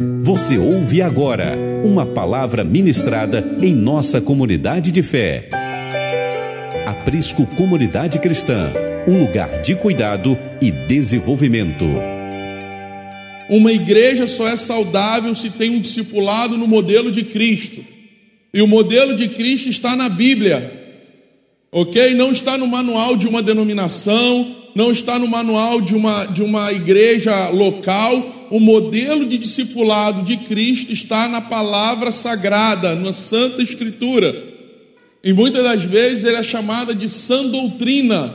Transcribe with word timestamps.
Você 0.00 0.56
ouve 0.56 1.02
agora 1.02 1.58
uma 1.82 2.06
palavra 2.06 2.62
ministrada 2.62 3.58
em 3.60 3.74
nossa 3.74 4.20
comunidade 4.20 4.92
de 4.92 5.02
fé. 5.02 5.50
Aprisco 6.86 7.44
Comunidade 7.56 8.20
Cristã, 8.20 8.70
um 9.08 9.18
lugar 9.18 9.60
de 9.60 9.74
cuidado 9.74 10.38
e 10.62 10.70
desenvolvimento. 10.70 11.84
Uma 13.50 13.72
igreja 13.72 14.28
só 14.28 14.46
é 14.46 14.56
saudável 14.56 15.34
se 15.34 15.50
tem 15.50 15.70
um 15.70 15.80
discipulado 15.80 16.56
no 16.56 16.68
modelo 16.68 17.10
de 17.10 17.24
Cristo. 17.24 17.84
E 18.54 18.62
o 18.62 18.68
modelo 18.68 19.16
de 19.16 19.26
Cristo 19.26 19.68
está 19.68 19.96
na 19.96 20.08
Bíblia, 20.08 20.94
ok? 21.72 22.14
Não 22.14 22.30
está 22.30 22.56
no 22.56 22.68
manual 22.68 23.16
de 23.16 23.26
uma 23.26 23.42
denominação, 23.42 24.54
não 24.76 24.92
está 24.92 25.18
no 25.18 25.26
manual 25.26 25.80
de 25.80 25.96
uma, 25.96 26.24
de 26.26 26.40
uma 26.44 26.72
igreja 26.72 27.48
local 27.48 28.37
o 28.50 28.60
modelo 28.60 29.24
de 29.24 29.38
discipulado 29.38 30.22
de 30.22 30.36
Cristo 30.36 30.92
está 30.92 31.28
na 31.28 31.40
palavra 31.40 32.10
sagrada, 32.12 32.94
na 32.94 33.12
Santa 33.12 33.62
Escritura. 33.62 34.34
E 35.22 35.32
muitas 35.32 35.62
das 35.62 35.82
vezes 35.82 36.24
ele 36.24 36.36
é 36.36 36.42
chamada 36.42 36.94
de 36.94 37.08
sã 37.08 37.44
doutrina, 37.46 38.32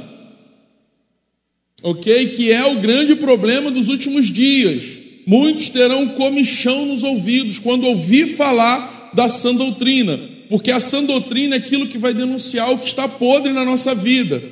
ok? 1.82 2.28
Que 2.30 2.52
é 2.52 2.66
o 2.66 2.80
grande 2.80 3.16
problema 3.16 3.72
dos 3.72 3.88
últimos 3.88 4.30
dias. 4.30 4.84
Muitos 5.26 5.70
terão 5.70 6.10
comichão 6.10 6.86
nos 6.86 7.04
ouvidos 7.04 7.58
quando 7.58 7.88
ouvir 7.88 8.36
falar 8.36 9.12
da 9.14 9.30
sã 9.30 9.56
doutrina, 9.56 10.20
porque 10.50 10.72
a 10.72 10.80
sã 10.80 11.04
doutrina 11.04 11.56
é 11.56 11.60
aquilo 11.60 11.88
que 11.88 11.98
vai 11.98 12.14
denunciar 12.14 12.72
o 12.72 12.78
que 12.78 12.88
está 12.88 13.08
podre 13.08 13.54
na 13.54 13.64
nossa 13.64 13.96
vida. 13.96 14.44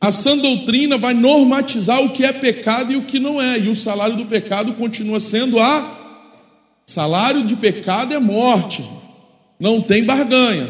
A 0.00 0.12
sã 0.12 0.36
doutrina 0.36 0.98
vai 0.98 1.14
normatizar 1.14 2.02
o 2.02 2.10
que 2.10 2.24
é 2.24 2.32
pecado 2.32 2.92
e 2.92 2.96
o 2.96 3.02
que 3.02 3.18
não 3.18 3.40
é, 3.40 3.58
e 3.58 3.68
o 3.68 3.74
salário 3.74 4.16
do 4.16 4.26
pecado 4.26 4.74
continua 4.74 5.20
sendo 5.20 5.58
a 5.58 5.96
salário 6.86 7.42
de 7.42 7.56
pecado 7.56 8.14
é 8.14 8.18
morte, 8.18 8.84
não 9.58 9.80
tem 9.80 10.04
barganha. 10.04 10.68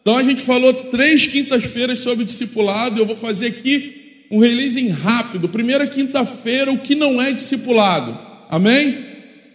Então 0.00 0.16
a 0.16 0.22
gente 0.22 0.40
falou 0.40 0.72
três 0.72 1.26
quintas-feiras 1.26 1.98
sobre 1.98 2.24
discipulado, 2.24 3.00
eu 3.00 3.06
vou 3.06 3.16
fazer 3.16 3.48
aqui 3.48 4.26
um 4.30 4.38
releasing 4.38 4.88
rápido. 4.88 5.48
Primeira 5.48 5.86
quinta-feira, 5.86 6.72
o 6.72 6.78
que 6.78 6.94
não 6.94 7.20
é 7.20 7.32
discipulado, 7.32 8.16
amém? 8.48 8.98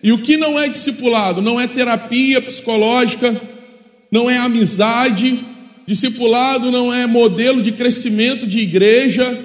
E 0.04 0.12
o 0.12 0.22
que 0.22 0.38
não 0.38 0.60
é 0.60 0.68
discipulado? 0.68 1.42
Não 1.42 1.60
é 1.60 1.68
terapia 1.68 2.42
psicológica, 2.42 3.40
não 4.12 4.30
é 4.30 4.38
amizade, 4.38 5.40
Discipulado 5.88 6.70
não 6.70 6.94
é 6.94 7.08
modelo 7.08 7.62
de 7.62 7.72
crescimento 7.72 8.46
de 8.46 8.60
igreja. 8.60 9.40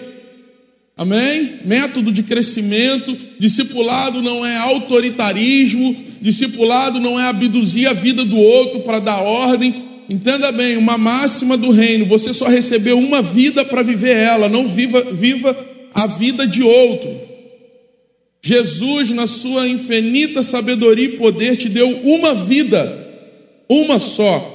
Amém? 0.97 1.61
Método 1.65 2.11
de 2.11 2.25
crescimento. 2.25 3.17
Discipulado 3.39 4.21
não 4.21 4.45
é 4.45 4.57
autoritarismo. 4.57 5.95
Discipulado 6.21 6.99
não 6.99 7.19
é 7.19 7.29
abduzir 7.29 7.87
a 7.87 7.93
vida 7.93 8.25
do 8.25 8.39
outro 8.39 8.81
para 8.81 8.99
dar 8.99 9.23
ordem. 9.23 9.85
Entenda 10.11 10.51
bem, 10.51 10.77
uma 10.77 10.99
máxima 10.99 11.57
do 11.57 11.71
reino: 11.71 12.07
você 12.07 12.33
só 12.33 12.49
recebeu 12.49 12.99
uma 12.99 13.23
vida 13.23 13.65
para 13.65 13.83
viver 13.83 14.17
ela, 14.17 14.49
não 14.49 14.67
viva, 14.67 15.01
viva 15.13 15.57
a 15.95 16.09
vida 16.09 16.45
de 16.45 16.63
outro. 16.63 17.09
Jesus, 18.45 19.11
na 19.11 19.29
sua 19.29 19.69
infinita 19.69 20.43
sabedoria 20.43 21.05
e 21.05 21.17
poder, 21.17 21.57
te 21.57 21.69
deu 21.69 21.89
uma 22.03 22.35
vida, 22.35 23.09
uma 23.69 24.01
só. 24.01 24.52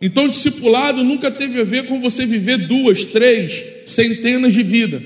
Então, 0.00 0.28
discipulado 0.28 1.02
nunca 1.02 1.30
teve 1.30 1.60
a 1.60 1.64
ver 1.64 1.86
com 1.86 2.00
você 2.00 2.26
viver 2.26 2.58
duas, 2.58 3.04
três, 3.04 3.64
centenas 3.86 4.52
de 4.52 4.62
vidas. 4.62 5.02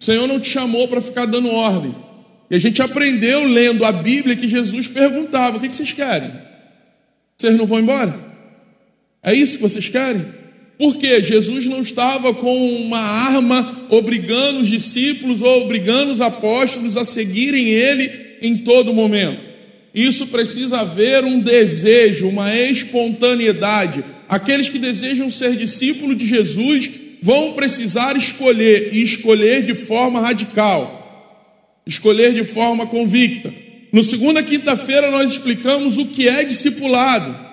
O 0.00 0.04
Senhor 0.04 0.26
não 0.26 0.38
te 0.38 0.50
chamou 0.50 0.86
para 0.86 1.00
ficar 1.00 1.26
dando 1.26 1.50
ordem. 1.50 1.94
E 2.50 2.56
a 2.56 2.58
gente 2.58 2.80
aprendeu 2.82 3.44
lendo 3.44 3.84
a 3.84 3.92
Bíblia 3.92 4.36
que 4.36 4.48
Jesus 4.48 4.86
perguntava: 4.86 5.56
o 5.56 5.60
que 5.60 5.74
vocês 5.74 5.92
querem? 5.92 6.30
Vocês 7.36 7.56
não 7.56 7.66
vão 7.66 7.80
embora? 7.80 8.14
É 9.22 9.34
isso 9.34 9.56
que 9.56 9.62
vocês 9.62 9.88
querem? 9.88 10.24
Porque 10.78 11.22
Jesus 11.22 11.66
não 11.66 11.82
estava 11.82 12.32
com 12.32 12.76
uma 12.76 13.00
arma 13.00 13.88
obrigando 13.90 14.60
os 14.60 14.68
discípulos 14.68 15.42
ou 15.42 15.64
obrigando 15.64 16.12
os 16.12 16.20
apóstolos 16.20 16.96
a 16.96 17.04
seguirem 17.04 17.68
ele 17.68 18.10
em 18.40 18.58
todo 18.58 18.94
momento. 18.94 19.48
Isso 19.92 20.28
precisa 20.28 20.80
haver 20.80 21.24
um 21.24 21.40
desejo, 21.40 22.28
uma 22.28 22.54
espontaneidade 22.56 24.04
aqueles 24.28 24.68
que 24.68 24.78
desejam 24.78 25.30
ser 25.30 25.56
discípulos 25.56 26.16
de 26.16 26.26
Jesus 26.26 26.90
vão 27.22 27.54
precisar 27.54 28.16
escolher 28.16 28.90
e 28.92 29.02
escolher 29.02 29.62
de 29.62 29.74
forma 29.74 30.20
radical, 30.20 31.82
escolher 31.86 32.32
de 32.34 32.44
forma 32.44 32.86
convicta. 32.86 33.52
No 33.92 34.04
segunda 34.04 34.42
quinta-feira 34.42 35.10
nós 35.10 35.32
explicamos 35.32 35.96
o 35.96 36.06
que 36.06 36.28
é 36.28 36.44
discipulado. 36.44 37.48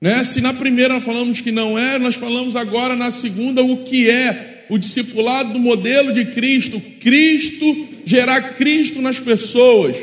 Né? 0.00 0.22
Se 0.24 0.40
na 0.40 0.52
primeira 0.52 1.00
falamos 1.00 1.40
que 1.40 1.52
não 1.52 1.78
é, 1.78 1.98
nós 1.98 2.14
falamos 2.14 2.56
agora 2.56 2.94
na 2.96 3.10
segunda 3.10 3.62
o 3.62 3.84
que 3.84 4.10
é 4.10 4.66
o 4.68 4.76
discipulado 4.76 5.52
do 5.52 5.60
modelo 5.60 6.12
de 6.12 6.26
Cristo. 6.26 6.80
Cristo 7.00 7.88
gerar 8.04 8.54
Cristo 8.54 9.00
nas 9.00 9.20
pessoas. 9.20 9.96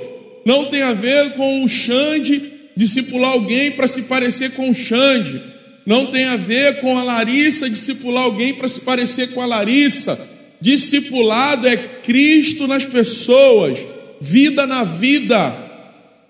Não 0.46 0.66
tem 0.66 0.82
a 0.82 0.94
ver 0.94 1.34
com 1.34 1.64
o 1.64 1.70
Xande 1.70 2.51
discipular 2.76 3.32
alguém 3.32 3.72
para 3.72 3.88
se 3.88 4.04
parecer 4.04 4.52
com 4.52 4.70
o 4.70 4.74
Xande. 4.74 5.42
Não 5.86 6.08
tem 6.08 6.26
a 6.26 6.38
ver 6.38 6.80
com 6.80 6.98
a 6.98 7.04
Larissa 7.04 7.70
discipular 7.70 8.24
alguém 8.24 8.54
para 8.54 8.68
se 8.68 8.82
parecer 8.82 9.32
com 9.32 9.42
a 9.42 9.46
Larissa. 9.46 10.20
Discipulado 10.60 11.68
é 11.68 11.76
Cristo 11.76 12.68
nas 12.68 12.86
pessoas, 12.86 13.80
vida 14.20 14.68
na 14.68 14.84
vida. 14.84 15.56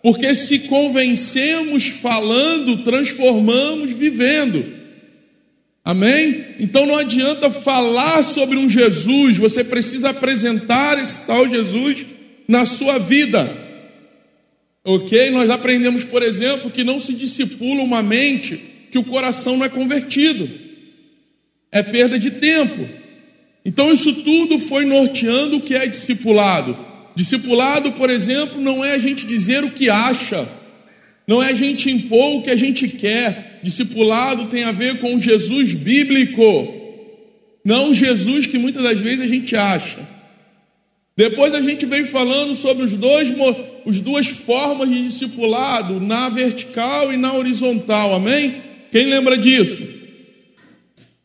Porque 0.01 0.33
se 0.33 0.59
convencemos 0.59 1.87
falando, 1.87 2.77
transformamos 2.77 3.91
vivendo. 3.91 4.65
Amém? 5.83 6.45
Então 6.59 6.85
não 6.85 6.97
adianta 6.97 7.49
falar 7.49 8.23
sobre 8.23 8.57
um 8.57 8.69
Jesus, 8.69 9.37
você 9.37 9.63
precisa 9.63 10.11
apresentar 10.11 11.01
esse 11.01 11.25
tal 11.25 11.47
Jesus 11.49 12.05
na 12.47 12.65
sua 12.65 12.99
vida. 12.99 13.70
Ok? 14.83 15.29
Nós 15.31 15.49
aprendemos, 15.49 16.03
por 16.03 16.23
exemplo, 16.23 16.71
que 16.71 16.83
não 16.83 16.99
se 16.99 17.13
discipula 17.13 17.83
uma 17.83 18.01
mente 18.01 18.61
que 18.91 18.97
o 18.97 19.03
coração 19.03 19.57
não 19.57 19.65
é 19.65 19.69
convertido, 19.69 20.49
é 21.71 21.81
perda 21.81 22.19
de 22.19 22.31
tempo. 22.31 22.87
Então, 23.63 23.93
isso 23.93 24.13
tudo 24.23 24.59
foi 24.59 24.85
norteando 24.85 25.57
o 25.57 25.61
que 25.61 25.75
é 25.75 25.85
discipulado. 25.85 26.77
Discipulado, 27.15 27.91
por 27.93 28.09
exemplo, 28.09 28.59
não 28.59 28.83
é 28.83 28.93
a 28.93 28.97
gente 28.97 29.25
dizer 29.25 29.63
o 29.63 29.71
que 29.71 29.89
acha, 29.89 30.47
não 31.27 31.41
é 31.41 31.49
a 31.49 31.55
gente 31.55 31.89
impor 31.89 32.37
o 32.37 32.41
que 32.41 32.49
a 32.49 32.55
gente 32.55 32.87
quer. 32.87 33.59
Discipulado 33.63 34.47
tem 34.47 34.63
a 34.63 34.71
ver 34.71 34.97
com 34.99 35.19
Jesus 35.19 35.73
bíblico, 35.73 36.73
não 37.63 37.93
Jesus 37.93 38.47
que 38.47 38.57
muitas 38.57 38.81
das 38.83 38.99
vezes 38.99 39.21
a 39.21 39.27
gente 39.27 39.55
acha. 39.55 40.09
Depois 41.15 41.53
a 41.53 41.61
gente 41.61 41.85
veio 41.85 42.07
falando 42.07 42.55
sobre 42.55 42.83
os 42.83 42.95
dois, 42.95 43.29
as 43.85 43.99
duas 43.99 44.27
formas 44.27 44.89
de 44.89 45.03
discipulado, 45.03 45.99
na 45.99 46.29
vertical 46.29 47.11
e 47.13 47.17
na 47.17 47.33
horizontal, 47.33 48.13
amém? 48.13 48.55
Quem 48.91 49.05
lembra 49.05 49.37
disso? 49.37 49.83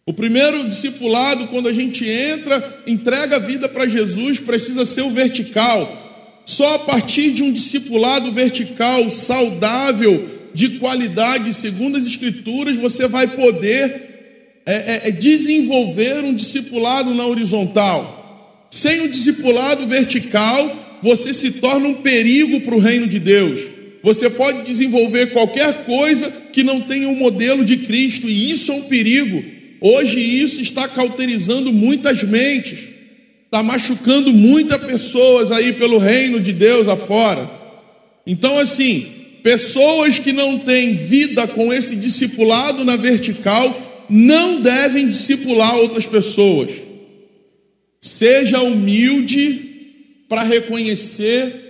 O 0.07 0.13
primeiro 0.13 0.69
discipulado, 0.69 1.49
quando 1.49 1.69
a 1.69 1.73
gente 1.73 2.09
entra, 2.09 2.83
entrega 2.87 3.37
a 3.37 3.41
vida 3.41 3.69
para 3.69 3.89
Jesus, 3.89 4.39
precisa 4.39 4.87
ser 4.87 5.03
o 5.03 5.11
vertical. 5.11 6.05
Só 6.45 6.77
a 6.77 6.79
partir 6.79 7.33
de 7.33 7.43
um 7.43 7.53
discipulado 7.53 8.31
vertical, 8.31 9.11
saudável, 9.11 10.37
de 10.55 10.79
qualidade, 10.79 11.53
segundo 11.53 11.99
as 11.99 12.07
Escrituras, 12.07 12.77
você 12.77 13.09
vai 13.09 13.27
poder 13.27 14.63
é, 14.65 14.75
é, 14.75 15.09
é 15.09 15.11
desenvolver 15.11 16.23
um 16.25 16.33
discipulado 16.33 17.13
na 17.13 17.27
horizontal. 17.27 18.67
Sem 18.71 19.03
o 19.03 19.09
discipulado 19.09 19.87
vertical, 19.89 20.86
você 21.07 21.33
se 21.33 21.53
torna 21.53 21.87
um 21.87 21.95
perigo 21.95 22.63
para 22.63 22.75
o 22.75 22.81
reino 22.81 23.07
de 23.07 23.21
Deus. 23.21 23.61
Você 24.03 24.29
pode 24.29 24.65
desenvolver 24.65 25.27
qualquer 25.31 25.85
coisa 25.85 26.29
que 26.53 26.65
não 26.65 26.81
tenha 26.81 27.09
um 27.09 27.15
modelo 27.15 27.65
de 27.65 27.77
Cristo, 27.77 28.29
e 28.29 28.51
isso 28.51 28.73
é 28.73 28.75
um 28.75 28.83
perigo. 28.83 29.45
Hoje 29.81 30.19
isso 30.19 30.61
está 30.61 30.89
cauterizando 30.89 31.73
muitas 31.73 32.25
mentes, 32.25 32.81
está 33.45 33.63
machucando 33.63 34.35
muitas 34.35 34.85
pessoas 34.85 35.53
aí 35.53 35.75
pelo 35.75 35.99
reino 35.99 36.41
de 36.41 36.53
Deus 36.53 36.89
afora. 36.89 37.49
Então, 38.27 38.59
assim, 38.59 39.07
pessoas 39.45 40.19
que 40.19 40.33
não 40.33 40.59
têm 40.59 40.97
vida 40.97 41.47
com 41.47 41.73
esse 41.73 41.95
discipulado 41.95 42.85
na 42.85 42.97
vertical 42.97 44.05
não 44.11 44.61
devem 44.61 45.09
discipular 45.09 45.77
outras 45.77 46.05
pessoas. 46.05 46.71
Seja 48.01 48.61
humilde 48.61 49.66
para 50.29 50.43
reconhecer 50.43 51.67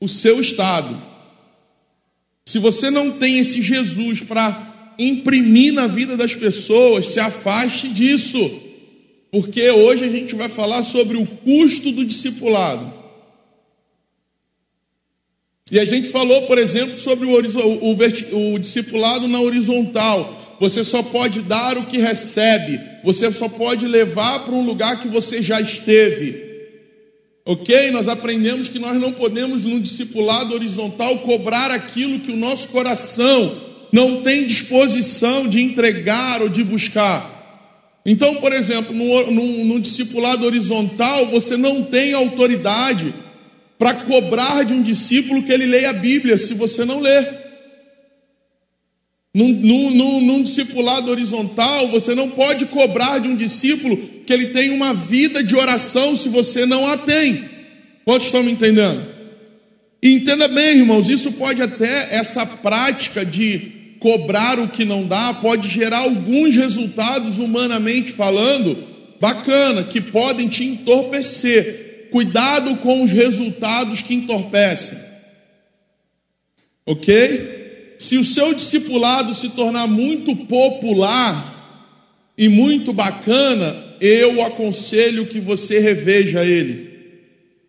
o 0.00 0.08
seu 0.08 0.40
estado. 0.40 0.96
Se 2.46 2.58
você 2.58 2.90
não 2.90 3.12
tem 3.12 3.38
esse 3.38 3.62
Jesus 3.62 4.22
para 4.22 4.94
imprimir 4.98 5.72
na 5.72 5.86
vida 5.86 6.16
das 6.16 6.34
pessoas, 6.34 7.06
se 7.08 7.20
afaste 7.20 7.88
disso. 7.88 8.38
Porque 9.30 9.70
hoje 9.70 10.04
a 10.04 10.08
gente 10.08 10.34
vai 10.34 10.48
falar 10.48 10.82
sobre 10.82 11.16
o 11.16 11.24
custo 11.24 11.92
do 11.92 12.04
discipulado. 12.04 12.92
E 15.70 15.78
a 15.78 15.84
gente 15.84 16.08
falou, 16.08 16.42
por 16.42 16.58
exemplo, 16.58 16.98
sobre 16.98 17.26
o, 17.26 17.30
o, 17.30 18.54
o, 18.54 18.58
discipulado 18.58 19.28
na 19.28 19.40
horizontal. 19.40 20.58
Você 20.58 20.82
só 20.82 21.02
pode 21.02 21.42
dar 21.42 21.78
o 21.78 21.86
que 21.86 21.98
recebe. 21.98 22.80
Você 23.04 23.32
só 23.32 23.48
pode 23.48 23.86
levar 23.86 24.44
para 24.44 24.52
um 24.52 24.64
lugar 24.64 25.00
que 25.00 25.06
você 25.06 25.40
já 25.40 25.60
esteve. 25.60 26.49
Ok? 27.44 27.90
Nós 27.90 28.08
aprendemos 28.08 28.68
que 28.68 28.78
nós 28.78 28.98
não 29.00 29.12
podemos, 29.12 29.62
no 29.64 29.80
discipulado 29.80 30.54
horizontal, 30.54 31.18
cobrar 31.20 31.70
aquilo 31.70 32.20
que 32.20 32.30
o 32.30 32.36
nosso 32.36 32.68
coração 32.68 33.56
não 33.92 34.22
tem 34.22 34.46
disposição 34.46 35.48
de 35.48 35.60
entregar 35.60 36.42
ou 36.42 36.48
de 36.48 36.62
buscar. 36.62 37.40
Então, 38.04 38.36
por 38.36 38.52
exemplo, 38.52 38.94
no, 38.94 39.64
no, 39.64 39.80
discipulado 39.80 40.46
horizontal, 40.46 41.26
você 41.26 41.56
não 41.56 41.82
tem 41.82 42.14
autoridade 42.14 43.12
para 43.78 43.94
cobrar 43.94 44.64
de 44.64 44.72
um 44.72 44.82
discípulo 44.82 45.42
que 45.42 45.52
ele 45.52 45.66
leia 45.66 45.90
a 45.90 45.94
Bíblia, 45.94 46.38
se 46.38 46.54
você 46.54 46.84
não 46.84 47.00
lê. 47.00 47.49
Num, 49.32 49.48
num, 49.48 50.20
num, 50.20 50.42
discipulado 50.42 51.08
horizontal, 51.10 51.88
você 51.88 52.16
não 52.16 52.30
pode 52.30 52.66
cobrar 52.66 53.18
de 53.18 53.28
um 53.28 53.36
discípulo 53.36 53.96
que 54.26 54.32
ele 54.32 54.48
tenha 54.48 54.72
uma 54.72 54.92
vida 54.92 55.42
de 55.42 55.54
oração 55.54 56.16
se 56.16 56.28
você 56.28 56.66
não 56.66 56.86
a 56.86 56.96
tem. 56.96 57.44
Quantos 58.04 58.26
estão 58.26 58.42
me 58.42 58.50
entendendo? 58.50 59.06
E 60.02 60.14
entenda 60.14 60.48
bem, 60.48 60.78
irmãos, 60.78 61.08
isso 61.08 61.32
pode 61.32 61.62
até, 61.62 62.12
essa 62.12 62.44
prática 62.44 63.24
de 63.24 63.78
cobrar 64.00 64.58
o 64.58 64.68
que 64.68 64.84
não 64.84 65.06
dá, 65.06 65.34
pode 65.34 65.68
gerar 65.68 65.98
alguns 65.98 66.56
resultados, 66.56 67.38
humanamente 67.38 68.10
falando, 68.10 68.76
bacana, 69.20 69.84
que 69.84 70.00
podem 70.00 70.48
te 70.48 70.64
entorpecer. 70.64 72.08
Cuidado 72.10 72.74
com 72.76 73.04
os 73.04 73.10
resultados 73.12 74.02
que 74.02 74.14
entorpecem. 74.14 74.98
Ok? 76.84 77.59
Se 78.00 78.16
o 78.16 78.24
seu 78.24 78.54
discipulado 78.54 79.34
se 79.34 79.50
tornar 79.50 79.86
muito 79.86 80.34
popular 80.34 81.92
e 82.36 82.48
muito 82.48 82.94
bacana, 82.94 83.76
eu 84.00 84.42
aconselho 84.42 85.26
que 85.26 85.38
você 85.38 85.78
reveja 85.78 86.42
ele. 86.42 86.88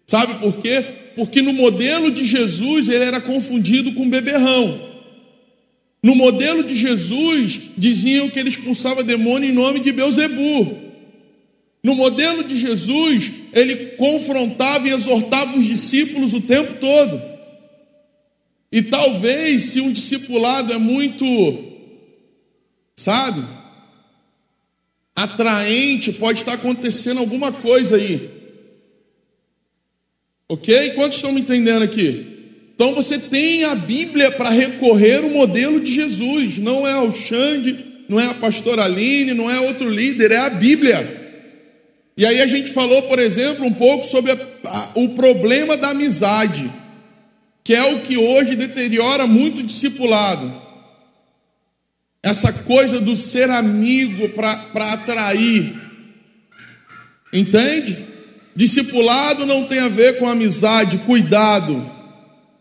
Sabe 0.07 0.35
por 0.35 0.53
quê? 0.61 0.85
Porque 1.17 1.41
no 1.41 1.51
modelo 1.51 2.09
de 2.09 2.23
Jesus 2.23 2.87
ele 2.87 3.03
era 3.03 3.19
confundido 3.19 3.91
com 3.91 4.09
beberrão. 4.09 4.79
No 6.01 6.15
modelo 6.15 6.63
de 6.63 6.77
Jesus, 6.77 7.59
diziam 7.77 8.29
que 8.29 8.39
ele 8.39 8.47
expulsava 8.47 9.03
demônio 9.03 9.49
em 9.49 9.53
nome 9.53 9.81
de 9.81 9.91
Beuzebu. 9.91 10.77
No 11.83 11.93
modelo 11.93 12.45
de 12.45 12.57
Jesus, 12.57 13.33
ele 13.51 13.75
confrontava 13.97 14.87
e 14.87 14.91
exortava 14.91 15.57
os 15.57 15.65
discípulos 15.65 16.31
o 16.33 16.39
tempo 16.39 16.75
todo. 16.79 17.30
E 18.71 18.81
talvez, 18.81 19.65
se 19.65 19.81
um 19.81 19.91
discipulado 19.91 20.71
é 20.71 20.77
muito, 20.77 21.25
sabe, 22.95 23.43
atraente, 25.15 26.13
pode 26.13 26.39
estar 26.39 26.53
acontecendo 26.53 27.19
alguma 27.19 27.51
coisa 27.51 27.97
aí. 27.97 28.29
Ok? 30.47 30.91
Quantos 30.91 31.17
estão 31.17 31.33
me 31.33 31.41
entendendo 31.41 31.83
aqui? 31.83 32.27
Então 32.73 32.95
você 32.95 33.19
tem 33.19 33.63
a 33.65 33.75
Bíblia 33.75 34.31
para 34.31 34.49
recorrer 34.49 35.23
o 35.23 35.29
modelo 35.29 35.79
de 35.79 35.93
Jesus, 35.93 36.57
não 36.57 36.87
é 36.87 36.97
o 36.97 37.11
Xande, 37.11 37.77
não 38.09 38.19
é 38.19 38.25
a 38.25 38.33
pastora 38.33 38.85
Aline, 38.85 39.33
não 39.33 39.51
é 39.51 39.59
outro 39.59 39.89
líder, 39.89 40.31
é 40.31 40.37
a 40.37 40.49
Bíblia. 40.49 41.21
E 42.17 42.25
aí 42.25 42.41
a 42.41 42.47
gente 42.47 42.71
falou, 42.71 43.03
por 43.03 43.19
exemplo, 43.19 43.65
um 43.65 43.73
pouco 43.73 44.05
sobre 44.05 44.31
a, 44.31 44.37
a, 44.65 44.91
o 44.95 45.09
problema 45.09 45.77
da 45.77 45.89
amizade, 45.89 46.71
que 47.63 47.73
é 47.73 47.83
o 47.83 48.01
que 48.01 48.17
hoje 48.17 48.55
deteriora 48.55 49.27
muito 49.27 49.59
o 49.59 49.63
discipulado. 49.63 50.51
Essa 52.23 52.53
coisa 52.53 52.99
do 52.99 53.15
ser 53.15 53.49
amigo 53.49 54.29
para 54.29 54.93
atrair. 54.93 55.73
Entende? 57.33 57.97
Discipulado 58.55 59.45
não 59.45 59.65
tem 59.65 59.79
a 59.79 59.87
ver 59.87 60.19
com 60.19 60.27
amizade, 60.27 60.99
cuidado. 60.99 61.89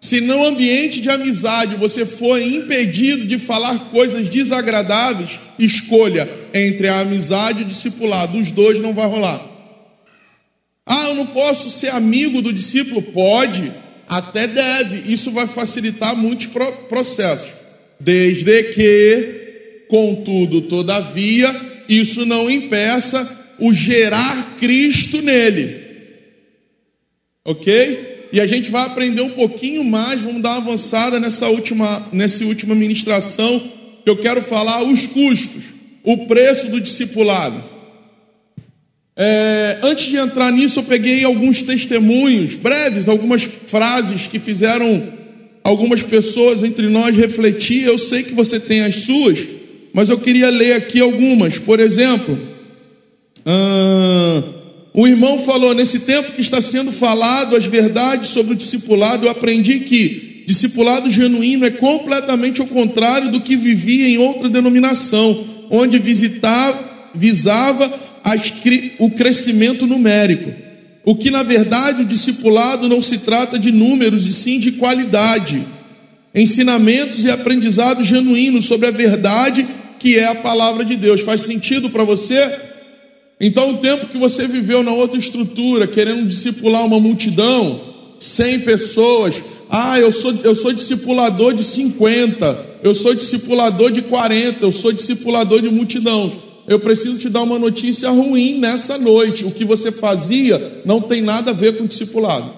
Se 0.00 0.20
no 0.20 0.46
ambiente 0.46 1.00
de 1.00 1.10
amizade 1.10 1.76
você 1.76 2.06
for 2.06 2.40
impedido 2.40 3.26
de 3.26 3.38
falar 3.38 3.90
coisas 3.90 4.28
desagradáveis, 4.30 5.38
escolha 5.58 6.28
entre 6.54 6.88
a 6.88 7.00
amizade 7.00 7.60
e 7.60 7.64
o 7.64 7.68
discipulado. 7.68 8.38
Os 8.38 8.50
dois 8.50 8.80
não 8.80 8.94
vai 8.94 9.06
rolar. 9.06 9.46
Ah, 10.86 11.08
eu 11.08 11.14
não 11.14 11.26
posso 11.26 11.68
ser 11.68 11.88
amigo 11.88 12.40
do 12.40 12.52
discípulo? 12.52 13.02
Pode, 13.02 13.70
até 14.10 14.46
deve. 14.46 15.12
Isso 15.12 15.30
vai 15.30 15.46
facilitar 15.46 16.16
muitos 16.16 16.48
processos. 16.88 17.52
Desde 17.98 18.64
que, 18.64 19.84
contudo, 19.88 20.62
todavia, 20.62 21.54
isso 21.88 22.26
não 22.26 22.50
impeça 22.50 23.38
o 23.58 23.72
gerar 23.72 24.56
Cristo 24.58 25.22
nele. 25.22 25.88
Ok? 27.44 28.10
e 28.32 28.40
a 28.40 28.46
gente 28.46 28.70
vai 28.70 28.84
aprender 28.84 29.22
um 29.22 29.30
pouquinho 29.30 29.82
mais, 29.82 30.22
vamos 30.22 30.42
dar 30.42 30.50
uma 30.50 30.58
avançada 30.58 31.18
nessa 31.18 31.48
última, 31.48 32.08
nessa 32.12 32.44
última 32.44 32.74
ministração, 32.74 33.60
que 34.04 34.10
eu 34.10 34.16
quero 34.16 34.42
falar 34.42 34.82
os 34.82 35.06
custos, 35.06 35.64
o 36.04 36.26
preço 36.26 36.68
do 36.68 36.80
discipulado. 36.80 37.62
É, 39.16 39.78
antes 39.82 40.06
de 40.06 40.16
entrar 40.16 40.52
nisso, 40.52 40.80
eu 40.80 40.84
peguei 40.84 41.24
alguns 41.24 41.62
testemunhos 41.62 42.54
breves, 42.54 43.08
algumas 43.08 43.42
frases 43.42 44.26
que 44.26 44.38
fizeram 44.38 45.02
algumas 45.62 46.02
pessoas 46.02 46.62
entre 46.62 46.88
nós 46.88 47.16
refletir. 47.16 47.84
Eu 47.84 47.98
sei 47.98 48.22
que 48.22 48.32
você 48.32 48.58
tem 48.58 48.80
as 48.82 48.96
suas, 48.96 49.38
mas 49.92 50.08
eu 50.08 50.18
queria 50.18 50.48
ler 50.50 50.72
aqui 50.72 51.00
algumas. 51.00 51.58
Por 51.58 51.80
exemplo, 51.80 52.38
hum, 53.46 54.42
o 54.94 55.06
irmão 55.06 55.38
falou: 55.40 55.74
nesse 55.74 56.00
tempo 56.00 56.32
que 56.32 56.40
está 56.40 56.62
sendo 56.62 56.92
falado 56.92 57.56
as 57.56 57.66
verdades 57.66 58.30
sobre 58.30 58.54
o 58.54 58.56
discipulado, 58.56 59.26
eu 59.26 59.30
aprendi 59.30 59.80
que 59.80 60.44
discipulado 60.46 61.10
genuíno 61.10 61.64
é 61.64 61.70
completamente 61.70 62.60
ao 62.60 62.66
contrário 62.66 63.30
do 63.30 63.40
que 63.40 63.54
vivia 63.54 64.08
em 64.08 64.18
outra 64.18 64.48
denominação, 64.48 65.44
onde 65.70 65.98
visitava, 65.98 67.10
visava 67.14 68.09
o 68.98 69.10
crescimento 69.10 69.86
numérico. 69.86 70.52
O 71.04 71.16
que 71.16 71.30
na 71.30 71.42
verdade 71.42 72.02
o 72.02 72.06
discipulado 72.06 72.88
não 72.88 73.00
se 73.00 73.18
trata 73.18 73.58
de 73.58 73.72
números 73.72 74.26
e 74.26 74.32
sim 74.32 74.58
de 74.58 74.72
qualidade, 74.72 75.64
ensinamentos 76.34 77.24
e 77.24 77.30
aprendizado 77.30 78.04
genuíno 78.04 78.60
sobre 78.60 78.86
a 78.86 78.90
verdade 78.90 79.66
que 79.98 80.18
é 80.18 80.26
a 80.26 80.34
palavra 80.34 80.84
de 80.84 80.96
Deus. 80.96 81.20
Faz 81.20 81.42
sentido 81.42 81.90
para 81.90 82.04
você? 82.04 82.58
Então, 83.40 83.70
o 83.70 83.78
tempo 83.78 84.06
que 84.06 84.18
você 84.18 84.46
viveu 84.46 84.82
na 84.82 84.92
outra 84.92 85.18
estrutura, 85.18 85.86
querendo 85.86 86.26
discipular 86.26 86.84
uma 86.84 87.00
multidão, 87.00 87.80
100 88.18 88.60
pessoas, 88.60 89.34
ah, 89.70 89.98
eu 89.98 90.12
sou, 90.12 90.34
eu 90.44 90.54
sou 90.54 90.72
discipulador 90.72 91.54
de 91.54 91.64
50, 91.64 92.66
eu 92.82 92.94
sou 92.94 93.14
discipulador 93.14 93.90
de 93.90 94.02
40, 94.02 94.64
eu 94.64 94.72
sou 94.72 94.92
discipulador 94.92 95.62
de 95.62 95.70
multidão. 95.70 96.49
Eu 96.70 96.78
preciso 96.78 97.18
te 97.18 97.28
dar 97.28 97.42
uma 97.42 97.58
notícia 97.58 98.08
ruim 98.10 98.60
nessa 98.60 98.96
noite. 98.96 99.44
O 99.44 99.50
que 99.50 99.64
você 99.64 99.90
fazia 99.90 100.82
não 100.84 101.00
tem 101.00 101.20
nada 101.20 101.50
a 101.50 101.52
ver 101.52 101.76
com 101.76 101.84
discipulado. 101.84 102.48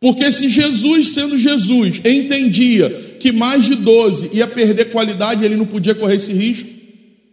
Porque 0.00 0.32
se 0.32 0.50
Jesus, 0.50 1.10
sendo 1.10 1.38
Jesus, 1.38 2.00
entendia 2.04 2.90
que 3.20 3.30
mais 3.30 3.64
de 3.64 3.76
12 3.76 4.30
ia 4.32 4.48
perder 4.48 4.86
qualidade, 4.86 5.44
ele 5.44 5.54
não 5.54 5.66
podia 5.66 5.94
correr 5.94 6.16
esse 6.16 6.32
risco. 6.32 6.68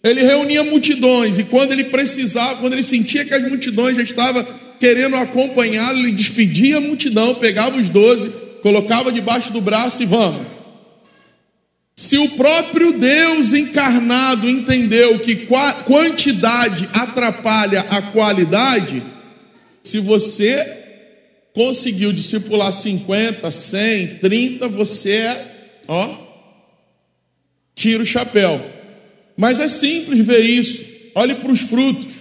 Ele 0.04 0.22
reunia 0.22 0.64
multidões 0.64 1.40
e 1.40 1.44
quando 1.44 1.72
ele 1.72 1.86
precisava, 1.86 2.60
quando 2.60 2.74
ele 2.74 2.84
sentia 2.84 3.26
que 3.26 3.34
as 3.34 3.50
multidões 3.50 3.98
já 3.98 4.04
estavam 4.04 4.46
querendo 4.80 5.16
acompanhá-lo, 5.16 5.98
ele 5.98 6.12
despedia 6.12 6.78
a 6.78 6.82
multidão, 6.82 7.34
pegava 7.34 7.78
os 7.78 7.90
doze, 7.90 8.30
colocava 8.62 9.12
debaixo 9.12 9.52
do 9.52 9.60
braço 9.60 10.04
e 10.04 10.06
vamos. 10.06 10.53
Se 11.96 12.18
o 12.18 12.30
próprio 12.32 12.94
Deus 12.94 13.54
encarnado 13.54 14.50
entendeu 14.50 15.20
que 15.20 15.48
quantidade 15.86 16.90
atrapalha 16.92 17.82
a 17.82 18.12
qualidade, 18.12 19.04
se 19.84 20.00
você 20.00 20.82
conseguiu 21.54 22.12
discipular 22.12 22.74
50, 22.74 23.50
100, 23.52 24.18
30, 24.18 24.68
você 24.70 25.12
é, 25.12 25.82
ó, 25.88 26.18
tira 27.76 28.02
o 28.02 28.08
chapéu. 28.08 28.60
Mas 29.38 29.60
é 29.60 29.70
simples 29.70 30.20
ver 30.20 30.42
isso. 30.42 30.84
Olhe 31.16 31.36
para 31.36 31.52
os 31.52 31.62
frutos 31.62 32.12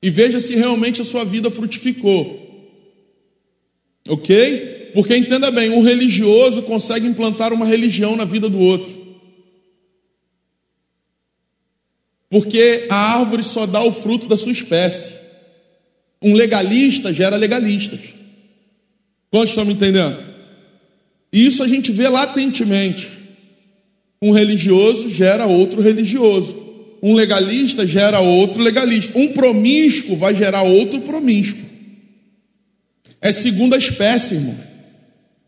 e 0.00 0.08
veja 0.08 0.38
se 0.38 0.54
realmente 0.54 1.00
a 1.00 1.04
sua 1.04 1.24
vida 1.24 1.50
frutificou. 1.50 2.48
Ok? 4.08 4.79
Porque 4.92 5.16
entenda 5.16 5.50
bem, 5.50 5.70
um 5.70 5.82
religioso 5.82 6.62
consegue 6.62 7.06
implantar 7.06 7.52
uma 7.52 7.66
religião 7.66 8.16
na 8.16 8.24
vida 8.24 8.48
do 8.48 8.58
outro. 8.58 9.00
Porque 12.28 12.86
a 12.88 13.18
árvore 13.18 13.42
só 13.42 13.66
dá 13.66 13.82
o 13.82 13.92
fruto 13.92 14.26
da 14.26 14.36
sua 14.36 14.52
espécie. 14.52 15.14
Um 16.22 16.34
legalista 16.34 17.12
gera 17.12 17.36
legalistas. 17.36 18.00
Quantos 19.30 19.50
estão 19.50 19.64
me 19.64 19.72
entendendo? 19.72 20.16
E 21.32 21.46
isso 21.46 21.62
a 21.62 21.68
gente 21.68 21.90
vê 21.90 22.08
latentemente. 22.08 23.08
Um 24.22 24.30
religioso 24.30 25.10
gera 25.10 25.46
outro 25.46 25.80
religioso. 25.80 26.56
Um 27.02 27.14
legalista 27.14 27.86
gera 27.86 28.20
outro 28.20 28.62
legalista. 28.62 29.18
Um 29.18 29.32
promíscuo 29.32 30.16
vai 30.16 30.34
gerar 30.34 30.62
outro 30.62 31.00
promíscuo. 31.00 31.64
É 33.20 33.32
segunda 33.32 33.76
espécie, 33.76 34.34
irmão. 34.34 34.69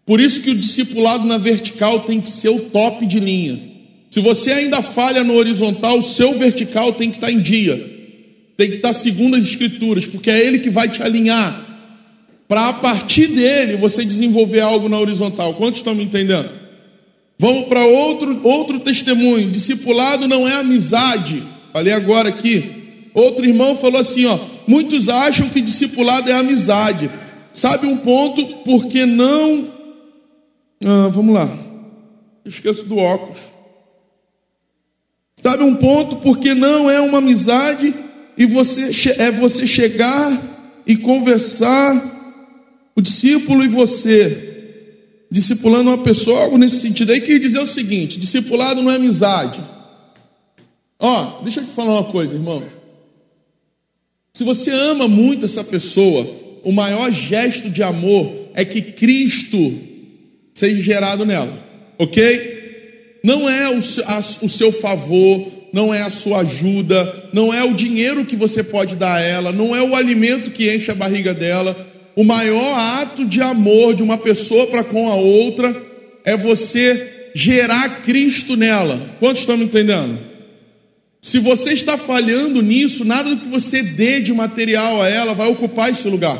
Por 0.05 0.21
isso 0.21 0.41
que 0.41 0.51
o 0.51 0.55
discipulado 0.55 1.27
na 1.27 1.39
vertical 1.39 2.01
tem 2.01 2.21
que 2.21 2.31
ser 2.31 2.49
o 2.49 2.61
top 2.61 3.07
de 3.07 3.21
linha. 3.21 3.59
Se 4.11 4.21
você 4.21 4.53
ainda 4.53 4.83
falha 4.83 5.25
no 5.25 5.35
horizontal, 5.35 5.99
o 5.99 6.03
seu 6.03 6.37
vertical 6.39 6.93
tem 6.93 7.11
que 7.11 7.17
estar 7.17 7.31
em 7.31 7.41
dia. 7.41 7.93
Tem 8.57 8.69
que 8.69 8.77
estar 8.77 8.93
segundo 8.93 9.37
as 9.37 9.45
escrituras, 9.45 10.07
porque 10.07 10.31
é 10.31 10.47
ele 10.47 10.59
que 10.59 10.71
vai 10.71 10.89
te 10.89 11.03
alinhar. 11.03 11.67
Para 12.47 12.69
a 12.69 12.75
partir 12.75 13.29
dele 13.29 13.77
você 13.77 14.05
desenvolver 14.05 14.61
algo 14.61 14.89
na 14.89 14.99
horizontal. 14.99 15.55
Quantos 15.55 15.79
estão 15.79 15.95
me 15.95 16.05
entendendo? 16.05 16.51
Vamos 17.39 17.67
para 17.67 17.85
outro, 17.85 18.41
outro 18.45 18.79
testemunho. 18.81 19.51
Discipulado 19.51 20.29
não 20.29 20.47
é 20.47 20.55
amizade. 20.55 21.43
Falei 21.73 21.93
agora 21.93 22.29
aqui. 22.29 23.09
Outro 23.15 23.45
irmão 23.45 23.75
falou 23.75 24.01
assim: 24.01 24.27
ó, 24.27 24.39
muitos 24.67 25.09
acham 25.09 25.49
que 25.49 25.61
discipulado 25.61 26.31
é 26.31 26.35
amizade. 26.35 27.11
Sabe 27.53 27.87
um 27.87 27.97
ponto? 27.97 28.45
Porque 28.65 29.07
não. 29.07 29.67
Ah, 30.85 31.09
vamos 31.09 31.35
lá. 31.35 31.49
Esqueço 32.45 32.85
do 32.85 32.97
óculos. 32.97 33.39
Sabe 35.43 35.62
um 35.62 35.77
ponto? 35.77 36.17
Porque 36.17 36.55
não 36.55 36.91
é 36.91 37.01
uma 37.01 37.19
amizade 37.19 37.95
e 38.37 38.47
você 38.47 38.91
é 39.19 39.31
você 39.31 39.67
chegar 39.67 40.41
e 40.87 40.97
conversar 40.97 42.91
o 42.95 43.01
discípulo 43.01 43.65
e 43.65 43.69
você 43.69 44.49
discipulando 45.31 45.91
uma 45.91 46.03
pessoa, 46.03 46.43
algo 46.43 46.59
nesse 46.59 46.81
sentido. 46.81 47.12
Aí 47.12 47.21
quer 47.21 47.39
dizer 47.39 47.61
o 47.61 47.67
seguinte: 47.67 48.19
discipulado 48.19 48.83
não 48.83 48.91
é 48.91 48.97
amizade. 48.97 49.62
Ó, 50.99 51.43
deixa 51.43 51.61
eu 51.61 51.65
te 51.65 51.73
falar 51.73 52.01
uma 52.01 52.11
coisa, 52.11 52.35
irmão. 52.35 52.62
Se 54.33 54.45
você 54.45 54.71
ama 54.71 55.09
muito 55.09 55.45
essa 55.45 55.65
pessoa, 55.65 56.29
o 56.62 56.73
maior 56.73 57.11
gesto 57.11 57.69
de 57.69 57.83
amor 57.83 58.33
é 58.55 58.65
que 58.65 58.81
Cristo 58.81 59.92
seja 60.55 60.83
gerado 60.83 61.25
nela, 61.25 61.53
ok? 61.99 63.21
Não 63.25 63.49
é 63.49 63.71
o, 63.71 63.79
a, 64.07 64.19
o 64.19 64.49
seu 64.49 64.73
favor, 64.73 65.47
não 65.73 65.93
é 65.93 66.03
a 66.03 66.11
sua 66.11 66.41
ajuda, 66.41 67.31
não 67.33 67.53
é 67.53 67.65
o 67.65 67.75
dinheiro 67.75 68.25
que 68.25 68.37
você 68.37 68.63
pode 68.63 68.97
dar 68.97 69.15
a 69.15 69.21
ela, 69.21 69.53
não 69.53 69.75
é 69.75 69.83
o 69.83 69.95
alimento 69.95 70.51
que 70.51 70.75
enche 70.75 70.91
a 70.91 70.95
barriga 70.95 71.33
dela. 71.33 71.75
O 72.15 72.25
maior 72.25 72.79
ato 72.79 73.25
de 73.25 73.41
amor 73.41 73.95
de 73.95 74.03
uma 74.03 74.19
pessoa 74.19 74.67
para 74.67 74.85
com 74.85 75.09
a 75.09 75.15
outra 75.15 75.75
é 76.25 76.37
você 76.37 77.31
gerar 77.35 78.03
Cristo 78.03 78.57
nela. 78.57 79.01
Quantos 79.19 79.41
estão 79.41 79.57
me 79.57 79.65
entendendo? 79.65 80.19
Se 81.23 81.39
você 81.39 81.73
está 81.73 81.97
falhando 81.97 82.61
nisso, 82.61 83.05
nada 83.05 83.31
do 83.31 83.37
que 83.37 83.49
você 83.49 83.83
dê 83.83 84.21
de 84.21 84.33
material 84.35 85.01
a 85.01 85.09
ela 85.09 85.35
vai 85.35 85.49
ocupar 85.49 85.91
esse 85.91 86.07
lugar. 86.09 86.37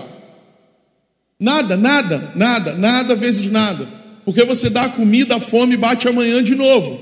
Nada, 1.39 1.77
nada, 1.77 2.33
nada, 2.35 2.75
nada 2.75 3.15
vezes 3.15 3.51
nada. 3.51 3.89
Porque 4.25 4.45
você 4.45 4.71
dá 4.71 4.83
a 4.83 4.89
comida, 4.89 5.37
a 5.37 5.41
fome 5.41 5.77
bate 5.77 6.09
amanhã 6.09 6.43
de 6.43 6.55
novo. 6.55 7.01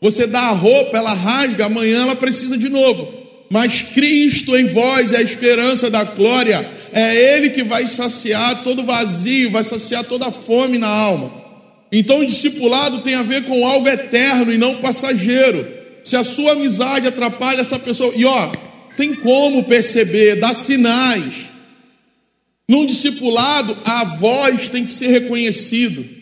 Você 0.00 0.26
dá 0.26 0.42
a 0.42 0.52
roupa, 0.52 0.96
ela 0.96 1.12
rasga, 1.12 1.66
amanhã 1.66 2.02
ela 2.02 2.16
precisa 2.16 2.56
de 2.56 2.68
novo. 2.68 3.12
Mas 3.50 3.82
Cristo 3.82 4.56
em 4.56 4.66
vós 4.66 5.12
é 5.12 5.18
a 5.18 5.22
esperança 5.22 5.90
da 5.90 6.04
glória. 6.04 6.66
É 6.92 7.36
Ele 7.36 7.50
que 7.50 7.62
vai 7.62 7.86
saciar 7.86 8.62
todo 8.62 8.84
vazio, 8.84 9.50
vai 9.50 9.64
saciar 9.64 10.04
toda 10.04 10.30
fome 10.30 10.78
na 10.78 10.88
alma. 10.88 11.32
Então 11.90 12.20
o 12.20 12.26
discipulado 12.26 13.00
tem 13.00 13.14
a 13.14 13.22
ver 13.22 13.44
com 13.44 13.66
algo 13.66 13.88
eterno 13.88 14.52
e 14.52 14.58
não 14.58 14.76
passageiro. 14.76 15.66
Se 16.04 16.16
a 16.16 16.24
sua 16.24 16.52
amizade 16.52 17.06
atrapalha 17.06 17.60
essa 17.60 17.78
pessoa, 17.78 18.12
e 18.16 18.24
ó, 18.24 18.50
tem 18.96 19.14
como 19.14 19.64
perceber, 19.64 20.36
dá 20.36 20.54
sinais. 20.54 21.48
Num 22.68 22.84
discipulado, 22.84 23.76
a 23.84 24.04
voz 24.04 24.68
tem 24.68 24.84
que 24.84 24.92
ser 24.92 25.08
reconhecido. 25.08 26.17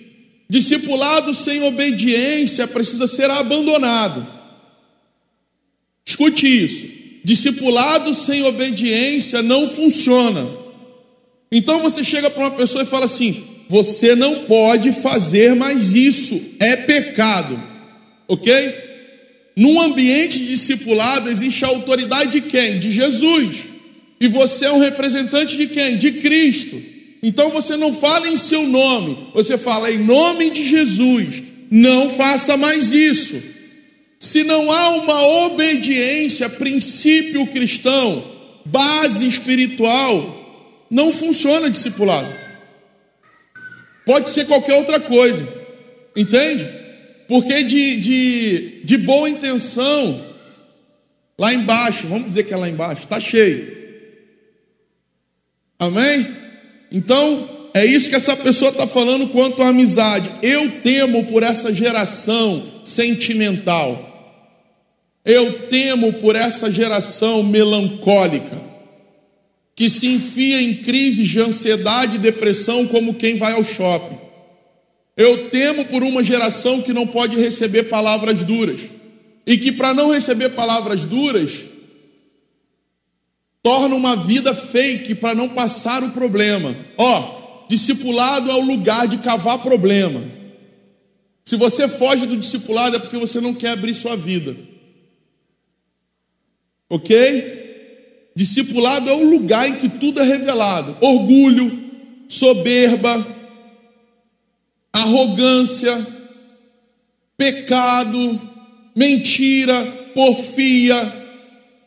Discipulado 0.49 1.35
sem 1.35 1.63
obediência 1.63 2.69
precisa 2.69 3.07
ser 3.07 3.31
abandonado. 3.31 4.27
Escute 6.05 6.47
isso. 6.47 6.87
Discipulado 7.25 8.15
sem 8.15 8.45
obediência 8.45 9.43
não 9.43 9.69
funciona. 9.69 10.49
Então 11.51 11.81
você 11.81 12.05
chega 12.05 12.31
para 12.31 12.45
uma 12.45 12.51
pessoa 12.53 12.85
e 12.85 12.87
fala 12.87 13.07
assim: 13.07 13.45
você 13.69 14.15
não 14.15 14.45
pode 14.45 14.93
fazer 14.93 15.55
mais 15.57 15.93
isso, 15.93 16.41
é 16.61 16.77
pecado. 16.77 17.61
Ok? 18.29 18.53
Num 19.57 19.81
ambiente 19.81 20.39
de 20.39 20.49
discipulado 20.49 21.29
existe 21.29 21.65
a 21.65 21.69
autoridade 21.69 22.41
de 22.41 22.49
quem? 22.49 22.79
De 22.79 22.93
Jesus. 22.93 23.65
E 24.21 24.29
você 24.29 24.67
é 24.67 24.73
um 24.73 24.79
representante 24.79 25.57
de 25.57 25.67
quem? 25.67 25.97
De 25.97 26.13
Cristo. 26.13 26.81
Então 27.27 27.51
você 27.51 27.77
não 27.77 27.93
fala 27.93 28.29
em 28.29 28.37
seu 28.37 28.69
nome, 28.69 29.31
você 29.35 29.59
fala 29.59 29.91
em 29.91 29.99
nome 29.99 30.49
de 30.49 30.65
Jesus. 30.65 31.43
Não 31.69 32.09
faça 32.09 32.57
mais 32.57 32.93
isso. 32.93 33.43
Se 34.21 34.45
não 34.45 34.71
há 34.71 34.91
uma 34.91 35.27
obediência, 35.45 36.49
princípio 36.49 37.45
cristão, 37.49 38.25
base 38.65 39.27
espiritual, 39.27 40.87
não 40.89 41.13
funciona 41.13 41.69
discipulado. 41.69 42.33
Pode 44.05 44.29
ser 44.29 44.45
qualquer 44.45 44.75
outra 44.75 45.01
coisa, 45.01 45.45
entende? 46.15 46.65
Porque 47.27 47.65
de, 47.65 47.97
de, 47.97 48.81
de 48.85 48.99
boa 48.99 49.29
intenção, 49.29 50.25
lá 51.37 51.53
embaixo, 51.53 52.07
vamos 52.07 52.29
dizer 52.29 52.45
que 52.45 52.55
é 52.55 52.57
lá 52.57 52.69
embaixo, 52.69 53.03
está 53.03 53.19
cheio. 53.19 53.77
Amém? 55.77 56.46
Então, 56.91 57.49
é 57.75 57.85
isso 57.85 58.09
que 58.09 58.15
essa 58.15 58.37
pessoa 58.37 58.71
está 58.71 58.87
falando 58.87 59.29
quanto 59.29 59.63
à 59.63 59.69
amizade. 59.69 60.31
Eu 60.43 60.81
temo 60.83 61.25
por 61.27 61.43
essa 61.43 61.73
geração 61.75 62.65
sentimental. 62.85 64.07
Eu 65.25 65.69
temo 65.69 66.15
por 66.15 66.37
essa 66.37 66.71
geração 66.71 67.43
melancólica, 67.43 68.65
que 69.75 69.91
se 69.91 70.07
enfia 70.07 70.63
em 70.63 70.77
crises 70.77 71.29
de 71.29 71.41
ansiedade 71.41 72.17
e 72.17 72.21
depressão 72.21 72.87
como 72.87 73.15
quem 73.15 73.37
vai 73.37 73.53
ao 73.53 73.65
shopping. 73.65 74.17
Eu 75.17 75.51
temo 75.51 75.85
por 75.87 76.03
uma 76.03 76.23
geração 76.23 76.81
que 76.81 76.93
não 76.93 77.07
pode 77.07 77.37
receber 77.37 77.85
palavras 77.85 78.45
duras, 78.45 78.81
e 79.47 79.59
que, 79.59 79.71
para 79.73 79.93
não 79.93 80.13
receber 80.13 80.51
palavras 80.51 81.05
duras, 81.05 81.53
torna 83.67 83.97
uma 83.97 84.15
vida 84.15 84.55
fake 84.55 85.17
para 85.17 85.35
não 85.35 85.49
passar 85.49 86.05
o 86.05 86.13
problema. 86.13 86.73
Ó, 86.97 87.67
discipulado 87.69 88.49
é 88.49 88.55
o 88.55 88.61
lugar 88.61 89.09
de 89.09 89.19
cavar 89.19 89.61
problema. 89.61 90.23
Se 91.45 91.57
você 91.57 91.89
foge 91.89 92.27
do 92.27 92.37
discipulado 92.37 92.95
é 92.95 93.01
porque 93.01 93.17
você 93.17 93.41
não 93.41 93.53
quer 93.53 93.71
abrir 93.71 93.93
sua 93.97 94.17
vida. 94.17 94.57
Ok? 96.89 98.31
Discipulado 98.37 99.11
é 99.11 99.13
o 99.13 99.29
lugar 99.29 99.69
em 99.69 99.75
que 99.75 99.89
tudo 99.89 100.21
é 100.21 100.23
revelado: 100.23 100.97
orgulho, 101.01 101.91
soberba, 102.29 103.27
arrogância, 104.93 106.07
pecado, 107.37 108.41
mentira, 108.95 109.85
porfia, 110.15 111.26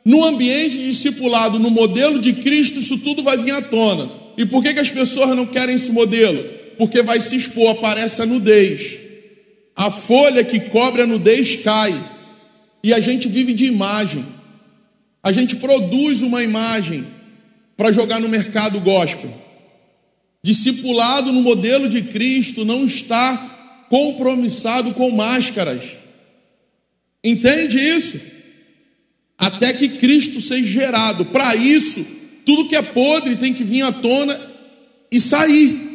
no 0.05 0.23
ambiente 0.23 0.77
discipulado, 0.77 1.59
no 1.59 1.69
modelo 1.69 2.19
de 2.19 2.33
Cristo, 2.33 2.79
isso 2.79 2.97
tudo 2.99 3.23
vai 3.23 3.37
vir 3.37 3.51
à 3.51 3.61
tona. 3.61 4.09
E 4.37 4.45
por 4.45 4.63
que, 4.63 4.73
que 4.73 4.79
as 4.79 4.89
pessoas 4.89 5.35
não 5.35 5.45
querem 5.45 5.75
esse 5.75 5.91
modelo? 5.91 6.43
Porque 6.77 7.01
vai 7.01 7.19
se 7.19 7.35
expor, 7.35 7.71
aparece 7.71 8.21
a 8.21 8.25
nudez. 8.25 8.97
A 9.75 9.91
folha 9.91 10.43
que 10.43 10.59
cobre 10.59 11.01
a 11.01 11.07
nudez 11.07 11.57
cai. 11.57 11.93
E 12.83 12.93
a 12.93 12.99
gente 12.99 13.27
vive 13.27 13.53
de 13.53 13.65
imagem. 13.65 14.25
A 15.21 15.31
gente 15.31 15.57
produz 15.57 16.21
uma 16.21 16.41
imagem 16.41 17.05
para 17.75 17.91
jogar 17.91 18.21
no 18.21 18.29
mercado 18.29 18.79
gospel. 18.79 19.33
Discipulado 20.41 21.33
no 21.33 21.41
modelo 21.41 21.89
de 21.89 22.01
Cristo 22.03 22.63
não 22.63 22.85
está 22.85 23.85
compromissado 23.89 24.93
com 24.93 25.11
máscaras. 25.11 25.81
Entende 27.21 27.77
isso? 27.77 28.38
Até 29.39 29.71
que 29.71 29.87
Cristo 29.87 30.41
seja 30.41 30.67
gerado. 30.67 31.25
Para 31.27 31.55
isso, 31.55 32.05
tudo 32.45 32.67
que 32.67 32.75
é 32.75 32.81
podre 32.81 33.37
tem 33.37 33.53
que 33.53 33.63
vir 33.63 33.83
à 33.83 33.91
tona 33.91 34.39
e 35.09 35.19
sair. 35.19 35.87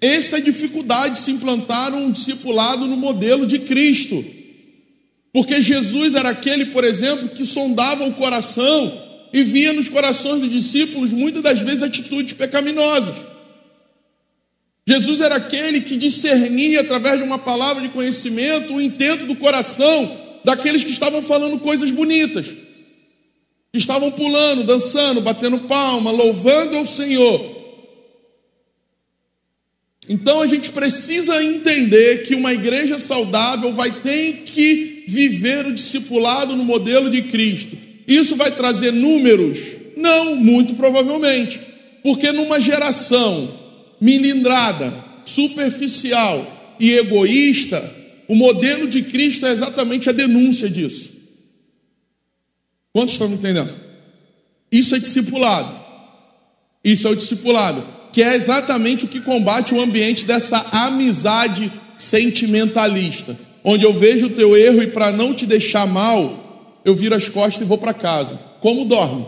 Essa 0.00 0.36
é 0.36 0.38
a 0.40 0.42
dificuldade 0.42 1.14
de 1.14 1.20
se 1.20 1.30
implantar 1.30 1.94
um 1.94 2.10
discipulado 2.10 2.86
no 2.86 2.96
modelo 2.96 3.46
de 3.46 3.58
Cristo. 3.58 4.24
Porque 5.32 5.60
Jesus 5.60 6.14
era 6.14 6.30
aquele, 6.30 6.66
por 6.66 6.84
exemplo, 6.84 7.28
que 7.28 7.46
sondava 7.46 8.06
o 8.06 8.14
coração 8.14 9.00
e 9.32 9.44
via 9.44 9.72
nos 9.72 9.88
corações 9.88 10.40
dos 10.40 10.50
discípulos 10.50 11.12
muitas 11.12 11.42
das 11.42 11.60
vezes 11.60 11.82
atitudes 11.82 12.32
pecaminosas. 12.32 13.14
Jesus 14.86 15.20
era 15.20 15.36
aquele 15.36 15.82
que 15.82 15.96
discernia 15.96 16.80
através 16.80 17.18
de 17.18 17.24
uma 17.24 17.38
palavra 17.38 17.82
de 17.82 17.90
conhecimento 17.90 18.74
o 18.74 18.80
intento 18.80 19.26
do 19.26 19.36
coração 19.36 20.21
daqueles 20.44 20.84
que 20.84 20.90
estavam 20.90 21.22
falando 21.22 21.58
coisas 21.58 21.90
bonitas, 21.90 22.46
que 22.46 23.78
estavam 23.78 24.10
pulando, 24.10 24.64
dançando, 24.64 25.20
batendo 25.20 25.60
palma, 25.60 26.10
louvando 26.10 26.76
ao 26.76 26.84
Senhor. 26.84 27.62
Então 30.08 30.40
a 30.40 30.46
gente 30.46 30.70
precisa 30.70 31.42
entender 31.42 32.24
que 32.24 32.34
uma 32.34 32.52
igreja 32.52 32.98
saudável 32.98 33.72
vai 33.72 34.00
ter 34.00 34.42
que 34.44 35.04
viver 35.06 35.66
o 35.66 35.72
discipulado 35.72 36.56
no 36.56 36.64
modelo 36.64 37.08
de 37.08 37.22
Cristo. 37.22 37.78
Isso 38.06 38.34
vai 38.36 38.50
trazer 38.50 38.92
números? 38.92 39.76
Não, 39.96 40.34
muito 40.36 40.74
provavelmente. 40.74 41.60
Porque 42.02 42.32
numa 42.32 42.60
geração 42.60 43.56
milindrada, 44.00 44.92
superficial 45.24 46.74
e 46.80 46.92
egoísta, 46.94 48.01
o 48.28 48.34
modelo 48.34 48.88
de 48.88 49.02
Cristo 49.02 49.46
é 49.46 49.52
exatamente 49.52 50.08
a 50.08 50.12
denúncia 50.12 50.68
disso. 50.68 51.10
Quantos 52.92 53.14
estão 53.14 53.28
me 53.28 53.36
entendendo? 53.36 53.74
Isso 54.70 54.94
é 54.94 54.98
discipulado. 54.98 55.82
Isso 56.84 57.06
é 57.06 57.10
o 57.10 57.16
discipulado, 57.16 57.84
que 58.12 58.22
é 58.22 58.34
exatamente 58.34 59.04
o 59.04 59.08
que 59.08 59.20
combate 59.20 59.74
o 59.74 59.80
ambiente 59.80 60.24
dessa 60.24 60.58
amizade 60.72 61.72
sentimentalista, 61.96 63.38
onde 63.62 63.84
eu 63.84 63.94
vejo 63.94 64.26
o 64.26 64.30
teu 64.30 64.56
erro 64.56 64.82
e 64.82 64.88
para 64.88 65.12
não 65.12 65.32
te 65.32 65.46
deixar 65.46 65.86
mal, 65.86 66.80
eu 66.84 66.94
viro 66.94 67.14
as 67.14 67.28
costas 67.28 67.62
e 67.62 67.68
vou 67.68 67.78
para 67.78 67.94
casa. 67.94 68.34
Como 68.60 68.84
dorme? 68.84 69.26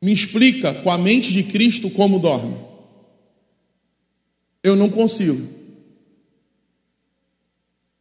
Me 0.00 0.12
explica 0.12 0.74
com 0.74 0.90
a 0.90 0.98
mente 0.98 1.32
de 1.32 1.44
Cristo 1.44 1.88
como 1.90 2.18
dorme. 2.18 2.56
Eu 4.62 4.74
não 4.74 4.88
consigo. 4.88 5.61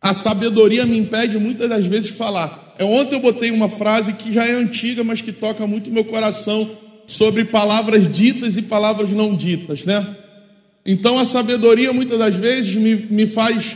A 0.01 0.13
sabedoria 0.15 0.85
me 0.85 0.97
impede 0.97 1.37
muitas 1.37 1.69
das 1.69 1.85
vezes 1.85 2.07
de 2.07 2.13
falar. 2.13 2.73
É, 2.79 2.83
ontem 2.83 3.15
eu 3.15 3.19
botei 3.19 3.51
uma 3.51 3.69
frase 3.69 4.13
que 4.13 4.33
já 4.33 4.45
é 4.47 4.53
antiga, 4.53 5.03
mas 5.03 5.21
que 5.21 5.31
toca 5.31 5.67
muito 5.67 5.91
meu 5.91 6.03
coração 6.03 6.69
sobre 7.05 7.45
palavras 7.45 8.11
ditas 8.11 8.57
e 8.57 8.63
palavras 8.63 9.11
não 9.11 9.35
ditas, 9.35 9.85
né? 9.85 10.17
Então 10.83 11.19
a 11.19 11.25
sabedoria 11.25 11.93
muitas 11.93 12.17
das 12.17 12.33
vezes 12.33 12.73
me, 12.73 12.95
me 12.95 13.27
faz 13.27 13.75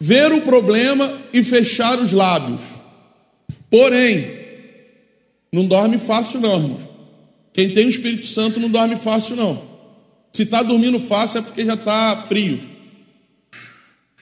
ver 0.00 0.32
o 0.32 0.40
problema 0.40 1.12
e 1.32 1.44
fechar 1.44 1.98
os 1.98 2.12
lábios. 2.12 2.62
Porém, 3.68 4.30
não 5.52 5.66
dorme 5.66 5.98
fácil, 5.98 6.40
não, 6.40 6.54
irmão. 6.54 6.78
Quem 7.52 7.70
tem 7.70 7.86
o 7.86 7.90
Espírito 7.90 8.26
Santo 8.26 8.60
não 8.60 8.70
dorme 8.70 8.96
fácil, 8.96 9.36
não. 9.36 9.62
Se 10.32 10.42
está 10.42 10.62
dormindo 10.62 11.00
fácil 11.00 11.40
é 11.40 11.42
porque 11.42 11.64
já 11.64 11.74
está 11.74 12.24
frio. 12.28 12.60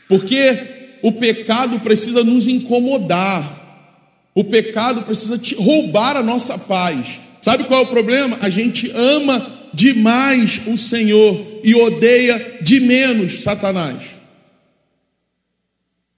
Porque 0.09 0.84
o 1.05 1.13
pecado 1.13 1.81
precisa 1.81 2.25
nos 2.25 2.47
incomodar. 2.47 3.93
O 4.35 4.43
pecado 4.43 5.03
precisa 5.03 5.39
roubar 5.59 6.17
a 6.17 6.23
nossa 6.23 6.57
paz. 6.57 7.21
Sabe 7.43 7.65
qual 7.65 7.83
é 7.83 7.85
o 7.85 7.89
problema? 7.89 8.39
A 8.41 8.49
gente 8.49 8.91
ama 8.91 9.69
demais 9.75 10.63
o 10.67 10.79
Senhor 10.79 11.61
e 11.63 11.75
odeia 11.75 12.59
de 12.63 12.81
menos 12.81 13.43
Satanás. 13.43 13.99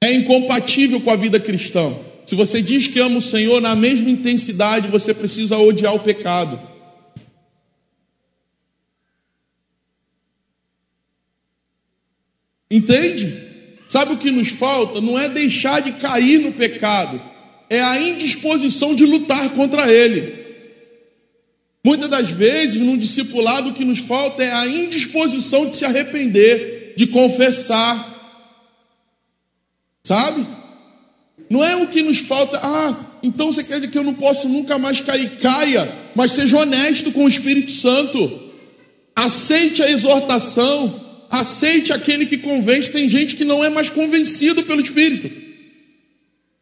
É 0.00 0.12
incompatível 0.12 1.00
com 1.00 1.10
a 1.10 1.16
vida 1.16 1.40
cristã. 1.40 1.92
Se 2.24 2.36
você 2.36 2.62
diz 2.62 2.86
que 2.86 3.00
ama 3.00 3.18
o 3.18 3.20
Senhor 3.20 3.60
na 3.60 3.74
mesma 3.74 4.08
intensidade, 4.08 4.86
você 4.86 5.12
precisa 5.12 5.58
odiar 5.58 5.96
o 5.96 6.04
pecado. 6.04 6.60
Entende? 12.70 13.45
Sabe 13.88 14.14
o 14.14 14.18
que 14.18 14.30
nos 14.30 14.48
falta? 14.48 15.00
Não 15.00 15.18
é 15.18 15.28
deixar 15.28 15.80
de 15.80 15.92
cair 15.92 16.38
no 16.40 16.52
pecado, 16.52 17.20
é 17.70 17.80
a 17.80 18.00
indisposição 18.00 18.94
de 18.94 19.04
lutar 19.04 19.50
contra 19.50 19.90
ele. 19.92 20.46
Muitas 21.84 22.08
das 22.08 22.30
vezes, 22.30 22.80
no 22.80 22.98
discipulado, 22.98 23.70
o 23.70 23.72
que 23.72 23.84
nos 23.84 24.00
falta 24.00 24.42
é 24.42 24.52
a 24.52 24.66
indisposição 24.66 25.70
de 25.70 25.76
se 25.76 25.84
arrepender, 25.84 26.94
de 26.96 27.06
confessar. 27.06 28.14
Sabe? 30.02 30.44
Não 31.48 31.64
é 31.64 31.76
o 31.76 31.86
que 31.86 32.02
nos 32.02 32.18
falta, 32.18 32.58
ah, 32.60 32.96
então 33.22 33.52
você 33.52 33.62
quer 33.62 33.76
dizer 33.76 33.92
que 33.92 33.98
eu 33.98 34.02
não 34.02 34.14
posso 34.14 34.48
nunca 34.48 34.78
mais 34.78 35.00
cair? 35.00 35.38
Caia, 35.38 35.92
mas 36.14 36.32
seja 36.32 36.58
honesto 36.58 37.12
com 37.12 37.24
o 37.24 37.28
Espírito 37.28 37.70
Santo. 37.70 38.50
Aceite 39.14 39.80
a 39.80 39.90
exortação, 39.90 41.05
aceite 41.40 41.92
aquele 41.92 42.26
que 42.26 42.38
convence. 42.38 42.90
Tem 42.90 43.08
gente 43.08 43.36
que 43.36 43.44
não 43.44 43.64
é 43.64 43.70
mais 43.70 43.90
convencido 43.90 44.62
pelo 44.64 44.80
Espírito. 44.80 45.30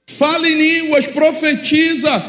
Fala 0.07 0.49
em 0.49 0.55
línguas, 0.55 1.07
profetiza, 1.07 2.25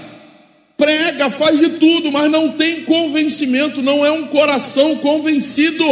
prega, 0.78 1.30
faz 1.30 1.60
de 1.60 1.70
tudo, 1.72 2.12
mas 2.12 2.32
não 2.32 2.54
tem 2.54 2.84
convencimento, 2.84 3.82
não 3.82 4.06
é 4.06 4.12
um 4.12 4.28
coração 4.28 4.98
convencido 4.98 5.86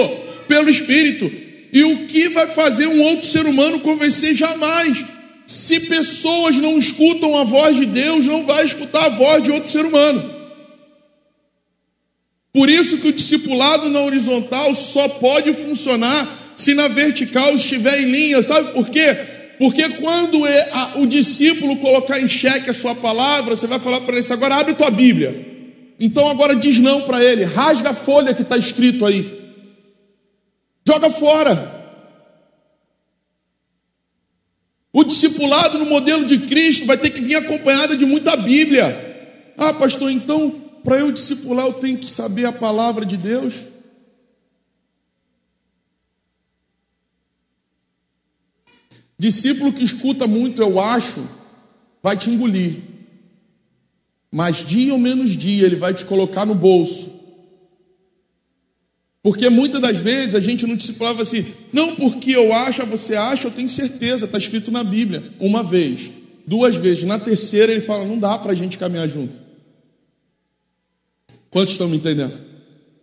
pelo 0.48 0.70
Espírito. 0.70 1.32
E 1.72 1.84
o 1.84 2.06
que 2.06 2.30
vai 2.30 2.48
fazer 2.48 2.88
um 2.88 3.02
outro 3.02 3.28
ser 3.28 3.46
humano 3.46 3.80
convencer 3.80 4.36
jamais? 4.36 5.04
Se 5.46 5.82
pessoas 5.82 6.56
não 6.58 6.78
escutam 6.78 7.38
a 7.38 7.44
voz 7.44 7.76
de 7.76 7.86
Deus, 7.86 8.28
não 8.28 8.44
vai 8.44 8.64
escutar 8.64 9.06
a 9.06 9.10
voz 9.10 9.44
de 9.44 9.52
outro 9.52 9.70
ser 9.70 9.86
humano. 9.86 10.34
Por 12.54 12.70
isso 12.70 13.00
que 13.00 13.08
o 13.08 13.14
discipulado 13.14 13.90
na 13.90 14.02
horizontal 14.02 14.74
só 14.76 15.10
pode 15.10 15.52
funcionar 15.54 16.43
se 16.56 16.74
na 16.74 16.88
vertical 16.88 17.54
estiver 17.56 18.02
em 18.02 18.12
linha. 18.12 18.42
Sabe 18.42 18.72
por 18.72 18.90
quê? 18.90 19.16
Porque 19.58 19.88
quando 19.90 20.46
é 20.46 20.70
o 20.96 21.06
discípulo 21.06 21.78
colocar 21.78 22.20
em 22.20 22.28
xeque 22.28 22.70
a 22.70 22.74
sua 22.74 22.96
palavra, 22.96 23.56
você 23.56 23.68
vai 23.68 23.80
falar 23.80 24.02
para 24.02 24.18
ele: 24.18 24.34
agora 24.34 24.56
abre 24.56 24.74
tua 24.74 24.92
Bíblia. 24.92 25.54
Então 26.00 26.28
agora 26.28 26.56
diz 26.56 26.80
não 26.80 27.02
para 27.02 27.24
ele, 27.24 27.44
rasga 27.44 27.92
a 27.92 27.94
folha 27.94 28.34
que 28.34 28.42
está 28.42 28.58
escrito 28.58 29.06
aí, 29.06 29.42
joga 30.86 31.10
fora. 31.10 31.72
O 34.92 35.04
discipulado 35.04 35.80
no 35.80 35.86
modelo 35.86 36.26
de 36.26 36.40
Cristo 36.40 36.86
vai 36.86 36.98
ter 36.98 37.10
que 37.10 37.22
vir 37.22 37.36
acompanhada 37.36 37.96
de 37.98 38.06
muita 38.06 38.36
Bíblia. 38.36 39.54
Ah, 39.58 39.74
pastor, 39.74 40.12
então 40.12 40.62
para 40.84 41.00
eu 41.00 41.12
discipular 41.12 41.66
eu 41.66 41.74
tenho 41.74 41.98
que 41.98 42.10
saber 42.10 42.46
a 42.46 42.52
palavra 42.52 43.06
de 43.06 43.18
Deus? 43.18 43.54
Discípulo 49.18 49.74
que 49.74 49.84
escuta 49.84 50.28
muito, 50.28 50.62
eu 50.62 50.80
acho, 50.80 51.28
vai 52.02 52.18
te 52.18 52.30
engolir. 52.30 52.76
Mas 54.32 54.66
dia 54.66 54.94
ou 54.94 55.00
menos 55.00 55.38
dia 55.38 55.66
ele 55.66 55.76
vai 55.76 55.94
te 55.94 56.06
colocar 56.06 56.46
no 56.46 56.56
bolso. 56.56 57.12
Porque 59.22 59.50
muitas 59.50 59.80
das 59.80 59.98
vezes 59.98 60.36
a 60.36 60.40
gente 60.40 60.68
não 60.68 60.76
discipulava 60.76 61.22
assim, 61.22 61.46
não 61.72 61.96
porque 61.96 62.32
eu 62.32 62.52
acho, 62.52 62.86
você 62.86 63.16
acha, 63.16 63.48
eu 63.48 63.52
tenho 63.52 63.70
certeza, 63.70 64.26
está 64.26 64.38
escrito 64.38 64.70
na 64.70 64.84
Bíblia. 64.84 65.24
Uma 65.40 65.64
vez, 65.64 66.12
duas 66.46 66.76
vezes, 66.76 67.04
na 67.04 67.18
terceira 67.18 67.72
ele 67.72 67.80
fala, 67.80 68.04
não 68.04 68.20
dá 68.20 68.38
para 68.38 68.52
a 68.52 68.56
gente 68.56 68.78
caminhar 68.78 69.08
junto. 69.08 69.40
Quantos 71.50 71.74
estão 71.74 71.88
me 71.88 71.98
entendendo? 71.98 72.34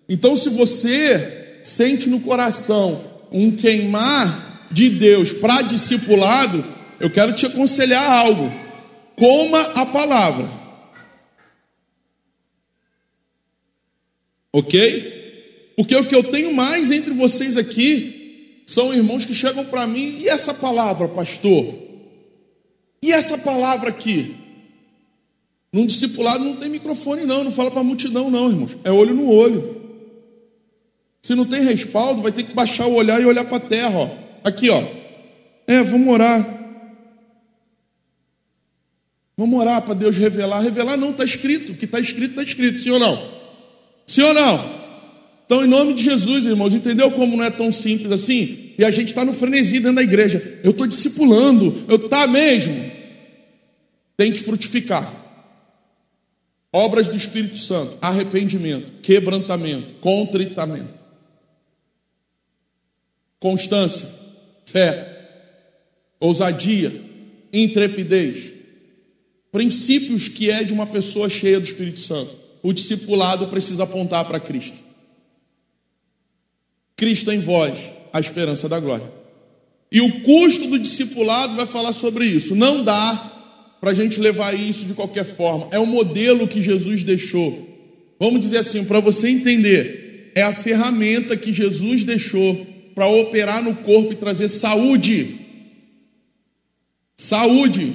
Então, 0.09 0.37
se 0.37 0.49
você 0.51 1.61
sente 1.63 2.11
no 2.11 2.21
coração 2.21 3.03
um 3.31 3.53
queimar 3.53 4.50
de 4.71 4.91
Deus 4.91 5.33
para 5.33 5.63
discipulado, 5.63 6.65
eu 6.99 7.11
quero 7.11 7.35
te 7.35 7.47
aconselhar 7.47 8.11
algo. 8.11 8.53
Coma 9.17 9.61
a 9.75 9.87
palavra. 9.87 10.49
Ok? 14.53 15.73
Porque 15.77 15.97
o 15.97 16.07
que 16.07 16.15
eu 16.15 16.25
tenho 16.25 16.53
mais 16.55 16.91
entre 16.91 17.13
vocês 17.13 17.57
aqui 17.57 18.63
são 18.67 18.95
irmãos 18.95 19.25
que 19.25 19.35
chegam 19.35 19.65
para 19.65 19.87
mim, 19.87 20.19
e 20.21 20.29
essa 20.29 20.55
palavra, 20.55 21.09
pastor? 21.09 21.75
E 23.03 23.13
essa 23.13 23.39
palavra 23.39 23.91
aqui? 23.91 24.37
Num 25.73 25.87
discipulado 25.87 26.45
não 26.45 26.57
tem 26.57 26.69
microfone, 26.69 27.25
não, 27.25 27.45
não 27.45 27.53
fala 27.53 27.71
para 27.71 27.81
a 27.81 27.85
multidão, 27.85 28.31
não, 28.31 28.49
irmãos. 28.49 28.77
É 28.85 28.91
olho 28.91 29.15
no 29.15 29.31
olho. 29.31 29.81
Se 31.23 31.35
não 31.35 31.45
tem 31.45 31.63
respaldo, 31.63 32.23
vai 32.23 32.33
ter 32.33 32.45
que 32.45 32.55
baixar 32.55 32.87
o 32.87 32.95
olhar 32.95 33.21
e 33.21 33.25
olhar 33.25 33.45
para 33.45 33.57
a 33.57 33.61
terra, 33.61 33.99
ó. 33.99 34.30
Aqui, 34.45 34.71
ó. 34.71 34.83
É, 35.67 35.83
vamos 35.83 36.09
orar. 36.09 36.61
Vamos 39.37 39.59
orar 39.59 39.83
para 39.83 39.95
Deus 39.95 40.17
revelar. 40.17 40.61
Revelar 40.61 40.97
não, 40.97 41.11
está 41.11 41.25
escrito. 41.25 41.73
O 41.73 41.75
que 41.77 41.85
está 41.85 41.99
escrito, 41.99 42.31
está 42.31 42.43
escrito. 42.43 42.79
Sim 42.79 42.91
ou 42.91 42.99
não? 42.99 43.41
Sim 44.07 44.23
ou 44.23 44.35
não? 44.35 44.81
Então, 45.47 45.65
em 45.65 45.69
nome 45.69 45.95
de 45.95 46.03
Jesus, 46.03 46.45
irmãos, 46.45 46.75
entendeu 46.75 47.11
como 47.11 47.37
não 47.37 47.45
é 47.45 47.51
tão 47.51 47.73
simples 47.73 48.13
assim? 48.13 48.73
E 48.79 48.85
a 48.85 48.91
gente 48.91 49.09
está 49.09 49.25
no 49.25 49.33
frenesi 49.33 49.81
dentro 49.81 49.97
da 49.97 50.03
igreja. 50.03 50.61
Eu 50.63 50.73
estou 50.73 50.87
discipulando. 50.87 51.85
Eu 51.89 52.09
tá 52.09 52.27
mesmo. 52.27 52.91
Tem 54.17 54.31
que 54.31 54.39
frutificar. 54.39 55.21
Obras 56.73 57.09
do 57.09 57.17
Espírito 57.17 57.59
Santo, 57.59 57.99
arrependimento, 58.01 58.93
quebrantamento, 59.03 59.95
contritamento. 59.95 61.01
constância, 63.41 64.07
fé, 64.71 65.19
ousadia, 66.19 66.93
intrepidez. 67.53 68.53
Princípios 69.51 70.29
que 70.29 70.51
é 70.51 70.63
de 70.63 70.73
uma 70.73 70.87
pessoa 70.87 71.29
cheia 71.29 71.59
do 71.59 71.67
Espírito 71.67 72.01
Santo. 72.01 72.35
O 72.63 72.73
discipulado 72.73 73.49
precisa 73.49 73.83
apontar 73.83 74.25
para 74.27 74.39
Cristo. 74.39 74.79
Cristo 76.97 77.33
em 77.33 77.41
vós, 77.41 77.79
a 78.13 78.21
esperança 78.21 78.69
da 78.69 78.79
glória. 78.79 79.11
E 79.91 80.01
o 80.01 80.21
custo 80.21 80.69
do 80.69 80.79
discipulado 80.79 81.57
vai 81.57 81.67
falar 81.67 81.93
sobre 81.93 82.27
isso. 82.27 82.55
Não 82.55 82.85
dá 82.85 83.77
para 83.81 83.91
a 83.91 83.95
gente 83.95 84.21
levar 84.21 84.55
isso 84.55 84.85
de 84.85 84.95
qualquer 84.95 85.25
forma. 85.25 85.69
É 85.73 85.79
o 85.79 85.87
modelo 85.87 86.47
que 86.47 86.63
Jesus 86.63 87.03
deixou. 87.03 87.69
Vamos 88.21 88.41
dizer 88.41 88.59
assim, 88.59 88.85
para 88.85 89.01
você 89.01 89.31
entender, 89.31 90.31
é 90.35 90.43
a 90.43 90.53
ferramenta 90.53 91.37
que 91.37 91.53
Jesus 91.53 92.05
deixou 92.05 92.67
para 92.95 93.07
operar 93.07 93.63
no 93.63 93.75
corpo 93.77 94.13
e 94.13 94.17
trazer 94.17 94.49
saúde. 94.49 95.39
Saúde. 97.17 97.95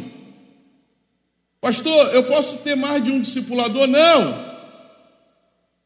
Pastor, 1.59 2.13
eu 2.13 2.23
posso 2.23 2.57
ter 2.57 2.75
mais 2.75 3.03
de 3.03 3.11
um 3.11 3.19
discipulador? 3.19 3.87
Não. 3.87 4.45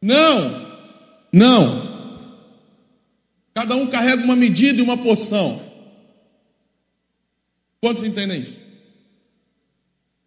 Não. 0.02 0.70
Não. 1.32 1.90
Cada 3.54 3.76
um 3.76 3.88
carrega 3.88 4.24
uma 4.24 4.36
medida 4.36 4.80
e 4.80 4.84
uma 4.84 4.98
porção. 4.98 5.62
Quantos 7.82 8.04
entendem 8.04 8.42
isso? 8.42 8.58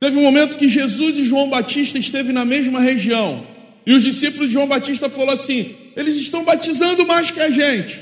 Teve 0.00 0.16
um 0.16 0.22
momento 0.22 0.56
que 0.56 0.68
Jesus 0.68 1.16
e 1.16 1.24
João 1.24 1.48
Batista 1.48 1.98
esteve 1.98 2.32
na 2.32 2.44
mesma 2.44 2.80
região. 2.80 3.46
E 3.86 3.92
os 3.92 4.02
discípulos 4.02 4.48
de 4.48 4.54
João 4.54 4.66
Batista 4.66 5.08
falaram 5.08 5.34
assim: 5.34 5.74
eles 5.96 6.18
estão 6.18 6.44
batizando 6.44 7.06
mais 7.06 7.30
que 7.30 7.40
a 7.40 7.50
gente. 7.50 8.00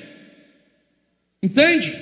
Entende? 1.43 1.99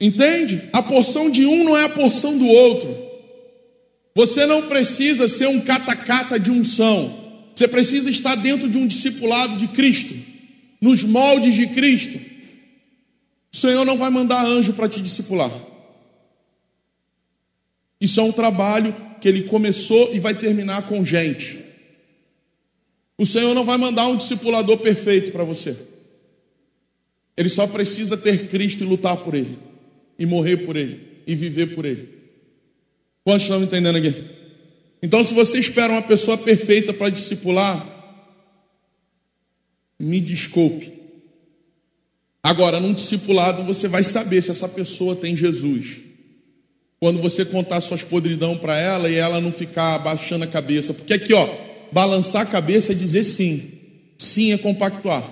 Entende? 0.00 0.68
A 0.72 0.82
porção 0.82 1.30
de 1.30 1.46
um 1.46 1.64
não 1.64 1.76
é 1.76 1.84
a 1.84 1.88
porção 1.88 2.36
do 2.36 2.46
outro. 2.46 3.04
Você 4.14 4.46
não 4.46 4.68
precisa 4.68 5.28
ser 5.28 5.48
um 5.48 5.60
catacata 5.60 6.38
de 6.38 6.50
unção. 6.50 7.22
Você 7.54 7.66
precisa 7.66 8.10
estar 8.10 8.34
dentro 8.34 8.68
de 8.68 8.76
um 8.76 8.86
discipulado 8.86 9.56
de 9.56 9.68
Cristo, 9.68 10.14
nos 10.80 11.02
moldes 11.02 11.54
de 11.54 11.68
Cristo. 11.68 12.20
O 13.52 13.56
Senhor 13.56 13.84
não 13.84 13.96
vai 13.96 14.10
mandar 14.10 14.44
anjo 14.44 14.72
para 14.72 14.88
te 14.88 15.00
discipular. 15.00 15.52
Isso 18.00 18.20
é 18.20 18.22
um 18.22 18.32
trabalho 18.32 18.94
que 19.20 19.28
ele 19.28 19.44
começou 19.44 20.14
e 20.14 20.18
vai 20.18 20.34
terminar 20.34 20.86
com 20.88 21.04
gente. 21.04 21.60
O 23.16 23.24
Senhor 23.24 23.54
não 23.54 23.64
vai 23.64 23.78
mandar 23.78 24.08
um 24.08 24.16
discipulador 24.16 24.78
perfeito 24.78 25.30
para 25.30 25.44
você. 25.44 25.93
Ele 27.36 27.48
só 27.48 27.66
precisa 27.66 28.16
ter 28.16 28.48
Cristo 28.48 28.84
e 28.84 28.86
lutar 28.86 29.16
por 29.18 29.34
Ele, 29.34 29.58
e 30.18 30.24
morrer 30.24 30.58
por 30.58 30.76
Ele, 30.76 31.00
e 31.26 31.34
viver 31.34 31.74
por 31.74 31.84
Ele. 31.84 32.08
Quantos 33.24 33.42
estão 33.42 33.62
entendendo 33.62 33.96
aqui? 33.96 34.14
Então, 35.02 35.22
se 35.24 35.34
você 35.34 35.58
espera 35.58 35.92
uma 35.92 36.02
pessoa 36.02 36.38
perfeita 36.38 36.92
para 36.92 37.10
discipular, 37.10 37.86
me 39.98 40.20
desculpe. 40.20 40.92
Agora, 42.42 42.78
num 42.78 42.92
discipulado, 42.92 43.64
você 43.64 43.88
vai 43.88 44.04
saber 44.04 44.42
se 44.42 44.50
essa 44.50 44.68
pessoa 44.68 45.16
tem 45.16 45.36
Jesus. 45.36 46.00
Quando 47.00 47.20
você 47.20 47.44
contar 47.44 47.80
suas 47.80 48.02
podridão 48.02 48.56
para 48.56 48.78
ela 48.78 49.10
e 49.10 49.14
ela 49.14 49.40
não 49.40 49.50
ficar 49.50 49.94
abaixando 49.94 50.44
a 50.44 50.46
cabeça. 50.46 50.94
Porque 50.94 51.14
aqui, 51.14 51.32
ó, 51.32 51.48
balançar 51.90 52.42
a 52.42 52.46
cabeça 52.46 52.92
é 52.92 52.94
dizer 52.94 53.24
sim. 53.24 53.72
Sim 54.18 54.52
é 54.52 54.58
compactuar. 54.58 55.24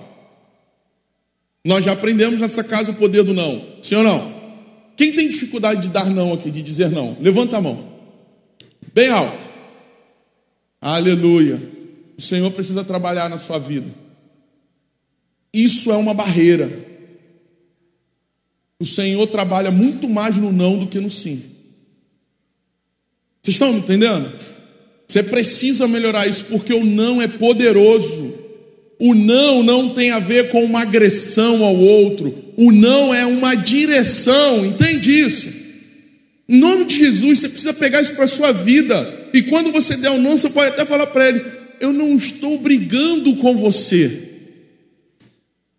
Nós 1.65 1.85
já 1.85 1.93
aprendemos 1.93 2.39
nessa 2.39 2.63
casa 2.63 2.91
o 2.91 2.95
poder 2.95 3.23
do 3.23 3.33
não. 3.33 3.65
Ou 3.95 4.03
não? 4.03 4.33
Quem 4.97 5.13
tem 5.13 5.29
dificuldade 5.29 5.83
de 5.83 5.89
dar 5.89 6.09
não 6.09 6.33
aqui, 6.33 6.51
de 6.51 6.61
dizer 6.61 6.91
não? 6.91 7.17
Levanta 7.19 7.57
a 7.57 7.61
mão. 7.61 7.93
Bem 8.93 9.09
alto. 9.09 9.45
Aleluia. 10.81 11.59
O 12.17 12.21
Senhor 12.21 12.51
precisa 12.51 12.83
trabalhar 12.83 13.29
na 13.29 13.37
sua 13.37 13.57
vida. 13.57 13.87
Isso 15.53 15.91
é 15.91 15.95
uma 15.95 16.13
barreira. 16.13 16.69
O 18.79 18.85
Senhor 18.85 19.25
trabalha 19.27 19.71
muito 19.71 20.09
mais 20.09 20.35
no 20.35 20.51
não 20.51 20.77
do 20.77 20.87
que 20.87 20.99
no 20.99 21.09
sim. 21.09 21.43
Vocês 23.41 23.55
estão 23.55 23.71
me 23.71 23.79
entendendo? 23.79 24.31
Você 25.07 25.23
precisa 25.23 25.87
melhorar 25.87 26.27
isso 26.27 26.45
porque 26.45 26.73
o 26.73 26.83
não 26.83 27.21
é 27.21 27.27
poderoso. 27.27 28.42
O 28.99 29.13
não 29.13 29.63
não 29.63 29.93
tem 29.93 30.11
a 30.11 30.19
ver 30.19 30.49
com 30.49 30.63
uma 30.63 30.81
agressão 30.81 31.63
ao 31.63 31.75
outro. 31.75 32.33
O 32.55 32.71
não 32.71 33.13
é 33.13 33.25
uma 33.25 33.55
direção. 33.55 34.65
Entende 34.65 35.11
isso? 35.11 35.49
Em 36.47 36.57
nome 36.57 36.85
de 36.85 36.97
Jesus, 36.97 37.39
você 37.39 37.49
precisa 37.49 37.73
pegar 37.73 38.01
isso 38.01 38.13
para 38.13 38.25
a 38.25 38.27
sua 38.27 38.51
vida. 38.51 39.29
E 39.33 39.41
quando 39.43 39.71
você 39.71 39.97
der 39.97 40.11
o 40.11 40.13
um 40.13 40.21
não, 40.21 40.37
você 40.37 40.49
pode 40.49 40.69
até 40.69 40.85
falar 40.85 41.07
para 41.07 41.29
ele: 41.29 41.43
Eu 41.79 41.91
não 41.91 42.15
estou 42.15 42.57
brigando 42.59 43.35
com 43.37 43.55
você. 43.55 44.29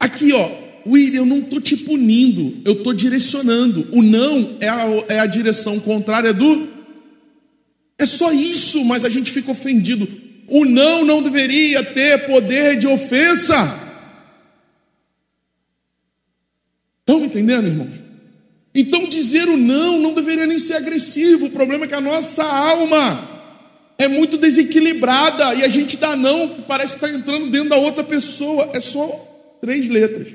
Aqui, 0.01 0.33
ó, 0.33 0.51
William, 0.87 1.21
eu 1.21 1.27
não 1.27 1.39
estou 1.39 1.61
te 1.61 1.77
punindo, 1.77 2.59
eu 2.65 2.73
estou 2.73 2.93
direcionando. 2.93 3.87
O 3.93 4.03
não 4.03 4.57
é 4.61 4.69
a, 4.69 5.05
é 5.09 5.21
a 5.21 5.27
direção 5.27 5.79
contrária 5.81 6.33
do 6.33 6.75
é 7.99 8.07
só 8.07 8.33
isso, 8.33 8.85
mas 8.85 9.05
a 9.05 9.09
gente 9.09 9.31
fica 9.31 9.51
ofendido. 9.51 10.09
O 10.49 10.65
não 10.65 11.05
não 11.05 11.23
deveria 11.23 11.83
ter 11.83 12.27
poder 12.27 12.79
de 12.79 12.87
ofensa. 12.87 13.81
Estão 17.01 17.21
me 17.21 17.27
entendendo, 17.27 17.67
irmãos? 17.67 18.05
Então 18.75 19.09
dizer 19.09 19.49
o 19.49 19.57
não 19.57 19.99
não 19.99 20.15
deveria 20.15 20.47
nem 20.47 20.59
ser 20.59 20.75
agressivo. 20.75 21.47
O 21.47 21.51
problema 21.51 21.85
é 21.85 21.89
que 21.89 21.95
a 21.95 22.01
nossa 22.01 22.43
alma 22.43 23.31
é 23.99 24.09
muito 24.09 24.37
desequilibrada 24.37 25.55
e 25.55 25.63
a 25.63 25.69
gente 25.69 25.97
dá 25.97 26.17
não, 26.17 26.49
parece 26.63 26.99
que 26.99 27.05
está 27.05 27.17
entrando 27.17 27.51
dentro 27.51 27.69
da 27.69 27.77
outra 27.77 28.03
pessoa. 28.03 28.71
É 28.73 28.81
só 28.81 29.59
três 29.61 29.89
letras 29.89 30.29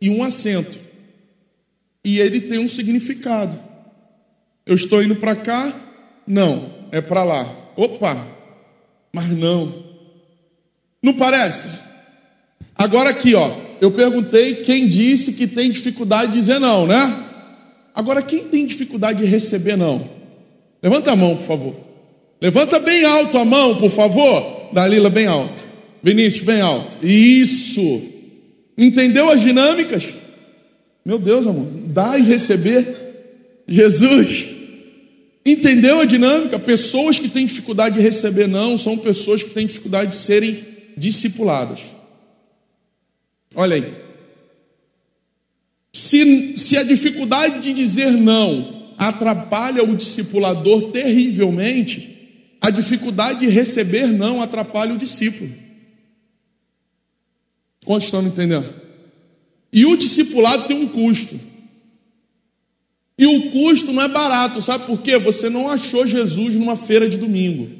e 0.00 0.10
um 0.10 0.22
acento. 0.22 0.78
E 2.04 2.20
ele 2.20 2.40
tem 2.42 2.58
um 2.58 2.68
significado. 2.68 3.58
Eu 4.64 4.74
estou 4.74 5.02
indo 5.02 5.16
para 5.16 5.34
cá, 5.34 5.72
não, 6.26 6.72
é 6.92 7.00
para 7.00 7.24
lá. 7.24 7.48
Opa, 7.76 8.35
mas 9.16 9.30
não. 9.30 9.72
Não 11.02 11.14
parece? 11.14 11.68
Agora 12.76 13.08
aqui, 13.08 13.34
ó, 13.34 13.50
eu 13.80 13.90
perguntei 13.90 14.56
quem 14.56 14.86
disse 14.86 15.32
que 15.32 15.46
tem 15.46 15.70
dificuldade 15.70 16.32
de 16.32 16.38
dizer 16.38 16.58
não, 16.58 16.86
né? 16.86 17.24
Agora 17.94 18.20
quem 18.20 18.40
tem 18.40 18.66
dificuldade 18.66 19.20
de 19.20 19.24
receber 19.24 19.74
não? 19.74 20.06
Levanta 20.82 21.12
a 21.12 21.16
mão, 21.16 21.34
por 21.34 21.46
favor. 21.46 21.76
Levanta 22.42 22.78
bem 22.78 23.06
alto 23.06 23.38
a 23.38 23.44
mão, 23.46 23.76
por 23.76 23.88
favor. 23.88 24.68
Dalila, 24.74 25.08
bem 25.08 25.26
alto. 25.26 25.64
Vinícius, 26.02 26.44
bem 26.44 26.60
alto. 26.60 26.98
Isso. 27.02 28.02
Entendeu 28.76 29.30
as 29.30 29.40
dinâmicas? 29.40 30.04
Meu 31.02 31.18
Deus, 31.18 31.46
amor. 31.46 31.64
Dar 31.86 32.20
e 32.20 32.22
receber. 32.22 33.64
Jesus. 33.66 34.55
Entendeu 35.46 36.00
a 36.00 36.04
dinâmica? 36.04 36.58
Pessoas 36.58 37.20
que 37.20 37.28
têm 37.28 37.46
dificuldade 37.46 37.94
de 37.94 38.00
receber 38.00 38.48
não 38.48 38.76
são 38.76 38.98
pessoas 38.98 39.44
que 39.44 39.50
têm 39.50 39.64
dificuldade 39.64 40.10
de 40.10 40.16
serem 40.16 40.66
discipuladas. 40.96 41.78
Olha 43.54 43.76
aí. 43.76 43.94
Se, 45.92 46.56
se 46.56 46.76
a 46.76 46.82
dificuldade 46.82 47.60
de 47.60 47.72
dizer 47.72 48.10
não 48.10 48.92
atrapalha 48.98 49.84
o 49.84 49.96
discipulador 49.96 50.90
terrivelmente, 50.90 52.56
a 52.60 52.68
dificuldade 52.68 53.40
de 53.40 53.46
receber 53.46 54.08
não 54.08 54.42
atrapalha 54.42 54.94
o 54.94 54.98
discípulo. 54.98 55.48
Quantos 57.84 58.06
estão 58.06 58.20
me 58.20 58.30
entendendo? 58.30 58.68
E 59.72 59.86
o 59.86 59.96
discipulado 59.96 60.66
tem 60.66 60.76
um 60.76 60.88
custo. 60.88 61.38
E 63.18 63.26
o 63.26 63.50
custo 63.50 63.92
não 63.92 64.02
é 64.02 64.08
barato, 64.08 64.60
sabe 64.60 64.86
por 64.86 65.00
quê? 65.00 65.18
Você 65.18 65.48
não 65.48 65.68
achou 65.68 66.06
Jesus 66.06 66.54
numa 66.54 66.76
feira 66.76 67.08
de 67.08 67.16
domingo. 67.16 67.70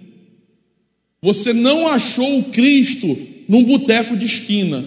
Você 1.20 1.52
não 1.52 1.86
achou 1.86 2.38
o 2.38 2.44
Cristo 2.44 3.16
num 3.48 3.62
boteco 3.62 4.16
de 4.16 4.24
esquina. 4.24 4.84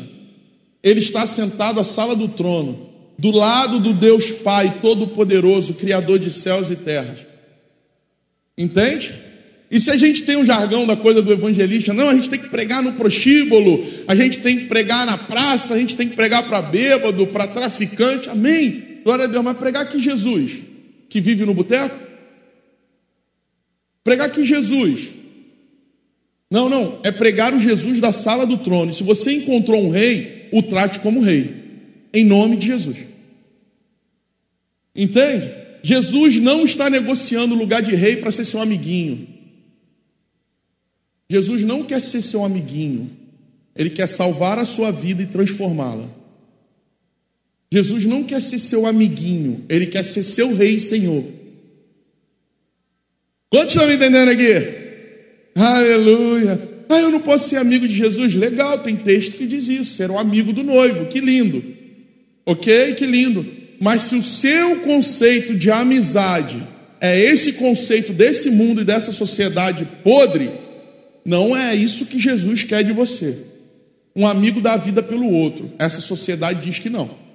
Ele 0.81 1.01
está 1.01 1.27
sentado 1.27 1.79
à 1.79 1.83
sala 1.83 2.15
do 2.15 2.27
trono, 2.27 2.89
do 3.17 3.31
lado 3.31 3.79
do 3.79 3.93
Deus 3.93 4.31
Pai 4.31 4.79
Todo-Poderoso, 4.81 5.75
Criador 5.75 6.17
de 6.17 6.31
céus 6.31 6.71
e 6.71 6.75
terras. 6.77 7.19
Entende? 8.57 9.13
E 9.69 9.79
se 9.79 9.91
a 9.91 9.97
gente 9.97 10.23
tem 10.23 10.35
um 10.35 10.45
jargão 10.45 10.87
da 10.87 10.95
coisa 10.95 11.21
do 11.21 11.31
evangelista, 11.31 11.93
não, 11.93 12.09
a 12.09 12.15
gente 12.15 12.29
tem 12.29 12.39
que 12.39 12.49
pregar 12.49 12.81
no 12.81 12.93
prostíbulo, 12.93 13.85
a 14.07 14.15
gente 14.15 14.39
tem 14.39 14.57
que 14.57 14.65
pregar 14.65 15.05
na 15.05 15.17
praça, 15.17 15.75
a 15.75 15.77
gente 15.77 15.95
tem 15.95 16.09
que 16.09 16.15
pregar 16.15 16.47
para 16.47 16.61
bêbado, 16.61 17.27
para 17.27 17.45
traficante, 17.45 18.29
amém? 18.29 18.88
Glória 19.09 19.25
a 19.25 19.27
Deus, 19.27 19.43
mas 19.43 19.57
pregar 19.57 19.89
que 19.89 19.99
Jesus, 19.99 20.59
que 21.09 21.19
vive 21.19 21.43
no 21.43 21.55
boteco? 21.55 21.99
Pregar 24.03 24.29
que 24.29 24.45
Jesus. 24.45 25.09
Não, 26.51 26.69
não, 26.69 26.99
é 27.03 27.11
pregar 27.11 27.51
o 27.51 27.59
Jesus 27.59 27.99
da 27.99 28.13
sala 28.13 28.45
do 28.45 28.59
trono. 28.59 28.91
E 28.91 28.93
se 28.93 29.01
você 29.01 29.33
encontrou 29.33 29.83
um 29.83 29.89
rei, 29.89 30.47
o 30.53 30.61
trate 30.61 30.99
como 30.99 31.21
rei. 31.21 31.55
em 32.13 32.23
nome 32.23 32.55
de 32.55 32.67
Jesus. 32.67 32.97
Entende? 34.95 35.55
Jesus 35.81 36.35
não 36.35 36.63
está 36.63 36.87
negociando 36.87 37.55
o 37.55 37.57
lugar 37.57 37.81
de 37.81 37.95
rei 37.95 38.17
para 38.17 38.29
ser 38.29 38.45
seu 38.45 38.61
amiguinho. 38.61 39.27
Jesus 41.27 41.63
não 41.63 41.83
quer 41.83 41.99
ser 41.99 42.21
seu 42.21 42.45
amiguinho. 42.45 43.09
Ele 43.75 43.89
quer 43.89 44.05
salvar 44.05 44.59
a 44.59 44.65
sua 44.65 44.91
vida 44.91 45.23
e 45.23 45.25
transformá-la. 45.25 46.18
Jesus 47.71 48.05
não 48.05 48.23
quer 48.23 48.41
ser 48.41 48.59
seu 48.59 48.85
amiguinho, 48.85 49.63
ele 49.69 49.85
quer 49.85 50.03
ser 50.03 50.23
seu 50.23 50.55
rei 50.55 50.75
e 50.75 50.79
senhor. 50.79 51.23
Quantos 53.49 53.73
estão 53.73 53.87
me 53.87 53.95
entendendo 53.95 54.29
aqui? 54.29 54.79
Aleluia. 55.55 56.69
Ah, 56.89 56.99
eu 56.99 57.11
não 57.11 57.19
posso 57.19 57.49
ser 57.49 57.57
amigo 57.57 57.87
de 57.87 57.93
Jesus? 57.95 58.33
Legal, 58.33 58.79
tem 58.79 58.95
texto 58.95 59.33
que 59.33 59.45
diz 59.45 59.67
isso. 59.67 59.93
Ser 59.93 60.09
um 60.09 60.17
amigo 60.17 60.51
do 60.51 60.63
noivo, 60.63 61.05
que 61.05 61.19
lindo. 61.19 61.63
Ok? 62.45 62.95
Que 62.95 63.05
lindo. 63.05 63.45
Mas 63.79 64.03
se 64.03 64.15
o 64.15 64.23
seu 64.23 64.77
conceito 64.77 65.55
de 65.55 65.69
amizade 65.69 66.61
é 66.99 67.19
esse 67.19 67.53
conceito 67.53 68.11
desse 68.11 68.49
mundo 68.49 68.81
e 68.81 68.85
dessa 68.85 69.11
sociedade 69.11 69.87
podre, 70.03 70.49
não 71.23 71.55
é 71.55 71.75
isso 71.75 72.07
que 72.07 72.19
Jesus 72.19 72.63
quer 72.63 72.83
de 72.83 72.91
você. 72.91 73.37
Um 74.15 74.25
amigo 74.25 74.59
dá 74.59 74.75
vida 74.75 75.03
pelo 75.03 75.31
outro. 75.31 75.71
Essa 75.77 76.01
sociedade 76.01 76.63
diz 76.63 76.79
que 76.79 76.89
não. 76.89 77.28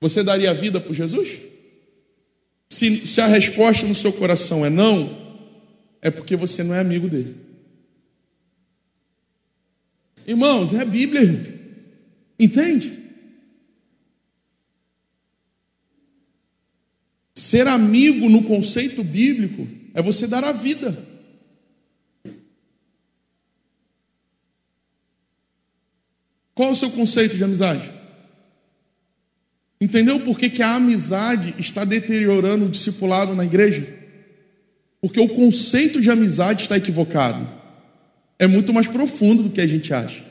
Você 0.00 0.22
daria 0.22 0.50
a 0.50 0.54
vida 0.54 0.80
por 0.80 0.94
Jesus? 0.94 1.38
Se, 2.68 3.06
se 3.06 3.20
a 3.20 3.26
resposta 3.26 3.86
no 3.86 3.94
seu 3.94 4.12
coração 4.12 4.64
é 4.64 4.70
não, 4.70 5.26
é 6.02 6.10
porque 6.10 6.36
você 6.36 6.62
não 6.62 6.74
é 6.74 6.80
amigo 6.80 7.08
dele. 7.08 7.36
Irmãos, 10.26 10.72
é 10.72 10.80
a 10.80 10.84
Bíblia, 10.84 11.22
entende? 12.38 13.04
Ser 17.34 17.68
amigo 17.68 18.28
no 18.28 18.42
conceito 18.42 19.04
bíblico 19.04 19.68
é 19.94 20.02
você 20.02 20.26
dar 20.26 20.42
a 20.42 20.52
vida. 20.52 21.06
Qual 26.54 26.70
é 26.70 26.72
o 26.72 26.76
seu 26.76 26.90
conceito 26.90 27.36
de 27.36 27.44
amizade? 27.44 27.95
Entendeu 29.80 30.20
por 30.20 30.38
que, 30.38 30.48
que 30.48 30.62
a 30.62 30.74
amizade 30.74 31.54
está 31.58 31.84
deteriorando 31.84 32.64
o 32.64 32.70
discipulado 32.70 33.34
na 33.34 33.44
igreja? 33.44 33.86
Porque 35.00 35.20
o 35.20 35.28
conceito 35.28 36.00
de 36.00 36.10
amizade 36.10 36.62
está 36.62 36.76
equivocado. 36.76 37.46
É 38.38 38.46
muito 38.46 38.72
mais 38.72 38.86
profundo 38.86 39.44
do 39.44 39.50
que 39.50 39.60
a 39.60 39.66
gente 39.66 39.92
acha. 39.92 40.24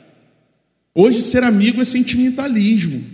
Hoje, 0.94 1.22
ser 1.22 1.42
amigo 1.42 1.80
é 1.80 1.84
sentimentalismo. 1.84 3.04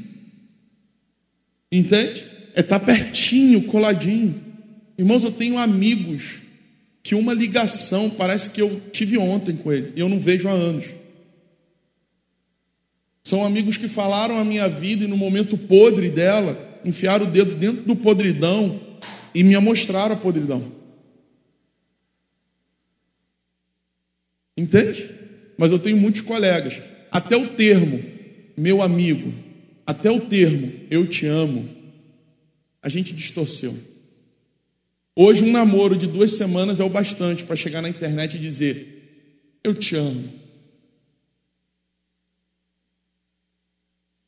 Entende? 1.71 2.25
É 2.55 2.61
estar 2.61 2.79
tá 2.79 2.87
pertinho, 2.87 3.63
coladinho. 3.65 4.35
Irmãos, 4.97 5.25
eu 5.25 5.33
tenho 5.33 5.59
amigos 5.59 6.41
que 7.03 7.15
uma 7.15 7.35
ligação 7.35 8.09
parece 8.09 8.51
que 8.51 8.63
eu 8.63 8.81
tive 8.93 9.19
ontem 9.19 9.57
com 9.57 9.73
ele 9.73 9.93
e 9.97 10.01
eu 10.01 10.09
não 10.09 10.21
vejo 10.21 10.49
há 10.49 10.53
anos. 10.53 10.87
São 13.23 13.45
amigos 13.45 13.77
que 13.77 13.89
falaram 13.89 14.37
a 14.37 14.45
minha 14.45 14.69
vida 14.69 15.05
e 15.05 15.09
no 15.09 15.17
momento 15.17 15.57
podre 15.57 16.11
dela, 16.11 16.59
enfiaram 16.85 17.27
o 17.27 17.31
dedo 17.31 17.55
dentro 17.55 17.83
do 17.83 17.95
podridão 17.95 18.81
e 19.35 19.45
me 19.45 19.57
mostraram 19.59 20.15
a 20.15 20.19
podridão. 20.19 20.73
Entende? 24.57 25.09
Mas 25.57 25.71
eu 25.71 25.79
tenho 25.79 25.97
muitos 25.97 26.21
colegas. 26.21 26.81
Até 27.11 27.37
o 27.37 27.51
termo, 27.51 28.03
meu 28.57 28.83
amigo, 28.83 29.33
até 29.87 30.11
o 30.11 30.21
termo, 30.21 30.73
eu 30.91 31.07
te 31.07 31.27
amo, 31.27 31.69
a 32.83 32.89
gente 32.89 33.15
distorceu. 33.15 33.77
Hoje, 35.15 35.45
um 35.45 35.53
namoro 35.53 35.95
de 35.95 36.07
duas 36.07 36.33
semanas 36.33 36.81
é 36.81 36.85
o 36.85 36.89
bastante 36.89 37.45
para 37.45 37.55
chegar 37.55 37.83
na 37.83 37.89
internet 37.89 38.37
e 38.37 38.41
dizer: 38.41 39.59
Eu 39.63 39.75
te 39.75 39.95
amo. 39.95 40.42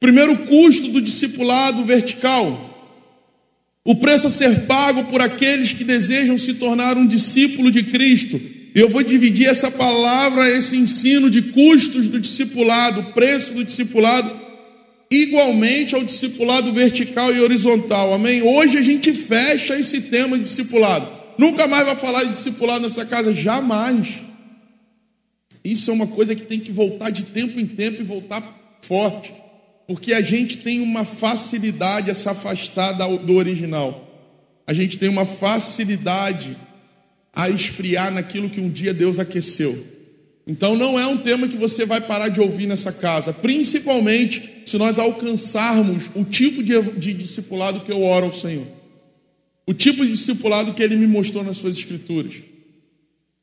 Primeiro 0.04 0.36
custo 0.36 0.88
do 0.88 1.00
discipulado 1.00 1.82
vertical. 1.82 2.92
O 3.82 3.94
preço 3.94 4.26
a 4.26 4.30
ser 4.30 4.66
pago 4.66 5.04
por 5.04 5.22
aqueles 5.22 5.72
que 5.72 5.82
desejam 5.82 6.36
se 6.36 6.52
tornar 6.56 6.98
um 6.98 7.06
discípulo 7.06 7.70
de 7.70 7.84
Cristo. 7.84 8.38
Eu 8.74 8.90
vou 8.90 9.02
dividir 9.02 9.46
essa 9.46 9.70
palavra, 9.70 10.54
esse 10.54 10.76
ensino 10.76 11.30
de 11.30 11.40
custos 11.40 12.06
do 12.06 12.20
discipulado, 12.20 13.14
preço 13.14 13.54
do 13.54 13.64
discipulado, 13.64 14.30
igualmente 15.10 15.94
ao 15.94 16.04
discipulado 16.04 16.70
vertical 16.70 17.34
e 17.34 17.40
horizontal. 17.40 18.12
Amém? 18.12 18.42
Hoje 18.42 18.76
a 18.76 18.82
gente 18.82 19.10
fecha 19.14 19.74
esse 19.80 20.02
tema 20.02 20.36
de 20.36 20.44
discipulado. 20.44 21.08
Nunca 21.38 21.66
mais 21.66 21.86
vai 21.86 21.96
falar 21.96 22.24
de 22.24 22.32
discipulado 22.32 22.84
nessa 22.84 23.06
casa, 23.06 23.32
jamais. 23.32 24.18
Isso 25.64 25.90
é 25.90 25.94
uma 25.94 26.08
coisa 26.08 26.34
que 26.34 26.42
tem 26.42 26.60
que 26.60 26.70
voltar 26.70 27.08
de 27.08 27.24
tempo 27.24 27.58
em 27.58 27.64
tempo 27.64 28.02
e 28.02 28.04
voltar 28.04 28.42
forte 28.82 29.32
porque 29.86 30.12
a 30.12 30.20
gente 30.20 30.58
tem 30.58 30.80
uma 30.80 31.04
facilidade 31.04 32.10
a 32.10 32.14
se 32.14 32.28
afastar 32.28 32.92
do 32.92 33.34
original. 33.34 34.00
A 34.66 34.72
gente 34.72 34.98
tem 34.98 35.08
uma 35.08 35.26
facilidade 35.26 36.56
a 37.32 37.50
esfriar 37.50 38.12
naquilo 38.12 38.48
que 38.48 38.60
um 38.60 38.70
dia 38.70 38.94
Deus 38.94 39.18
aqueceu. 39.18 39.94
Então 40.46 40.76
não 40.76 40.98
é 40.98 41.06
um 41.06 41.18
tema 41.18 41.48
que 41.48 41.56
você 41.56 41.84
vai 41.86 42.00
parar 42.00 42.28
de 42.28 42.40
ouvir 42.40 42.66
nessa 42.66 42.92
casa, 42.92 43.32
principalmente 43.32 44.62
se 44.66 44.76
nós 44.76 44.98
alcançarmos 44.98 46.10
o 46.14 46.24
tipo 46.24 46.62
de, 46.62 46.80
de 46.82 47.14
discipulado 47.14 47.80
que 47.80 47.92
eu 47.92 48.02
oro 48.02 48.26
ao 48.26 48.32
Senhor. 48.32 48.66
O 49.66 49.72
tipo 49.72 50.04
de 50.04 50.12
discipulado 50.12 50.74
que 50.74 50.82
ele 50.82 50.96
me 50.96 51.06
mostrou 51.06 51.42
nas 51.42 51.56
suas 51.56 51.76
escrituras. 51.76 52.34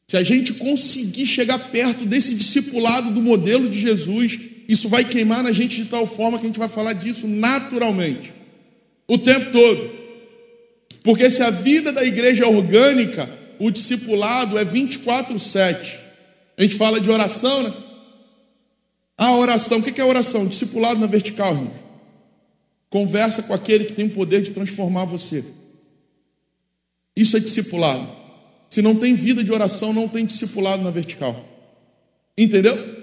Se 0.08 0.18
a 0.18 0.24
gente 0.24 0.54
conseguir 0.54 1.26
chegar 1.26 1.72
perto 1.72 2.06
desse 2.06 2.36
discipulado 2.36 3.12
do 3.12 3.22
modelo 3.22 3.70
de 3.70 3.80
Jesus, 3.80 4.38
isso 4.72 4.88
vai 4.88 5.04
queimar 5.04 5.44
na 5.44 5.52
gente 5.52 5.84
de 5.84 5.90
tal 5.90 6.08
forma 6.08 6.40
que 6.40 6.46
a 6.46 6.48
gente 6.48 6.58
vai 6.58 6.70
falar 6.70 6.94
disso 6.94 7.28
naturalmente, 7.28 8.32
o 9.06 9.18
tempo 9.18 9.52
todo. 9.52 9.92
Porque 11.04 11.30
se 11.30 11.42
a 11.42 11.50
vida 11.50 11.92
da 11.92 12.06
igreja 12.06 12.46
é 12.46 12.48
orgânica, 12.48 13.30
o 13.60 13.70
discipulado 13.70 14.58
é 14.58 14.64
24-7. 14.64 16.00
A 16.58 16.64
gente 16.64 16.76
fala 16.76 17.02
de 17.02 17.10
oração, 17.10 17.64
né? 17.64 17.74
A 19.18 19.36
oração, 19.36 19.80
o 19.80 19.84
que 19.84 20.00
é 20.00 20.06
oração? 20.06 20.48
Discipulado 20.48 21.02
na 21.02 21.08
vertical, 21.08 21.54
irmão. 21.54 21.74
Conversa 22.90 23.44
com 23.44 23.54
aquele 23.54 23.84
que 23.84 23.94
tem 23.94 24.06
o 24.06 24.12
poder 24.12 24.42
de 24.42 24.52
transformar 24.52 25.04
você. 25.04 25.44
Isso 27.14 27.36
é 27.36 27.42
discipulado. 27.42 28.08
Se 28.70 28.82
não 28.82 28.96
tem 28.96 29.16
vida 29.16 29.44
de 29.44 29.52
oração, 29.52 29.92
não 29.92 30.08
tem 30.08 30.26
discipulado 30.26 30.82
na 30.82 30.92
vertical. 30.92 31.46
Entendeu? 32.38 33.01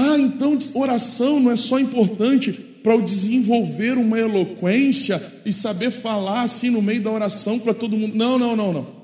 Ah, 0.00 0.16
então 0.16 0.56
oração 0.74 1.40
não 1.40 1.50
é 1.50 1.56
só 1.56 1.76
importante 1.80 2.52
para 2.52 2.94
o 2.94 3.02
desenvolver 3.02 3.98
uma 3.98 4.16
eloquência 4.16 5.20
e 5.44 5.52
saber 5.52 5.90
falar 5.90 6.42
assim 6.42 6.70
no 6.70 6.80
meio 6.80 7.02
da 7.02 7.10
oração 7.10 7.58
para 7.58 7.74
todo 7.74 7.96
mundo. 7.96 8.14
Não, 8.16 8.38
não, 8.38 8.54
não, 8.54 8.72
não. 8.72 8.96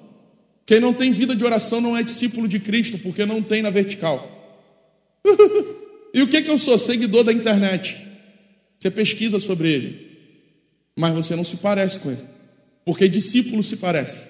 Quem 0.65 0.79
não 0.79 0.95
tem 0.95 1.11
vida 1.11 1.35
de 1.35 1.45
oração 1.45 1.81
não 1.81 1.97
é 1.97 2.03
discípulo 2.05 2.47
de 2.47 2.61
Cristo, 2.61 2.97
porque 2.99 3.27
não 3.27 3.43
tem 3.43 3.61
na 3.61 3.71
vertical. 3.71 4.25
e 6.15 6.23
o 6.23 6.29
que, 6.29 6.43
que 6.43 6.51
eu 6.51 6.57
sou? 6.57 6.79
Seguidor 6.79 7.25
da 7.25 7.33
internet. 7.33 7.97
Você 8.79 8.89
pesquisa 8.89 9.41
sobre 9.41 9.73
ele, 9.73 10.19
mas 10.95 11.13
você 11.13 11.35
não 11.35 11.43
se 11.43 11.57
parece 11.57 11.99
com 11.99 12.13
ele, 12.13 12.23
porque 12.85 13.09
discípulo 13.09 13.65
se 13.65 13.79
parece. 13.79 14.29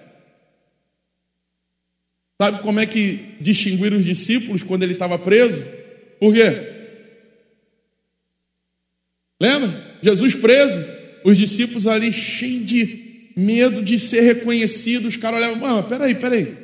Sabe 2.41 2.63
como 2.63 2.81
é 2.81 2.87
que 2.87 3.35
distinguiram 3.39 3.99
os 3.99 4.05
discípulos 4.07 4.63
quando 4.63 4.83
ele 4.83 4.95
estava 4.95 5.19
preso? 5.19 5.84
Por 6.19 6.33
quê? 6.33 6.75
Lembra? 9.41 9.99
Jesus 10.03 10.35
preso, 10.35 10.83
os 11.25 11.37
discípulos 11.37 11.87
ali 11.87 12.13
cheios 12.13 12.67
de 12.67 13.05
medo 13.37 13.83
de 13.83 13.99
ser 13.99 14.21
reconhecidos. 14.21 15.15
Os 15.15 15.17
caras 15.17 15.39
olhavam, 15.39 15.59
mano, 15.61 15.83
peraí, 15.89 16.15
peraí. 16.15 16.55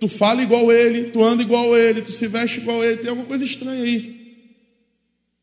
Tu 0.00 0.08
fala 0.08 0.42
igual 0.42 0.72
ele, 0.72 1.04
tu 1.04 1.22
anda 1.22 1.42
igual 1.42 1.76
ele, 1.76 2.02
tu 2.02 2.12
se 2.12 2.26
veste 2.26 2.58
igual 2.58 2.84
ele, 2.84 2.98
tem 2.98 3.10
alguma 3.10 3.26
coisa 3.26 3.44
estranha 3.44 3.82
aí. 3.82 4.14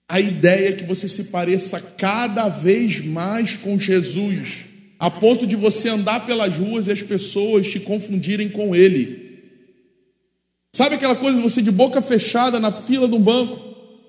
A 0.08 0.20
ideia 0.20 0.70
é 0.70 0.74
que 0.74 0.84
você 0.84 1.08
se 1.08 1.26
pareça 1.26 1.80
cada 1.80 2.50
vez 2.50 3.00
mais 3.00 3.56
com 3.56 3.80
Jesus, 3.80 4.66
a 5.00 5.10
ponto 5.10 5.48
de 5.48 5.56
você 5.56 5.88
andar 5.88 6.26
pelas 6.26 6.54
ruas 6.56 6.88
e 6.88 6.92
as 6.92 7.02
pessoas 7.02 7.68
te 7.68 7.80
confundirem 7.80 8.50
com 8.50 8.76
ele. 8.76 9.21
Sabe 10.74 10.96
aquela 10.96 11.16
coisa 11.16 11.38
de 11.38 11.44
você 11.44 11.62
de 11.62 11.72
boca 11.72 12.02
fechada 12.02 12.60
na 12.60 12.72
fila 12.72 13.08
um 13.08 13.22
banco? 13.22 13.60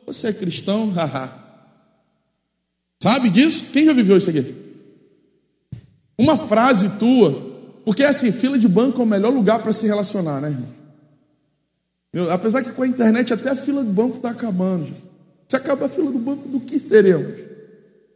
Você 0.07 0.29
é 0.29 0.33
cristão? 0.33 0.91
Haha. 0.91 1.39
Sabe 3.03 3.31
disso? 3.31 3.73
Quem 3.73 3.85
já 3.85 3.93
viveu 3.93 4.17
isso 4.17 4.31
aqui? 4.31 4.55
Uma 6.17 6.37
frase 6.37 6.99
tua, 6.99 7.33
porque 7.85 8.05
assim, 8.05 8.31
fila 8.31 8.57
de 8.57 8.69
banco 8.69 9.01
é 9.01 9.05
o 9.05 9.07
melhor 9.07 9.33
lugar 9.33 9.61
para 9.61 9.73
se 9.73 9.87
relacionar, 9.87 10.41
né, 10.41 10.51
irmão? 10.51 10.69
Meu, 12.13 12.31
apesar 12.31 12.63
que 12.63 12.73
com 12.73 12.83
a 12.83 12.87
internet 12.87 13.33
até 13.33 13.51
a 13.51 13.57
fila 13.57 13.83
de 13.83 13.91
banco 13.91 14.17
está 14.17 14.31
acabando. 14.31 14.93
Se 15.49 15.57
acabar 15.57 15.87
a 15.87 15.89
fila 15.89 16.13
do 16.13 16.19
banco, 16.19 16.47
do 16.47 16.61
que 16.61 16.79
seremos? 16.79 17.41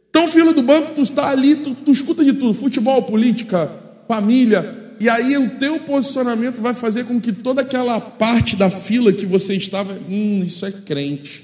Então, 0.09 0.27
fila 0.29 0.53
do 0.53 0.63
banco, 0.63 0.93
tu 0.93 1.01
está 1.01 1.29
ali, 1.29 1.55
tu, 1.55 1.75
tu 1.75 1.91
escuta 1.91 2.23
de 2.23 2.33
tudo: 2.33 2.53
futebol, 2.53 3.03
política, 3.03 3.71
família. 4.07 4.86
E 4.99 5.07
aí 5.09 5.37
o 5.37 5.51
teu 5.57 5.79
posicionamento 5.79 6.61
vai 6.61 6.73
fazer 6.73 7.05
com 7.05 7.19
que 7.21 7.31
toda 7.31 7.61
aquela 7.61 7.99
parte 7.99 8.55
da 8.55 8.69
fila 8.69 9.13
que 9.13 9.25
você 9.25 9.55
estava, 9.55 9.93
hum, 10.09 10.43
isso 10.45 10.65
é 10.65 10.71
crente. 10.71 11.43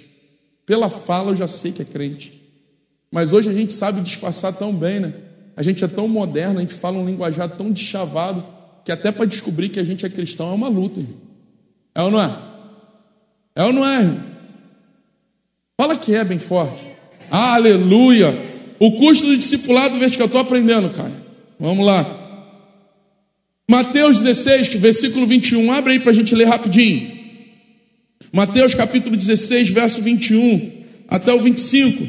Pela 0.66 0.89
fala 0.89 1.32
eu 1.32 1.36
já 1.36 1.48
sei 1.48 1.72
que 1.72 1.82
é 1.82 1.86
crente. 1.86 2.42
Mas 3.12 3.32
hoje 3.32 3.50
a 3.50 3.54
gente 3.54 3.74
sabe 3.74 4.02
disfarçar 4.02 4.54
tão 4.54 4.74
bem, 4.74 5.00
né? 5.00 5.13
A 5.56 5.62
gente 5.62 5.84
é 5.84 5.88
tão 5.88 6.08
moderno, 6.08 6.58
a 6.58 6.62
gente 6.62 6.74
fala 6.74 6.98
um 6.98 7.06
linguajar 7.06 7.50
tão 7.56 7.72
deschavado, 7.72 8.44
que 8.84 8.92
até 8.92 9.12
para 9.12 9.26
descobrir 9.26 9.70
que 9.70 9.80
a 9.80 9.84
gente 9.84 10.06
é 10.06 10.10
cristão 10.10 10.50
é 10.50 10.54
uma 10.56 10.68
luta. 10.68 11.00
Irmão. 11.00 11.16
É 11.94 12.02
ou 12.02 12.10
não 12.10 12.22
é? 12.22 12.39
É 13.56 13.63
ou 13.63 13.74
não 13.74 13.86
é? 13.86 14.00
Irmão? 14.00 14.24
Fala 15.80 15.96
que 15.96 16.16
é 16.16 16.24
bem 16.24 16.39
forte. 16.39 16.86
Aleluia! 17.30 18.34
O 18.80 18.94
custo 18.94 19.28
do 19.28 19.38
discipulado 19.38 20.00
vertical. 20.00 20.26
Estou 20.26 20.42
aprendendo, 20.42 20.89
cara. 20.89 21.13
Vamos 21.60 21.86
lá. 21.86 22.22
Mateus 23.69 24.19
16, 24.19 24.76
versículo 24.76 25.26
21. 25.26 25.71
Abre 25.71 25.93
aí 25.93 25.99
para 25.99 26.12
a 26.12 26.15
gente 26.15 26.36
ler 26.36 26.45
rapidinho. 26.45 27.12
Mateus 28.32 28.76
capítulo 28.76 29.15
16, 29.15 29.69
verso 29.69 30.02
21 30.02 30.84
até 31.08 31.34
o 31.34 31.39
25. 31.39 32.06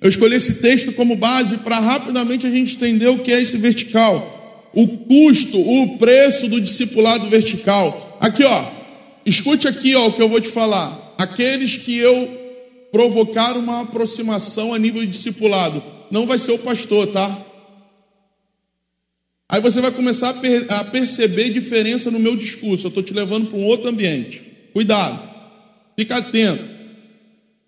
Eu 0.00 0.08
escolhi 0.10 0.36
esse 0.36 0.54
texto 0.54 0.92
como 0.92 1.16
base 1.16 1.58
para 1.58 1.78
rapidamente 1.78 2.46
a 2.46 2.50
gente 2.50 2.74
entender 2.74 3.08
o 3.08 3.20
que 3.20 3.32
é 3.32 3.40
esse 3.40 3.56
vertical, 3.56 4.70
o 4.74 4.86
custo, 4.88 5.58
o 5.58 5.96
preço 5.96 6.48
do 6.48 6.60
discipulado 6.60 7.28
vertical. 7.30 8.18
Aqui, 8.20 8.42
ó, 8.42 8.66
escute 9.24 9.68
aqui, 9.68 9.94
ó, 9.94 10.08
o 10.08 10.12
que 10.12 10.20
eu 10.20 10.28
vou 10.28 10.40
te 10.40 10.48
falar. 10.48 11.14
Aqueles 11.16 11.76
que 11.76 11.96
eu 11.96 12.28
provocar 12.90 13.56
uma 13.56 13.82
aproximação 13.82 14.74
a 14.74 14.78
nível 14.78 15.00
de 15.00 15.12
discipulado, 15.12 15.82
não 16.10 16.26
vai 16.26 16.38
ser 16.38 16.52
o 16.52 16.58
pastor, 16.58 17.06
tá? 17.06 17.51
Aí 19.52 19.60
você 19.60 19.82
vai 19.82 19.90
começar 19.90 20.30
a, 20.30 20.32
per 20.32 20.64
a 20.70 20.82
perceber 20.84 21.50
diferença 21.50 22.10
no 22.10 22.18
meu 22.18 22.34
discurso. 22.34 22.86
Eu 22.86 22.88
estou 22.88 23.02
te 23.02 23.12
levando 23.12 23.50
para 23.50 23.58
um 23.58 23.66
outro 23.66 23.90
ambiente. 23.90 24.42
Cuidado, 24.72 25.22
fica 25.94 26.16
atento. 26.16 26.64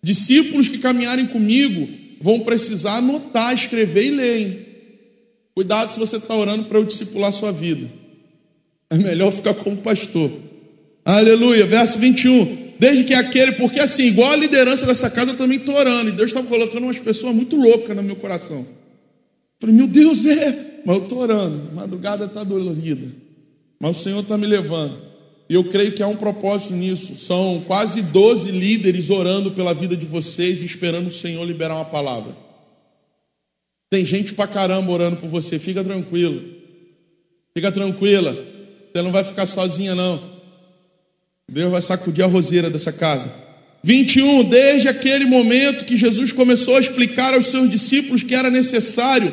Discípulos 0.02 0.66
que 0.66 0.78
caminharem 0.78 1.26
comigo 1.26 1.86
vão 2.22 2.40
precisar 2.40 2.96
anotar, 2.96 3.54
escrever 3.54 4.06
e 4.06 4.10
ler. 4.12 5.50
Cuidado 5.54 5.92
se 5.92 5.98
você 5.98 6.16
está 6.16 6.34
orando 6.34 6.64
para 6.64 6.78
eu 6.78 6.84
discipular 6.84 7.30
sua 7.34 7.52
vida. 7.52 7.86
É 8.88 8.96
melhor 8.96 9.30
ficar 9.30 9.52
como 9.52 9.76
pastor. 9.76 10.30
Aleluia. 11.04 11.66
Verso 11.66 11.98
21. 11.98 12.72
Desde 12.78 13.04
que 13.04 13.12
aquele, 13.12 13.52
porque 13.52 13.78
assim, 13.78 14.04
igual 14.04 14.32
a 14.32 14.36
liderança 14.36 14.86
dessa 14.86 15.10
casa, 15.10 15.32
eu 15.32 15.36
também 15.36 15.58
estou 15.58 15.74
orando. 15.74 16.08
E 16.08 16.12
Deus 16.12 16.30
estava 16.30 16.46
colocando 16.46 16.84
umas 16.84 16.98
pessoas 16.98 17.34
muito 17.34 17.56
loucas 17.56 17.94
no 17.94 18.02
meu 18.02 18.16
coração. 18.16 18.66
Falei, 19.60 19.76
meu 19.76 19.86
Deus, 19.86 20.24
é. 20.24 20.73
Mas 20.84 20.96
eu 20.96 21.02
estou 21.02 21.18
orando. 21.18 21.72
Madrugada 21.72 22.26
está 22.26 22.44
dolorida. 22.44 23.10
Mas 23.80 23.98
o 23.98 24.02
Senhor 24.02 24.20
está 24.20 24.36
me 24.36 24.46
levando. 24.46 24.96
E 25.48 25.54
eu 25.54 25.64
creio 25.64 25.92
que 25.92 26.02
há 26.02 26.08
um 26.08 26.16
propósito 26.16 26.74
nisso. 26.74 27.16
São 27.16 27.62
quase 27.66 28.02
12 28.02 28.50
líderes 28.50 29.10
orando 29.10 29.50
pela 29.52 29.74
vida 29.74 29.96
de 29.96 30.06
vocês 30.06 30.62
e 30.62 30.66
esperando 30.66 31.08
o 31.08 31.12
Senhor 31.12 31.44
liberar 31.44 31.76
uma 31.76 31.84
palavra. 31.84 32.34
Tem 33.90 34.04
gente 34.04 34.34
pra 34.34 34.46
caramba 34.46 34.90
orando 34.90 35.16
por 35.16 35.28
você. 35.28 35.58
Fica 35.58 35.82
tranquilo. 35.84 36.42
Fica 37.56 37.70
tranquila. 37.70 38.32
Você 38.32 39.02
não 39.02 39.12
vai 39.12 39.24
ficar 39.24 39.46
sozinha, 39.46 39.94
não. 39.94 40.34
Deus 41.50 41.70
vai 41.70 41.82
sacudir 41.82 42.24
a 42.24 42.28
roseira 42.28 42.70
dessa 42.70 42.92
casa. 42.92 43.30
21. 43.82 44.44
Desde 44.44 44.88
aquele 44.88 45.26
momento 45.26 45.84
que 45.84 45.96
Jesus 45.96 46.32
começou 46.32 46.76
a 46.76 46.80
explicar 46.80 47.34
aos 47.34 47.46
seus 47.46 47.70
discípulos 47.70 48.22
que 48.22 48.34
era 48.34 48.50
necessário 48.50 49.32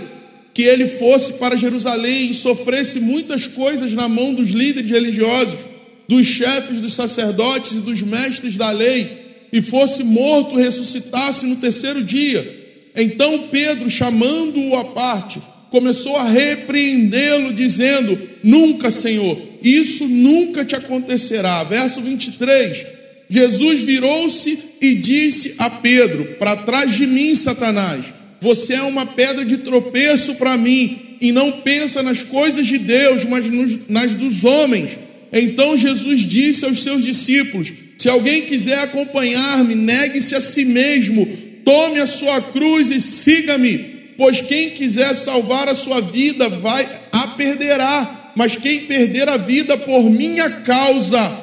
que 0.53 0.63
ele 0.63 0.87
fosse 0.87 1.33
para 1.33 1.57
Jerusalém 1.57 2.29
e 2.29 2.33
sofresse 2.33 2.99
muitas 2.99 3.47
coisas 3.47 3.93
na 3.93 4.07
mão 4.07 4.33
dos 4.33 4.49
líderes 4.49 4.89
religiosos 4.91 5.71
dos 6.11 6.27
chefes 6.27 6.81
dos 6.81 6.93
sacerdotes 6.93 7.71
e 7.71 7.81
dos 7.81 8.01
mestres 8.01 8.57
da 8.57 8.69
lei, 8.69 9.47
e 9.53 9.61
fosse 9.61 10.03
morto, 10.03 10.57
ressuscitasse 10.57 11.45
no 11.45 11.55
terceiro 11.55 12.03
dia. 12.03 12.45
Então 12.93 13.47
Pedro, 13.49 13.89
chamando-o 13.89 14.75
à 14.75 14.85
parte, 14.85 15.41
começou 15.69 16.17
a 16.17 16.23
repreendê-lo, 16.23 17.53
dizendo: 17.53 18.19
Nunca, 18.43 18.91
Senhor, 18.91 19.37
isso 19.63 20.05
nunca 20.05 20.65
te 20.65 20.75
acontecerá. 20.75 21.63
Verso 21.63 22.01
23. 22.01 22.85
Jesus 23.29 23.79
virou-se 23.79 24.59
e 24.81 24.95
disse 24.95 25.55
a 25.57 25.69
Pedro: 25.69 26.35
Para 26.37 26.57
trás 26.57 26.93
de 26.93 27.07
mim, 27.07 27.33
Satanás, 27.33 28.05
você 28.41 28.73
é 28.73 28.82
uma 28.82 29.06
pedra 29.06 29.45
de 29.45 29.58
tropeço 29.58 30.36
para 30.36 30.58
mim, 30.58 31.17
e 31.21 31.32
não 31.32 31.51
pensa 31.51 32.01
nas 32.01 32.23
coisas 32.23 32.65
de 32.65 32.80
Deus, 32.80 33.23
mas 33.25 33.47
nos, 33.49 33.88
nas 33.88 34.15
dos 34.15 34.43
homens. 34.43 34.97
Então 35.32 35.77
Jesus 35.77 36.21
disse 36.21 36.65
aos 36.65 36.82
seus 36.82 37.04
discípulos: 37.04 37.71
Se 37.99 38.10
alguém 38.10 38.41
quiser 38.41 38.80
acompanhar-me, 38.80 39.75
negue-se 39.75 40.34
a 40.34 40.41
si 40.41 40.65
mesmo, 40.65 41.27
tome 41.63 42.01
a 42.01 42.08
sua 42.08 42.41
cruz 42.41 42.89
e 42.89 42.99
siga-me. 42.99 43.77
Pois 44.17 44.41
quem 44.41 44.71
quiser 44.71 45.13
salvar 45.13 45.69
a 45.69 45.75
sua 45.75 46.01
vida 46.01 46.49
vai 46.49 46.89
a 47.12 47.27
perderá, 47.30 48.34
mas 48.36 48.56
quem 48.56 48.82
perder 48.82 49.30
a 49.30 49.38
vida 49.38 49.77
por 49.77 50.10
minha 50.10 50.49
causa 50.49 51.39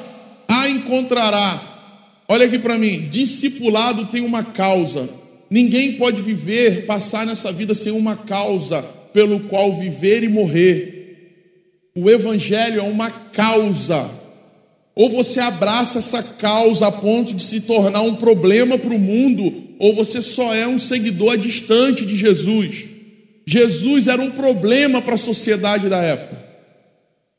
a 0.49 0.69
encontrará. 0.69 1.65
Olha 2.27 2.47
aqui 2.47 2.59
para 2.59 2.77
mim, 2.77 3.09
discipulado 3.09 4.07
tem 4.07 4.21
uma 4.21 4.43
causa. 4.43 5.09
Ninguém 5.51 5.93
pode 5.93 6.21
viver, 6.21 6.85
passar 6.85 7.27
nessa 7.27 7.51
vida 7.53 7.75
sem 7.75 7.93
uma 7.93 8.17
causa 8.17 8.83
pelo 9.13 9.41
qual 9.41 9.75
viver 9.77 10.23
e 10.23 10.29
morrer. 10.29 11.91
O 11.97 12.09
Evangelho 12.09 12.81
é 12.81 12.83
uma 12.83 13.11
causa. 13.11 14.11
Ou 14.95 15.11
você 15.11 15.41
abraça 15.41 16.01
essa 16.01 16.23
causa 16.23 16.89
a 16.89 16.93
ponto 16.93 17.33
de 17.33 17.43
se 17.43 17.63
tornar 17.63 18.03
um 18.03 18.17
problema 18.17 18.77
para 18.77 18.93
o 18.93 18.99
mundo, 18.99 19.77
ou 19.79 19.95
você 19.95 20.21
só 20.21 20.55
é 20.55 20.67
um 20.67 20.79
seguidor 20.79 21.39
distante 21.39 22.05
de 22.05 22.17
Jesus. 22.17 22.87
Jesus 23.47 24.09
era 24.09 24.21
um 24.21 24.33
problema 24.33 25.01
para 25.01 25.15
a 25.15 25.19
sociedade 25.19 25.89
da 25.89 26.03
época. 26.03 26.37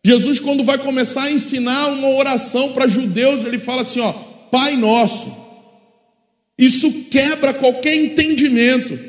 Jesus, 0.03 0.39
quando 0.39 0.63
vai 0.63 0.77
começar 0.77 1.23
a 1.23 1.31
ensinar 1.31 1.89
uma 1.89 2.09
oração 2.09 2.71
para 2.71 2.87
judeus, 2.87 3.43
ele 3.43 3.59
fala 3.59 3.81
assim: 3.81 3.99
ó, 3.99 4.13
Pai 4.49 4.75
Nosso. 4.75 5.48
Isso 6.59 7.05
quebra 7.09 7.53
qualquer 7.53 7.95
entendimento. 7.95 8.99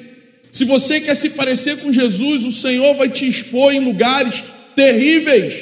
Se 0.52 0.64
você 0.64 1.00
quer 1.00 1.16
se 1.16 1.30
parecer 1.30 1.78
com 1.78 1.92
Jesus, 1.92 2.44
o 2.44 2.52
Senhor 2.52 2.94
vai 2.94 3.08
te 3.08 3.28
expor 3.28 3.74
em 3.74 3.80
lugares 3.80 4.44
terríveis, 4.76 5.54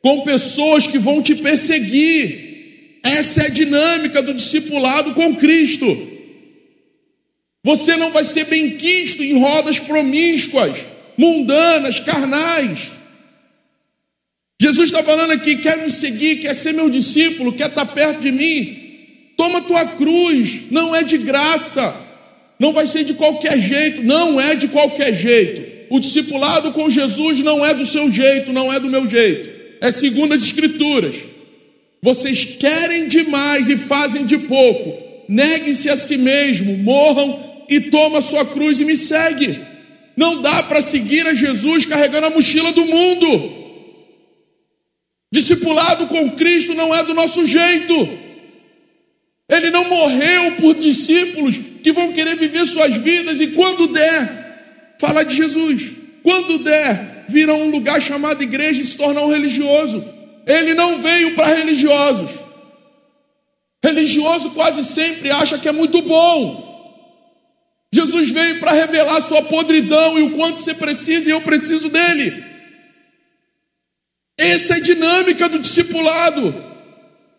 com 0.00 0.22
pessoas 0.22 0.86
que 0.86 0.98
vão 0.98 1.20
te 1.20 1.34
perseguir. 1.34 3.00
Essa 3.04 3.42
é 3.42 3.46
a 3.46 3.50
dinâmica 3.50 4.22
do 4.22 4.32
discipulado 4.32 5.12
com 5.12 5.36
Cristo. 5.36 5.86
Você 7.62 7.94
não 7.98 8.10
vai 8.10 8.24
ser 8.24 8.46
benquisto 8.46 9.22
em 9.22 9.38
rodas 9.38 9.78
promíscuas, 9.78 10.78
mundanas, 11.18 12.00
carnais. 12.00 12.90
Jesus 14.58 14.86
está 14.86 15.04
falando 15.04 15.32
aqui: 15.32 15.56
quer 15.56 15.76
me 15.76 15.90
seguir, 15.90 16.36
quer 16.36 16.56
ser 16.56 16.72
meu 16.72 16.88
discípulo, 16.88 17.52
quer 17.52 17.68
estar 17.68 17.84
perto 17.84 18.20
de 18.20 18.32
mim. 18.32 18.85
Toma 19.36 19.60
tua 19.60 19.84
cruz, 19.84 20.70
não 20.70 20.94
é 20.94 21.02
de 21.02 21.18
graça, 21.18 21.94
não 22.58 22.72
vai 22.72 22.86
ser 22.86 23.04
de 23.04 23.14
qualquer 23.14 23.60
jeito, 23.60 24.02
não 24.02 24.40
é 24.40 24.54
de 24.54 24.68
qualquer 24.68 25.14
jeito 25.14 25.76
o 25.88 26.00
discipulado 26.00 26.72
com 26.72 26.90
Jesus 26.90 27.38
não 27.40 27.64
é 27.64 27.74
do 27.74 27.86
seu 27.86 28.10
jeito, 28.10 28.52
não 28.52 28.72
é 28.72 28.80
do 28.80 28.88
meu 28.88 29.08
jeito, 29.08 29.48
é 29.80 29.90
segundo 29.90 30.34
as 30.34 30.42
Escrituras. 30.42 31.16
Vocês 32.02 32.44
querem 32.44 33.08
demais 33.08 33.68
e 33.68 33.76
fazem 33.76 34.26
de 34.26 34.38
pouco, 34.38 35.24
neguem-se 35.28 35.88
a 35.88 35.96
si 35.96 36.16
mesmo, 36.16 36.76
morram 36.78 37.64
e 37.68 37.80
toma 37.80 38.20
sua 38.20 38.44
cruz 38.44 38.78
e 38.80 38.84
me 38.84 38.96
segue. 38.96 39.60
Não 40.16 40.40
dá 40.40 40.62
para 40.62 40.82
seguir 40.82 41.26
a 41.26 41.34
Jesus 41.34 41.84
carregando 41.84 42.26
a 42.26 42.30
mochila 42.30 42.72
do 42.72 42.84
mundo. 42.86 43.52
Discipulado 45.32 46.06
com 46.06 46.30
Cristo 46.30 46.74
não 46.74 46.94
é 46.94 47.04
do 47.04 47.12
nosso 47.12 47.44
jeito. 47.46 48.25
Ele 49.48 49.70
não 49.70 49.88
morreu 49.88 50.52
por 50.60 50.74
discípulos 50.74 51.56
que 51.82 51.92
vão 51.92 52.12
querer 52.12 52.36
viver 52.36 52.66
suas 52.66 52.96
vidas 52.96 53.40
e 53.40 53.48
quando 53.48 53.86
der, 53.86 54.96
falar 54.98 55.22
de 55.22 55.36
Jesus. 55.36 55.92
Quando 56.22 56.58
der, 56.58 57.26
vir 57.28 57.48
a 57.48 57.54
um 57.54 57.70
lugar 57.70 58.00
chamado 58.02 58.42
igreja 58.42 58.80
e 58.80 58.84
se 58.84 58.96
tornar 58.96 59.22
um 59.22 59.30
religioso. 59.30 60.04
Ele 60.46 60.74
não 60.74 60.98
veio 60.98 61.34
para 61.34 61.54
religiosos. 61.54 62.30
Religioso 63.84 64.50
quase 64.50 64.82
sempre 64.84 65.30
acha 65.30 65.58
que 65.58 65.68
é 65.68 65.72
muito 65.72 66.02
bom. 66.02 66.66
Jesus 67.92 68.30
veio 68.30 68.58
para 68.58 68.72
revelar 68.72 69.20
sua 69.20 69.42
podridão 69.42 70.18
e 70.18 70.22
o 70.22 70.30
quanto 70.32 70.60
você 70.60 70.74
precisa 70.74 71.28
e 71.28 71.32
eu 71.32 71.40
preciso 71.40 71.88
dele. 71.88 72.44
Essa 74.36 74.74
é 74.74 74.76
a 74.78 74.80
dinâmica 74.80 75.48
do 75.48 75.58
discipulado. 75.58 76.65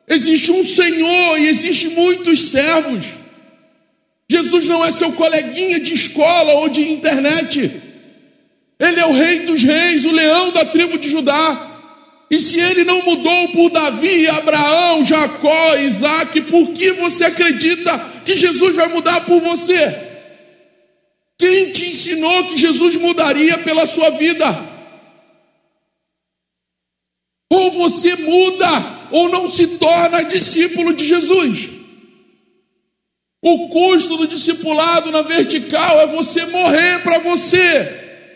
Existe 0.07 0.51
um 0.51 0.63
Senhor 0.63 1.37
e 1.37 1.47
existe 1.47 1.89
muitos 1.89 2.49
servos. 2.49 3.05
Jesus 4.29 4.67
não 4.67 4.83
é 4.83 4.91
seu 4.91 5.11
coleguinha 5.13 5.79
de 5.79 5.93
escola 5.93 6.53
ou 6.53 6.69
de 6.69 6.81
internet. 6.91 7.71
Ele 8.79 8.99
é 8.99 9.05
o 9.05 9.13
rei 9.13 9.39
dos 9.39 9.63
reis, 9.63 10.05
o 10.05 10.11
leão 10.11 10.51
da 10.51 10.65
tribo 10.65 10.97
de 10.97 11.09
Judá. 11.09 11.63
E 12.29 12.39
se 12.39 12.59
ele 12.59 12.83
não 12.83 13.01
mudou 13.03 13.49
por 13.49 13.69
Davi, 13.69 14.27
Abraão, 14.27 15.05
Jacó, 15.05 15.75
Isaac, 15.77 16.41
por 16.41 16.73
que 16.73 16.91
você 16.93 17.25
acredita 17.25 17.97
que 18.25 18.35
Jesus 18.35 18.75
vai 18.75 18.87
mudar 18.89 19.21
por 19.25 19.39
você? 19.39 20.07
Quem 21.37 21.71
te 21.71 21.89
ensinou 21.89 22.45
que 22.45 22.57
Jesus 22.57 22.97
mudaria 22.97 23.57
pela 23.59 23.87
sua 23.87 24.09
vida? 24.11 24.67
Ou 27.49 27.71
você 27.71 28.15
muda, 28.15 28.96
ou 29.11 29.29
não 29.29 29.49
se 29.49 29.77
torna 29.77 30.23
discípulo 30.23 30.93
de 30.93 31.07
Jesus. 31.07 31.69
O 33.41 33.69
custo 33.69 34.17
do 34.17 34.27
discipulado 34.27 35.11
na 35.11 35.21
vertical 35.21 35.99
é 36.01 36.07
você 36.07 36.45
morrer 36.45 37.03
para 37.03 37.19
você, 37.19 38.31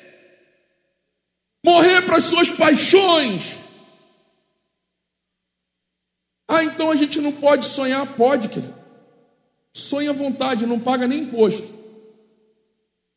morrer 1.66 2.04
para 2.04 2.18
as 2.18 2.26
suas 2.26 2.50
paixões. 2.50 3.44
Ah, 6.48 6.64
então 6.64 6.92
a 6.92 6.96
gente 6.96 7.20
não 7.20 7.32
pode 7.32 7.66
sonhar? 7.66 8.06
Pode, 8.16 8.50
querido. 8.50 8.76
Sonha 9.74 10.10
à 10.10 10.14
vontade, 10.14 10.66
não 10.66 10.80
paga 10.80 11.08
nem 11.08 11.22
imposto. 11.22 11.74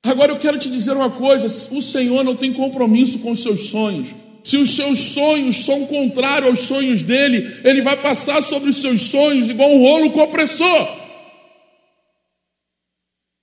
Agora 0.05 0.33
eu 0.33 0.39
quero 0.39 0.59
te 0.59 0.71
dizer 0.71 0.93
uma 0.93 1.11
coisa: 1.11 1.47
o 1.47 1.83
Senhor 1.83 2.23
não 2.23 2.37
tem 2.37 2.53
compromisso 2.53 3.19
com 3.19 3.33
os 3.33 3.43
seus 3.43 3.71
sonhos. 3.71 4.15
Se 4.45 4.59
os 4.59 4.77
seus 4.77 5.01
sonhos 5.01 5.65
são 5.65 5.87
contrários 5.87 6.51
aos 6.51 6.61
sonhos 6.61 7.03
dele, 7.03 7.61
ele 7.65 7.81
vai 7.81 7.97
passar 7.97 8.43
sobre 8.43 8.69
os 8.69 8.77
seus 8.77 9.01
sonhos 9.01 9.49
igual 9.49 9.71
um 9.71 9.79
rolo 9.79 10.11
compressor. 10.11 11.03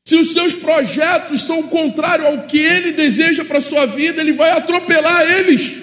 Se 0.05 0.15
os 0.15 0.31
seus 0.31 0.53
projetos 0.53 1.41
são 1.41 1.63
contrários 1.63 2.27
ao 2.27 2.43
que 2.43 2.59
ele 2.59 2.91
deseja 2.91 3.43
para 3.43 3.57
a 3.57 3.61
sua 3.61 3.87
vida, 3.87 4.21
ele 4.21 4.33
vai 4.33 4.51
atropelar 4.51 5.39
eles. 5.39 5.73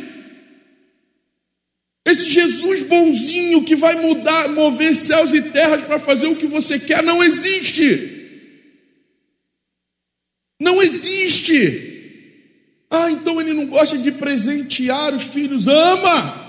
Esse 2.07 2.31
Jesus 2.31 2.83
bonzinho 2.83 3.65
que 3.65 3.75
vai 3.75 3.97
mudar, 3.97 4.49
mover 4.51 4.95
céus 4.95 5.33
e 5.33 5.43
terras 5.43 5.83
para 5.83 5.99
fazer 5.99 6.29
o 6.29 6.37
que 6.37 6.47
você 6.47 6.79
quer, 6.79 7.03
não 7.03 7.25
existe. 7.25 8.15
Não 10.61 10.81
existe. 10.81 11.88
Ah, 12.91 13.11
então 13.11 13.41
ele 13.41 13.53
não 13.53 13.67
gosta 13.67 13.99
de 13.99 14.13
presentear 14.13 15.15
os 15.15 15.25
filhos. 15.25 15.67
Ama, 15.67 16.49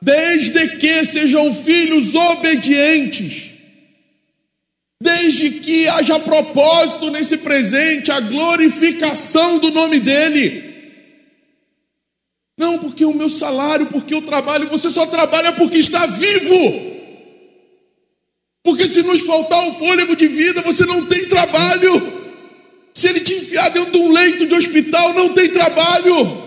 desde 0.00 0.76
que 0.76 1.04
sejam 1.04 1.54
filhos 1.54 2.14
obedientes. 2.14 3.50
Desde 5.00 5.50
que 5.50 5.88
haja 5.88 6.18
propósito 6.20 7.10
nesse 7.10 7.38
presente, 7.38 8.12
a 8.12 8.20
glorificação 8.20 9.58
do 9.58 9.70
nome 9.70 9.98
dEle. 9.98 10.72
Não, 12.56 12.78
porque 12.78 13.04
o 13.04 13.14
meu 13.14 13.28
salário, 13.28 13.86
porque 13.86 14.14
eu 14.14 14.22
trabalho, 14.22 14.68
você 14.68 14.90
só 14.90 15.06
trabalha 15.06 15.52
porque 15.52 15.78
está 15.78 16.06
vivo. 16.06 16.92
Porque 18.62 18.86
se 18.86 19.02
nos 19.02 19.22
faltar 19.22 19.68
o 19.68 19.74
fôlego 19.74 20.14
de 20.14 20.28
vida, 20.28 20.62
você 20.62 20.84
não 20.84 21.06
tem 21.06 21.28
trabalho. 21.28 22.21
Se 22.94 23.08
ele 23.08 23.20
te 23.20 23.34
enfiar 23.34 23.70
dentro 23.70 23.92
de 23.92 23.98
um 23.98 24.12
leito 24.12 24.46
de 24.46 24.54
hospital, 24.54 25.14
não 25.14 25.32
tem 25.32 25.50
trabalho. 25.50 26.42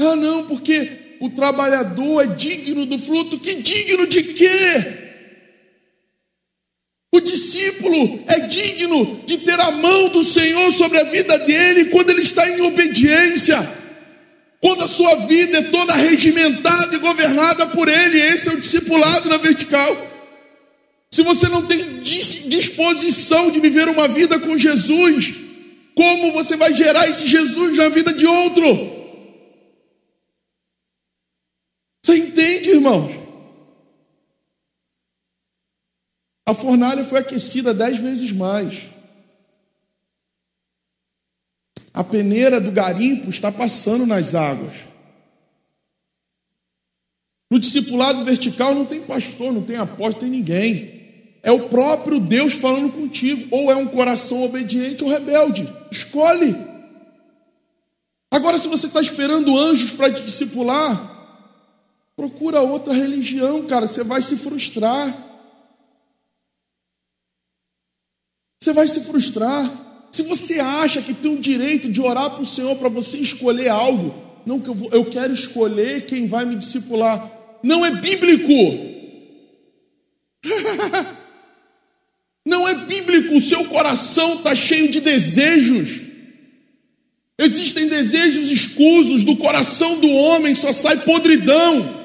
Ah, 0.00 0.16
não, 0.16 0.46
porque 0.46 1.16
o 1.20 1.30
trabalhador 1.30 2.22
é 2.22 2.26
digno 2.26 2.84
do 2.84 2.98
fruto. 2.98 3.38
Que 3.38 3.54
digno 3.54 4.06
de 4.06 4.22
quê? 4.22 5.02
O 7.14 7.20
discípulo 7.20 8.24
é 8.26 8.40
digno 8.40 9.22
de 9.26 9.38
ter 9.38 9.60
a 9.60 9.70
mão 9.70 10.08
do 10.08 10.24
Senhor 10.24 10.72
sobre 10.72 10.98
a 10.98 11.04
vida 11.04 11.38
dele 11.40 11.86
quando 11.86 12.10
ele 12.10 12.22
está 12.22 12.48
em 12.48 12.62
obediência, 12.62 13.56
quando 14.60 14.84
a 14.84 14.88
sua 14.88 15.26
vida 15.26 15.58
é 15.58 15.62
toda 15.62 15.94
regimentada 15.94 16.94
e 16.94 16.98
governada 16.98 17.66
por 17.68 17.88
ele. 17.88 18.18
Esse 18.18 18.48
é 18.48 18.52
o 18.52 18.60
discipulado 18.60 19.28
na 19.28 19.36
vertical. 19.36 20.11
Se 21.12 21.22
você 21.22 21.46
não 21.46 21.66
tem 21.66 22.00
disposição 22.00 23.50
de 23.50 23.60
viver 23.60 23.86
uma 23.86 24.08
vida 24.08 24.40
com 24.40 24.56
Jesus, 24.56 25.34
como 25.94 26.32
você 26.32 26.56
vai 26.56 26.74
gerar 26.74 27.06
esse 27.06 27.26
Jesus 27.26 27.76
na 27.76 27.90
vida 27.90 28.14
de 28.14 28.26
outro? 28.26 28.64
Você 32.02 32.16
entende, 32.16 32.70
irmãos? 32.70 33.12
A 36.48 36.54
fornalha 36.54 37.04
foi 37.04 37.18
aquecida 37.18 37.74
dez 37.74 37.98
vezes 37.98 38.32
mais. 38.32 38.88
A 41.92 42.02
peneira 42.02 42.58
do 42.58 42.72
garimpo 42.72 43.28
está 43.28 43.52
passando 43.52 44.06
nas 44.06 44.34
águas. 44.34 44.74
No 47.50 47.58
discipulado 47.58 48.24
vertical 48.24 48.74
não 48.74 48.86
tem 48.86 49.02
pastor, 49.02 49.52
não 49.52 49.62
tem 49.62 49.76
apóstolo, 49.76 50.20
tem 50.20 50.30
ninguém. 50.30 51.01
É 51.42 51.50
o 51.50 51.68
próprio 51.68 52.20
Deus 52.20 52.52
falando 52.52 52.92
contigo. 52.92 53.48
Ou 53.50 53.70
é 53.70 53.76
um 53.76 53.86
coração 53.86 54.42
obediente 54.44 55.02
ou 55.02 55.10
rebelde. 55.10 55.68
Escolhe. 55.90 56.56
Agora, 58.30 58.56
se 58.56 58.68
você 58.68 58.86
está 58.86 59.00
esperando 59.00 59.58
anjos 59.58 59.90
para 59.90 60.12
te 60.12 60.22
discipular, 60.22 61.10
procura 62.16 62.60
outra 62.60 62.92
religião, 62.92 63.66
cara. 63.66 63.86
Você 63.86 64.04
vai 64.04 64.22
se 64.22 64.36
frustrar. 64.36 65.30
Você 68.60 68.72
vai 68.72 68.86
se 68.86 69.00
frustrar. 69.00 69.70
Se 70.12 70.22
você 70.22 70.60
acha 70.60 71.02
que 71.02 71.12
tem 71.12 71.34
o 71.34 71.40
direito 71.40 71.90
de 71.90 72.00
orar 72.00 72.30
para 72.30 72.42
o 72.42 72.46
Senhor 72.46 72.76
para 72.76 72.88
você 72.88 73.18
escolher 73.18 73.68
algo, 73.68 74.14
não 74.46 74.60
que 74.60 74.68
eu, 74.68 74.74
vou, 74.74 74.90
eu 74.92 75.06
quero 75.06 75.32
escolher 75.32 76.06
quem 76.06 76.28
vai 76.28 76.44
me 76.44 76.54
discipular. 76.54 77.28
Não 77.62 77.84
é 77.84 77.90
bíblico. 77.90 78.52
Não 82.44 82.66
é 82.66 82.74
bíblico, 82.74 83.36
o 83.36 83.40
seu 83.40 83.64
coração 83.66 84.34
está 84.34 84.54
cheio 84.54 84.88
de 84.88 85.00
desejos. 85.00 86.00
Existem 87.38 87.88
desejos 87.88 88.48
escusos, 88.50 89.24
do 89.24 89.36
coração 89.36 89.98
do 90.00 90.10
homem 90.10 90.54
só 90.54 90.72
sai 90.72 90.98
podridão. 90.98 92.02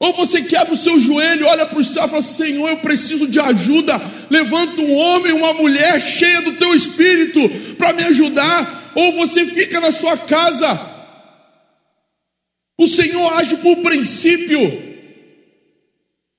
Ou 0.00 0.12
você 0.14 0.42
quebra 0.42 0.72
o 0.72 0.76
seu 0.76 0.98
joelho, 0.98 1.46
olha 1.46 1.64
para 1.64 1.78
o 1.78 1.84
céu 1.84 2.04
e 2.04 2.08
fala: 2.08 2.22
Senhor, 2.22 2.68
eu 2.68 2.78
preciso 2.78 3.28
de 3.28 3.38
ajuda. 3.38 4.00
Levanta 4.28 4.80
um 4.80 4.92
homem, 4.92 5.32
uma 5.32 5.54
mulher 5.54 6.00
cheia 6.00 6.42
do 6.42 6.54
teu 6.54 6.74
espírito 6.74 7.40
para 7.76 7.92
me 7.92 8.02
ajudar. 8.04 8.92
Ou 8.96 9.12
você 9.12 9.46
fica 9.46 9.80
na 9.80 9.92
sua 9.92 10.16
casa. 10.16 10.90
O 12.76 12.88
Senhor 12.88 13.32
age 13.34 13.56
por 13.58 13.76
princípio. 13.76 14.91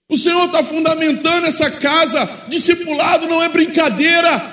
O 0.09 0.17
Senhor 0.17 0.45
está 0.45 0.63
fundamentando 0.63 1.47
essa 1.47 1.71
casa. 1.71 2.25
Discipulado 2.47 3.27
não 3.27 3.41
é 3.41 3.49
brincadeira. 3.49 4.51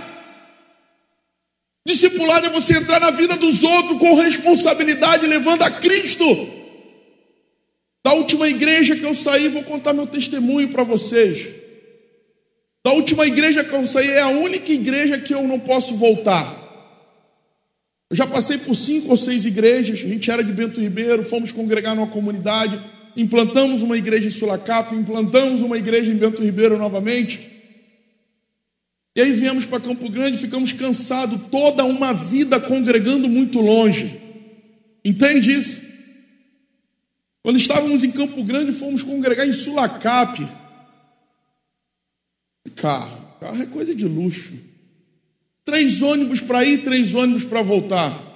Discipulado 1.87 2.47
é 2.47 2.51
você 2.51 2.79
entrar 2.79 3.01
na 3.01 3.11
vida 3.11 3.37
dos 3.37 3.63
outros 3.63 3.99
com 3.99 4.15
responsabilidade, 4.15 5.27
levando 5.27 5.63
a 5.63 5.71
Cristo. 5.71 6.25
Da 8.05 8.13
última 8.13 8.49
igreja 8.49 8.97
que 8.97 9.05
eu 9.05 9.15
saí, 9.15 9.49
vou 9.49 9.63
contar 9.63 9.93
meu 9.93 10.07
testemunho 10.07 10.69
para 10.69 10.85
vocês. 10.85 11.49
Da 12.85 12.93
última 12.93 13.27
igreja 13.27 13.65
que 13.65 13.75
eu 13.75 13.87
saí, 13.87 14.09
é 14.09 14.21
a 14.21 14.29
única 14.29 14.73
igreja 14.73 15.19
que 15.19 15.35
eu 15.35 15.47
não 15.47 15.59
posso 15.59 15.95
voltar. 15.97 16.59
Eu 18.11 18.17
já 18.17 18.27
passei 18.27 18.59
por 18.59 18.75
cinco 18.75 19.11
ou 19.11 19.17
seis 19.17 19.45
igrejas. 19.45 20.01
A 20.01 20.09
gente 20.09 20.31
era 20.31 20.43
de 20.43 20.53
Bento 20.53 20.81
Ribeiro, 20.81 21.25
fomos 21.25 21.53
congregar 21.53 21.95
numa 21.95 22.07
comunidade 22.07 22.81
implantamos 23.17 23.83
uma 23.83 23.97
igreja 23.97 24.29
em 24.29 24.31
Sulacap, 24.31 24.95
implantamos 24.95 25.63
uma 25.63 25.77
igreja 25.77 26.11
em 26.11 26.17
Bento 26.17 26.43
Ribeiro 26.43 26.79
novamente. 26.79 27.49
E 29.15 29.21
aí 29.21 29.33
viemos 29.33 29.67
para 29.67 29.81
Campo 29.81 30.09
Grande, 30.09 30.39
ficamos 30.39 30.73
cansados, 30.73 31.41
toda 31.51 31.85
uma 31.85 32.13
vida 32.13 32.61
congregando 32.61 33.29
muito 33.29 33.61
longe. 33.61 34.21
Entende 35.05 35.53
isso? 35.53 35.89
Quando 37.43 37.59
estávamos 37.59 38.05
em 38.05 38.11
Campo 38.11 38.43
Grande, 38.45 38.73
fomos 38.73 39.03
congregar 39.03 39.47
em 39.47 39.53
Sulacap. 39.53 40.49
Carro, 42.77 43.39
carro 43.41 43.63
é 43.63 43.67
coisa 43.67 43.95
de 43.95 44.07
luxo. 44.07 44.55
Três 45.65 46.03
ônibus 46.03 46.41
para 46.41 46.65
ir, 46.65 46.85
três 46.85 47.15
ônibus 47.15 47.45
para 47.45 47.63
voltar. 47.63 48.30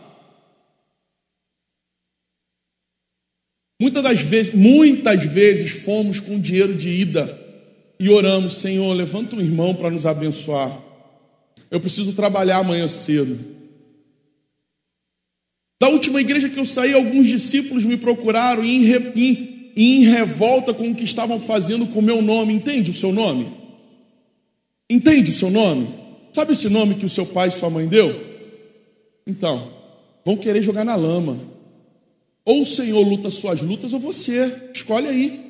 Muitas 3.81 4.03
das 4.03 4.21
vezes, 4.21 4.55
muitas 4.55 5.25
vezes 5.25 5.71
fomos 5.71 6.21
com 6.21 6.39
dinheiro 6.39 6.75
de 6.75 6.89
ida 6.89 7.41
e 7.99 8.09
oramos, 8.09 8.55
Senhor, 8.55 8.93
levanta 8.93 9.37
um 9.37 9.41
irmão 9.41 9.75
para 9.75 9.91
nos 9.91 10.07
abençoar. 10.07 10.79
Eu 11.71 11.81
preciso 11.81 12.13
trabalhar 12.13 12.59
amanhã 12.59 12.87
cedo. 12.87 13.39
Da 15.81 15.89
última 15.89 16.21
igreja 16.21 16.49
que 16.49 16.59
eu 16.59 16.65
saí, 16.65 16.95
alguns 16.95 17.27
discípulos 17.27 17.85
me 17.85 17.97
procuraram 17.97 18.65
em, 18.65 18.85
em, 19.17 19.73
em 19.77 20.05
revolta 20.05 20.73
com 20.73 20.91
o 20.91 20.95
que 20.95 21.05
estavam 21.05 21.41
fazendo 21.41 21.87
com 21.87 21.99
o 21.99 22.03
meu 22.03 22.23
nome. 22.23 22.55
Entende 22.55 22.91
o 22.91 22.95
seu 22.95 23.13
nome? 23.13 23.53
Entende 24.89 25.31
o 25.31 25.35
seu 25.35 25.51
nome? 25.51 25.89
Sabe 26.33 26.53
esse 26.53 26.69
nome 26.69 26.95
que 26.95 27.05
o 27.05 27.09
seu 27.09 27.27
pai 27.27 27.49
e 27.49 27.53
sua 27.53 27.71
mãe 27.71 27.87
deu? 27.87 28.19
Então, 29.27 29.71
vão 30.25 30.37
querer 30.37 30.63
jogar 30.63 30.85
na 30.85 30.95
lama. 30.95 31.54
Ou 32.45 32.61
o 32.61 32.65
Senhor 32.65 33.01
luta 33.01 33.31
suas 33.31 33.63
lutas, 33.63 33.93
ou 33.93 34.01
você. 34.01 34.71
Escolhe 34.75 35.09
aí. 35.09 35.45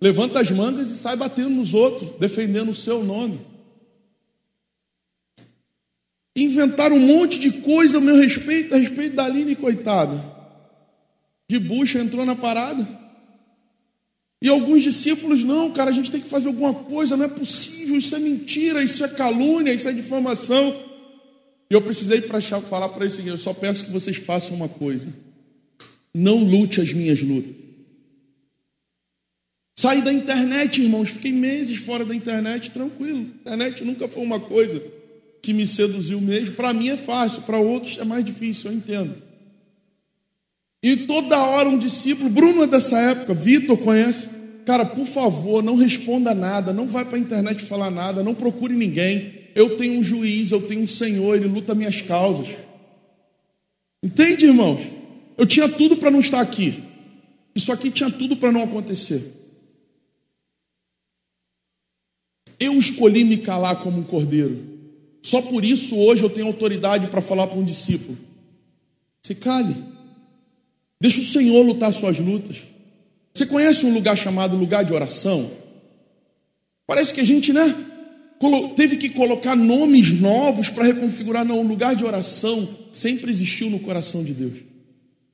Levanta 0.00 0.40
as 0.40 0.50
mangas 0.50 0.90
e 0.90 0.96
sai 0.96 1.16
batendo 1.16 1.50
nos 1.50 1.72
outros, 1.72 2.10
defendendo 2.18 2.70
o 2.70 2.74
seu 2.74 3.02
nome. 3.02 3.40
Inventaram 6.36 6.96
um 6.96 7.06
monte 7.06 7.38
de 7.38 7.50
coisa 7.50 7.96
a 7.96 8.00
meu 8.00 8.16
respeito, 8.16 8.74
a 8.74 8.78
respeito 8.78 9.16
da 9.16 9.24
Aline, 9.24 9.56
coitada. 9.56 10.22
De 11.48 11.58
bucha 11.58 11.98
entrou 11.98 12.26
na 12.26 12.36
parada. 12.36 12.86
E 14.42 14.48
alguns 14.50 14.82
discípulos, 14.82 15.42
não, 15.42 15.72
cara, 15.72 15.90
a 15.90 15.94
gente 15.94 16.10
tem 16.10 16.20
que 16.20 16.28
fazer 16.28 16.48
alguma 16.48 16.74
coisa, 16.74 17.16
não 17.16 17.24
é 17.24 17.28
possível, 17.28 17.96
isso 17.96 18.14
é 18.14 18.18
mentira, 18.18 18.82
isso 18.82 19.02
é 19.02 19.08
calúnia, 19.08 19.72
isso 19.72 19.88
é 19.88 19.92
difamação. 19.92 20.76
E 21.70 21.74
eu 21.74 21.80
precisei 21.80 22.20
pra 22.20 22.40
falar 22.40 22.90
para 22.90 23.04
eles 23.04 23.18
o 23.18 23.22
eu 23.22 23.38
só 23.38 23.54
peço 23.54 23.86
que 23.86 23.90
vocês 23.90 24.18
façam 24.18 24.54
uma 24.54 24.68
coisa. 24.68 25.08
Não 26.18 26.38
lute 26.38 26.80
as 26.80 26.94
minhas 26.94 27.20
lutas. 27.20 27.54
Saí 29.78 30.00
da 30.00 30.10
internet, 30.10 30.80
irmãos, 30.80 31.10
fiquei 31.10 31.30
meses 31.30 31.76
fora 31.76 32.06
da 32.06 32.14
internet, 32.14 32.70
tranquilo. 32.70 33.18
Internet 33.18 33.84
nunca 33.84 34.08
foi 34.08 34.22
uma 34.22 34.40
coisa 34.40 34.82
que 35.42 35.52
me 35.52 35.66
seduziu 35.66 36.18
mesmo. 36.18 36.54
Para 36.54 36.72
mim 36.72 36.88
é 36.88 36.96
fácil, 36.96 37.42
para 37.42 37.58
outros 37.58 37.98
é 37.98 38.04
mais 38.04 38.24
difícil, 38.24 38.70
eu 38.70 38.76
entendo. 38.78 39.14
E 40.82 40.96
toda 40.96 41.36
hora 41.36 41.68
um 41.68 41.76
discípulo, 41.78 42.30
Bruno 42.30 42.62
é 42.62 42.66
dessa 42.66 42.98
época, 42.98 43.34
Vitor 43.34 43.76
conhece. 43.76 44.30
Cara, 44.64 44.86
por 44.86 45.04
favor, 45.04 45.62
não 45.62 45.76
responda 45.76 46.34
nada, 46.34 46.72
não 46.72 46.88
vai 46.88 47.04
para 47.04 47.16
a 47.16 47.20
internet 47.20 47.62
falar 47.62 47.90
nada, 47.90 48.22
não 48.22 48.34
procure 48.34 48.74
ninguém. 48.74 49.34
Eu 49.54 49.76
tenho 49.76 49.98
um 49.98 50.02
juiz, 50.02 50.50
eu 50.50 50.62
tenho 50.62 50.80
um 50.80 50.86
Senhor, 50.86 51.36
ele 51.36 51.46
luta 51.46 51.74
minhas 51.74 52.00
causas. 52.00 52.48
Entende, 54.02 54.46
irmãos? 54.46 54.95
Eu 55.36 55.46
tinha 55.46 55.68
tudo 55.68 55.96
para 55.96 56.10
não 56.10 56.20
estar 56.20 56.40
aqui. 56.40 56.82
Isso 57.54 57.72
aqui 57.72 57.90
tinha 57.90 58.10
tudo 58.10 58.36
para 58.36 58.52
não 58.52 58.62
acontecer. 58.62 59.32
Eu 62.58 62.78
escolhi 62.78 63.24
me 63.24 63.38
calar 63.38 63.82
como 63.82 63.98
um 63.98 64.04
cordeiro. 64.04 64.76
Só 65.22 65.42
por 65.42 65.64
isso 65.64 65.96
hoje 65.96 66.22
eu 66.22 66.30
tenho 66.30 66.46
autoridade 66.46 67.08
para 67.08 67.20
falar 67.20 67.46
para 67.46 67.58
um 67.58 67.64
discípulo: 67.64 68.16
se 69.22 69.34
cale, 69.34 69.76
deixa 71.00 71.20
o 71.20 71.24
Senhor 71.24 71.62
lutar 71.62 71.92
suas 71.92 72.18
lutas. 72.18 72.62
Você 73.34 73.44
conhece 73.44 73.84
um 73.84 73.92
lugar 73.92 74.16
chamado 74.16 74.56
lugar 74.56 74.84
de 74.84 74.94
oração? 74.94 75.50
Parece 76.86 77.12
que 77.12 77.20
a 77.20 77.24
gente, 77.24 77.52
né? 77.52 77.74
Teve 78.76 78.96
que 78.96 79.10
colocar 79.10 79.56
nomes 79.56 80.18
novos 80.20 80.68
para 80.68 80.84
reconfigurar. 80.84 81.44
Não, 81.44 81.60
o 81.60 81.66
lugar 81.66 81.96
de 81.96 82.04
oração 82.04 82.68
sempre 82.92 83.30
existiu 83.30 83.68
no 83.68 83.80
coração 83.80 84.22
de 84.22 84.32
Deus. 84.32 84.65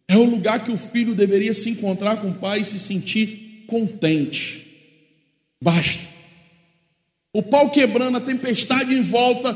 É 0.08 0.16
o 0.16 0.24
lugar 0.24 0.64
que 0.64 0.70
o 0.70 0.78
filho 0.78 1.14
deveria 1.14 1.54
se 1.54 1.70
encontrar 1.70 2.16
com 2.18 2.28
o 2.28 2.34
pai 2.34 2.60
e 2.60 2.64
se 2.64 2.78
sentir 2.78 3.64
contente. 3.66 4.66
Basta. 5.60 6.04
O 7.32 7.42
pau 7.42 7.70
quebrando, 7.70 8.18
a 8.18 8.20
tempestade 8.20 8.94
em 8.94 9.02
volta, 9.02 9.54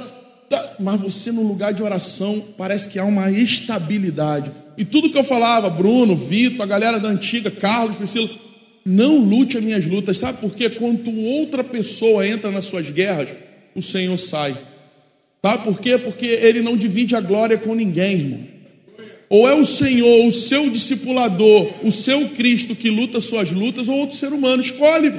Tá, 0.48 0.76
mas 0.78 1.00
você 1.00 1.32
no 1.32 1.42
lugar 1.42 1.72
de 1.72 1.82
oração 1.82 2.42
parece 2.56 2.88
que 2.88 2.98
há 2.98 3.04
uma 3.04 3.30
estabilidade. 3.30 4.52
E 4.78 4.84
tudo 4.84 5.10
que 5.10 5.18
eu 5.18 5.24
falava, 5.24 5.68
Bruno, 5.68 6.14
Vitor, 6.14 6.62
a 6.62 6.66
galera 6.66 7.00
da 7.00 7.08
antiga, 7.08 7.50
Carlos, 7.50 7.96
Priscila, 7.96 8.30
não 8.84 9.18
lute 9.18 9.58
as 9.58 9.64
minhas 9.64 9.84
lutas. 9.84 10.18
Sabe 10.18 10.38
por 10.38 10.54
quê? 10.54 10.70
Quando 10.70 11.10
outra 11.20 11.64
pessoa 11.64 12.26
entra 12.26 12.50
nas 12.50 12.66
suas 12.66 12.88
guerras, 12.90 13.30
o 13.74 13.82
Senhor 13.82 14.16
sai. 14.16 14.56
Sabe 15.44 15.64
por 15.64 15.80
quê? 15.80 15.98
Porque 15.98 16.26
ele 16.26 16.60
não 16.60 16.76
divide 16.76 17.16
a 17.16 17.20
glória 17.20 17.58
com 17.58 17.74
ninguém, 17.74 18.12
irmão. 18.12 18.55
Ou 19.28 19.48
é 19.48 19.54
o 19.54 19.64
Senhor, 19.64 20.26
o 20.26 20.32
seu 20.32 20.70
discipulador, 20.70 21.84
o 21.84 21.90
seu 21.90 22.28
Cristo 22.30 22.76
que 22.76 22.90
luta 22.90 23.20
suas 23.20 23.50
lutas, 23.50 23.88
ou 23.88 23.98
outro 23.98 24.16
ser 24.16 24.32
humano. 24.32 24.62
Escolhe. 24.62 25.12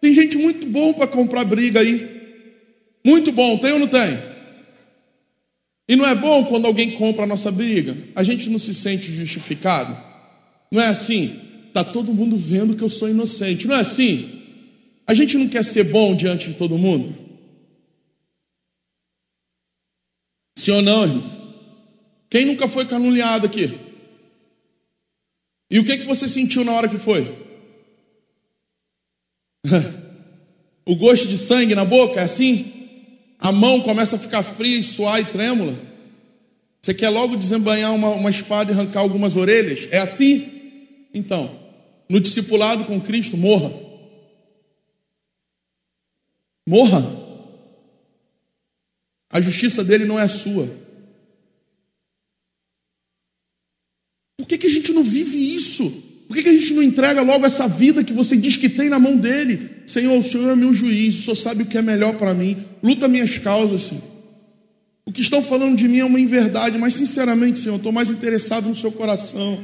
Tem 0.00 0.12
gente 0.12 0.36
muito 0.36 0.66
bom 0.66 0.92
para 0.92 1.06
comprar 1.06 1.44
briga 1.44 1.80
aí. 1.80 2.10
Muito 3.04 3.30
bom, 3.30 3.58
tem 3.58 3.72
ou 3.72 3.78
não 3.78 3.86
tem? 3.86 4.18
E 5.88 5.96
não 5.96 6.06
é 6.06 6.14
bom 6.14 6.44
quando 6.44 6.66
alguém 6.66 6.92
compra 6.92 7.24
a 7.24 7.26
nossa 7.26 7.50
briga? 7.50 7.96
A 8.14 8.24
gente 8.24 8.48
não 8.50 8.58
se 8.58 8.74
sente 8.74 9.12
justificado? 9.12 9.96
Não 10.70 10.80
é 10.80 10.86
assim? 10.88 11.38
Está 11.68 11.84
todo 11.84 12.14
mundo 12.14 12.36
vendo 12.36 12.76
que 12.76 12.82
eu 12.82 12.88
sou 12.88 13.08
inocente. 13.08 13.66
Não 13.66 13.76
é 13.76 13.80
assim? 13.80 14.42
A 15.06 15.14
gente 15.14 15.36
não 15.36 15.48
quer 15.48 15.64
ser 15.64 15.84
bom 15.84 16.14
diante 16.14 16.48
de 16.48 16.54
todo 16.54 16.78
mundo? 16.78 17.14
Sim 20.56 20.72
ou 20.72 20.82
não, 20.82 21.02
irmão? 21.02 21.41
Quem 22.32 22.46
nunca 22.46 22.66
foi 22.66 22.86
caluniado 22.86 23.44
aqui? 23.44 23.78
E 25.70 25.78
o 25.78 25.84
que, 25.84 25.98
que 25.98 26.06
você 26.06 26.26
sentiu 26.26 26.64
na 26.64 26.72
hora 26.72 26.88
que 26.88 26.96
foi? 26.96 27.30
o 30.86 30.96
gosto 30.96 31.28
de 31.28 31.36
sangue 31.36 31.74
na 31.74 31.84
boca 31.84 32.18
é 32.18 32.24
assim? 32.24 32.72
a 33.42 33.52
mão 33.52 33.82
começa 33.82 34.16
a 34.16 34.18
ficar 34.18 34.42
fria 34.42 34.82
suar 34.82 35.20
e 35.20 35.26
trêmula. 35.26 35.76
Você 36.80 36.94
quer 36.94 37.10
logo 37.10 37.36
desembanhar 37.36 37.92
uma, 37.92 38.08
uma 38.10 38.30
espada 38.30 38.72
e 38.72 38.74
arrancar 38.74 39.00
algumas 39.00 39.36
orelhas? 39.36 39.88
É 39.90 39.98
assim? 39.98 41.08
Então, 41.12 41.54
no 42.08 42.18
discipulado 42.18 42.86
com 42.86 42.98
Cristo, 42.98 43.36
morra. 43.36 43.70
Morra. 46.66 47.04
A 49.28 49.38
justiça 49.38 49.84
dele 49.84 50.06
não 50.06 50.18
é 50.18 50.22
a 50.22 50.28
sua. 50.28 50.81
Por 54.42 54.48
que, 54.48 54.58
que 54.58 54.66
a 54.66 54.70
gente 54.70 54.92
não 54.92 55.04
vive 55.04 55.54
isso? 55.54 55.88
Por 56.26 56.34
que, 56.34 56.42
que 56.42 56.48
a 56.48 56.52
gente 56.52 56.74
não 56.74 56.82
entrega 56.82 57.22
logo 57.22 57.46
essa 57.46 57.68
vida 57.68 58.02
que 58.02 58.12
você 58.12 58.36
diz 58.36 58.56
que 58.56 58.68
tem 58.68 58.88
na 58.88 58.98
mão 58.98 59.16
dele? 59.16 59.70
Senhor, 59.86 60.18
o 60.18 60.22
Senhor 60.22 60.50
é 60.50 60.56
meu 60.56 60.74
juiz, 60.74 61.14
o 61.14 61.22
Senhor 61.22 61.36
sabe 61.36 61.62
o 61.62 61.66
que 61.66 61.78
é 61.78 61.82
melhor 61.82 62.14
para 62.18 62.34
mim, 62.34 62.56
luta 62.82 63.06
minhas 63.06 63.38
causas, 63.38 63.82
Senhor. 63.82 64.02
O 65.06 65.12
que 65.12 65.20
estão 65.20 65.44
falando 65.44 65.76
de 65.76 65.86
mim 65.86 66.00
é 66.00 66.04
uma 66.04 66.18
inverdade, 66.18 66.76
mas 66.76 66.94
sinceramente, 66.94 67.60
Senhor, 67.60 67.76
estou 67.76 67.92
mais 67.92 68.10
interessado 68.10 68.68
no 68.68 68.74
seu 68.74 68.90
coração. 68.90 69.60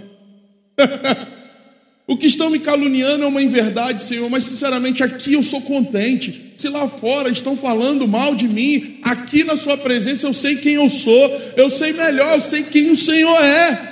o 2.07 2.17
que 2.17 2.29
estão 2.29 2.49
me 2.49 2.61
caluniando 2.61 3.25
é 3.25 3.27
uma 3.27 3.43
inverdade, 3.43 4.05
Senhor, 4.05 4.31
mas 4.31 4.45
sinceramente 4.45 5.03
aqui 5.03 5.33
eu 5.33 5.43
sou 5.43 5.61
contente. 5.63 6.55
Se 6.57 6.69
lá 6.69 6.89
fora 6.89 7.31
estão 7.31 7.57
falando 7.57 8.07
mal 8.07 8.37
de 8.37 8.47
mim, 8.47 9.01
aqui 9.03 9.43
na 9.43 9.57
Sua 9.57 9.77
presença 9.77 10.25
eu 10.25 10.33
sei 10.33 10.55
quem 10.55 10.75
eu 10.75 10.89
sou, 10.89 11.43
eu 11.57 11.69
sei 11.69 11.93
melhor, 11.93 12.37
eu 12.37 12.41
sei 12.41 12.63
quem 12.63 12.91
o 12.91 12.97
Senhor 12.97 13.43
é. 13.43 13.88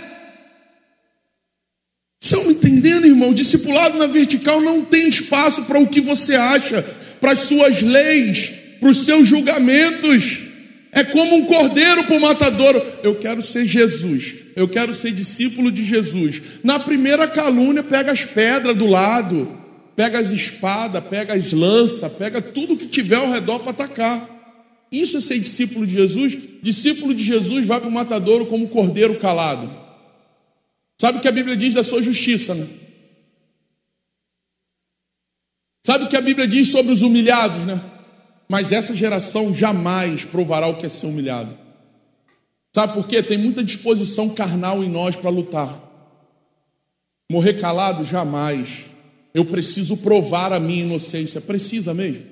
Entendendo, 2.67 3.07
irmão? 3.07 3.33
Discipulado 3.33 3.97
na 3.97 4.09
vertical 4.09 4.61
não 4.61 4.85
tem 4.85 5.09
espaço 5.09 5.63
para 5.63 5.79
o 5.79 5.87
que 5.87 6.01
você 6.01 6.35
acha, 6.35 6.83
para 7.21 7.31
as 7.31 7.41
suas 7.41 7.81
leis, 7.81 8.51
para 8.81 8.89
os 8.89 9.05
seus 9.05 9.29
julgamentos. 9.29 10.41
É 10.91 11.05
como 11.05 11.37
um 11.37 11.45
cordeiro 11.45 12.03
para 12.05 12.17
o 12.17 12.21
matadouro. 12.21 12.83
Eu 13.05 13.15
quero 13.15 13.41
ser 13.41 13.67
Jesus, 13.67 14.35
eu 14.57 14.67
quero 14.67 14.93
ser 14.93 15.13
discípulo 15.13 15.71
de 15.71 15.85
Jesus. 15.85 16.43
Na 16.65 16.77
primeira 16.81 17.29
calúnia, 17.29 17.85
pega 17.85 18.11
as 18.11 18.25
pedras 18.25 18.77
do 18.77 18.87
lado, 18.87 19.49
pega 19.95 20.19
as 20.19 20.33
espadas, 20.33 21.05
pega 21.05 21.35
as 21.35 21.53
lanças, 21.53 22.11
pega 22.15 22.43
tudo 22.43 22.77
que 22.77 22.89
tiver 22.89 23.17
ao 23.17 23.31
redor 23.31 23.61
para 23.61 23.71
atacar. 23.71 24.29
Isso 24.91 25.19
é 25.19 25.21
ser 25.21 25.39
discípulo 25.39 25.87
de 25.87 25.93
Jesus? 25.93 26.37
Discípulo 26.61 27.15
de 27.15 27.23
Jesus 27.23 27.65
vai 27.65 27.79
para 27.79 27.89
o 27.89 27.93
matadouro 27.93 28.47
como 28.47 28.67
cordeiro 28.67 29.21
calado. 29.21 29.86
Sabe 30.99 31.19
o 31.19 31.21
que 31.21 31.29
a 31.29 31.33
Bíblia 31.33 31.57
diz 31.57 31.75
da 31.75 31.85
sua 31.85 32.01
justiça, 32.01 32.55
né? 32.55 32.67
Sabe 35.87 36.05
o 36.05 36.09
que 36.09 36.17
a 36.17 36.21
Bíblia 36.21 36.49
diz 36.49 36.69
sobre 36.69 36.91
os 36.91 37.03
humilhados, 37.03 37.65
né? 37.65 37.81
Mas 38.49 38.73
essa 38.73 38.95
geração 38.95 39.53
jamais 39.53 40.25
provará 40.25 40.67
o 40.67 40.77
que 40.77 40.87
é 40.87 40.89
ser 40.89 41.07
humilhado. 41.07 41.57
Sabe 42.75 42.95
por 42.95 43.07
quê? 43.07 43.23
Tem 43.23 43.39
muita 43.39 43.63
disposição 43.63 44.29
carnal 44.29 44.83
em 44.83 44.89
nós 44.89 45.17
para 45.17 45.31
lutar. 45.31 45.83
Morrer 47.31 47.55
calado, 47.55 48.05
jamais. 48.05 48.87
Eu 49.35 49.45
preciso 49.45 49.97
provar 49.97 50.53
a 50.53 50.61
minha 50.61 50.83
inocência. 50.83 51.41
Precisa 51.41 51.93
mesmo? 51.93 52.25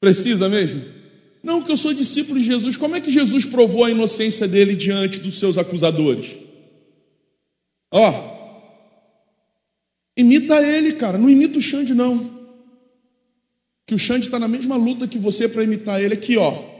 Precisa 0.00 0.48
mesmo? 0.48 0.82
Não, 1.42 1.62
que 1.62 1.70
eu 1.70 1.76
sou 1.76 1.92
discípulo 1.92 2.38
de 2.38 2.46
Jesus. 2.46 2.76
Como 2.76 2.96
é 2.96 3.00
que 3.00 3.10
Jesus 3.10 3.44
provou 3.44 3.84
a 3.84 3.90
inocência 3.90 4.48
dele 4.48 4.74
diante 4.74 5.20
dos 5.20 5.38
seus 5.38 5.58
acusadores? 5.58 6.43
Ó, 7.96 8.12
imita 10.16 10.60
ele, 10.66 10.94
cara. 10.94 11.16
Não 11.16 11.30
imita 11.30 11.58
o 11.58 11.62
Xande, 11.62 11.94
não. 11.94 12.28
Que 13.86 13.94
o 13.94 13.98
Xande 13.98 14.26
está 14.26 14.36
na 14.36 14.48
mesma 14.48 14.74
luta 14.74 15.06
que 15.06 15.16
você 15.16 15.48
para 15.48 15.62
imitar 15.62 16.02
ele 16.02 16.14
aqui, 16.14 16.36
ó. 16.36 16.74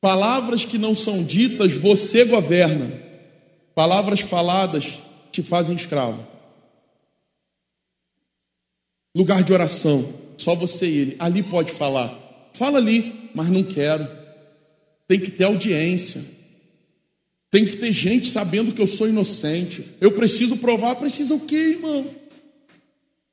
Palavras 0.00 0.64
que 0.64 0.76
não 0.76 0.92
são 0.92 1.22
ditas, 1.22 1.72
você 1.72 2.24
governa. 2.24 2.90
Palavras 3.72 4.18
faladas 4.20 4.98
te 5.30 5.40
fazem 5.40 5.76
escravo. 5.76 6.26
lugar 9.16 9.44
de 9.44 9.52
oração, 9.52 10.12
só 10.36 10.56
você 10.56 10.88
e 10.88 10.98
ele. 10.98 11.16
Ali 11.20 11.44
pode 11.44 11.70
falar. 11.70 12.12
Fala 12.54 12.78
ali, 12.78 13.30
mas 13.32 13.48
não 13.48 13.62
quero. 13.62 14.23
Tem 15.06 15.20
que 15.20 15.30
ter 15.30 15.44
audiência. 15.44 16.24
Tem 17.50 17.64
que 17.64 17.76
ter 17.76 17.92
gente 17.92 18.28
sabendo 18.28 18.72
que 18.72 18.82
eu 18.82 18.86
sou 18.86 19.08
inocente. 19.08 19.84
Eu 20.00 20.12
preciso 20.12 20.56
provar. 20.56 20.96
Precisa 20.96 21.34
o 21.34 21.40
quê, 21.40 21.56
irmão? 21.56 22.06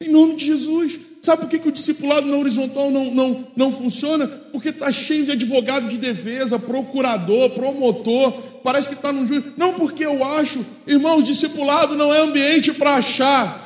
Em 0.01 0.09
nome 0.09 0.35
de 0.35 0.45
Jesus. 0.45 0.99
Sabe 1.21 1.41
por 1.41 1.49
que, 1.49 1.59
que 1.59 1.69
o 1.69 1.71
discipulado 1.71 2.25
na 2.25 2.35
horizontal 2.35 2.89
não, 2.89 3.13
não, 3.13 3.47
não 3.55 3.71
funciona? 3.71 4.27
Porque 4.27 4.69
está 4.69 4.91
cheio 4.91 5.23
de 5.23 5.31
advogado 5.31 5.87
de 5.87 5.99
defesa, 5.99 6.57
procurador, 6.57 7.51
promotor, 7.51 8.31
parece 8.63 8.89
que 8.89 8.95
está 8.95 9.13
no 9.13 9.27
juiz. 9.27 9.43
Não 9.55 9.75
porque 9.75 10.03
eu 10.03 10.23
acho, 10.23 10.65
irmãos, 10.87 11.23
discipulado 11.23 11.95
não 11.95 12.11
é 12.11 12.19
ambiente 12.19 12.73
para 12.73 12.95
achar. 12.95 13.61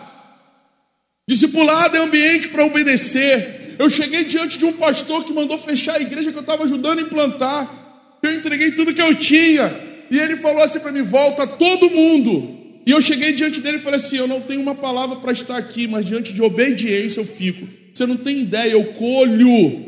Discipulado 1.28 1.96
é 1.96 2.00
ambiente 2.02 2.50
para 2.50 2.66
obedecer. 2.66 3.76
Eu 3.80 3.90
cheguei 3.90 4.26
diante 4.26 4.58
de 4.58 4.66
um 4.66 4.74
pastor 4.74 5.24
que 5.24 5.34
mandou 5.34 5.58
fechar 5.58 5.96
a 5.96 6.02
igreja 6.02 6.32
que 6.34 6.38
eu 6.38 6.42
estava 6.42 6.66
ajudando 6.66 7.00
a 7.00 7.04
implantar. 7.04 7.85
Eu 8.26 8.36
entreguei 8.36 8.72
tudo 8.72 8.94
que 8.94 9.02
eu 9.02 9.16
tinha. 9.16 9.74
E 10.10 10.20
ele 10.20 10.38
falou 10.38 10.64
assim 10.64 10.80
para 10.80 10.92
mim: 10.92 11.02
volta 11.02 11.48
todo 11.48 11.92
mundo. 11.92 12.56
E 12.86 12.92
eu 12.92 13.02
cheguei 13.02 13.34
diante 13.34 13.62
dele 13.62 13.78
e 13.78 13.82
falei 13.82 14.00
assim: 14.00 14.18
Eu 14.18 14.28
não 14.28 14.42
tenho 14.42 14.62
uma 14.62 14.76
palavra 14.76 15.18
para 15.18 15.32
estar 15.32 15.58
aqui, 15.58 15.88
mas 15.88 16.06
diante 16.06 16.34
de 16.34 16.42
obediência 16.42 17.20
eu 17.20 17.26
fico. 17.26 17.68
Você 17.94 18.06
não 18.06 18.18
tem 18.18 18.42
ideia, 18.42 18.72
eu 18.72 18.84
colho 18.94 19.86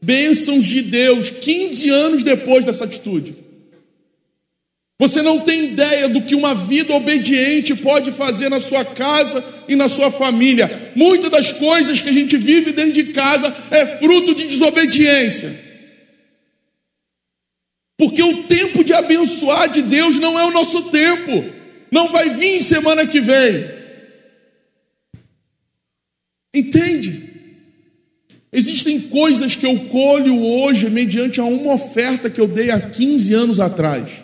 bênçãos 0.00 0.66
de 0.66 0.82
Deus 0.82 1.30
15 1.30 1.88
anos 1.88 2.22
depois 2.22 2.64
dessa 2.64 2.84
atitude. 2.84 3.34
Você 5.00 5.22
não 5.22 5.40
tem 5.40 5.64
ideia 5.64 6.08
do 6.08 6.22
que 6.22 6.34
uma 6.34 6.54
vida 6.54 6.94
obediente 6.94 7.74
pode 7.74 8.12
fazer 8.12 8.48
na 8.48 8.60
sua 8.60 8.84
casa 8.84 9.44
e 9.66 9.74
na 9.74 9.88
sua 9.88 10.10
família. 10.10 10.92
Muitas 10.94 11.30
das 11.30 11.52
coisas 11.52 12.00
que 12.00 12.08
a 12.08 12.12
gente 12.12 12.36
vive 12.36 12.72
dentro 12.72 12.92
de 12.92 13.12
casa 13.12 13.54
é 13.70 13.84
fruto 13.98 14.34
de 14.34 14.46
desobediência. 14.46 15.64
Porque 17.96 18.22
o 18.22 18.44
tempo 18.44 18.82
de 18.82 18.92
abençoar 18.92 19.68
de 19.68 19.82
Deus 19.82 20.18
não 20.18 20.38
é 20.38 20.44
o 20.44 20.50
nosso 20.50 20.90
tempo. 20.90 21.44
Não 21.90 22.10
vai 22.10 22.30
vir 22.30 22.60
semana 22.60 23.06
que 23.06 23.20
vem. 23.20 23.64
Entende? 26.52 27.24
Existem 28.52 29.00
coisas 29.00 29.56
que 29.56 29.66
eu 29.66 29.88
colho 29.88 30.40
hoje 30.40 30.88
mediante 30.88 31.40
a 31.40 31.44
uma 31.44 31.74
oferta 31.74 32.30
que 32.30 32.40
eu 32.40 32.46
dei 32.46 32.70
há 32.70 32.80
15 32.80 33.34
anos 33.34 33.60
atrás. 33.60 34.22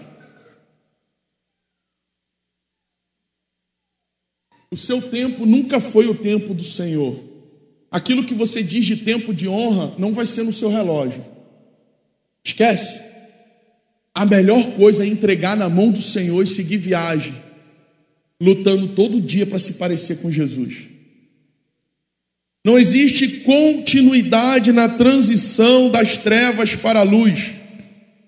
O 4.71 4.77
seu 4.77 5.03
tempo 5.03 5.45
nunca 5.45 5.81
foi 5.81 6.07
o 6.07 6.15
tempo 6.15 6.55
do 6.55 6.63
Senhor. 6.63 7.21
Aquilo 7.91 8.25
que 8.25 8.35
você 8.35 8.63
diz 8.63 8.87
de 8.87 8.99
tempo 8.99 9.35
de 9.35 9.49
honra 9.49 9.93
não 9.99 10.13
vai 10.13 10.27
ser 10.27 10.45
no 10.45 10.53
seu 10.53 10.69
relógio. 10.69 11.25
Esquece. 12.45 13.10
A 14.15 14.27
melhor 14.27 14.73
coisa 14.73 15.05
é 15.05 15.07
entregar 15.07 15.57
na 15.57 15.69
mão 15.69 15.91
do 15.91 16.03
Senhor 16.03 16.43
e 16.43 16.47
seguir 16.47 16.79
viagem, 16.79 17.35
lutando 18.41 18.89
todo 18.89 19.21
dia 19.21 19.47
para 19.47 19.59
se 19.59 19.75
parecer 19.75 20.17
com 20.17 20.31
Jesus. 20.31 20.89
Não 22.65 22.79
existe 22.79 23.29
continuidade 23.41 24.73
na 24.73 24.89
transição 24.89 25.89
das 25.91 26.19
trevas 26.19 26.75
para 26.75 27.01
a 27.01 27.05
luz. 27.05 27.53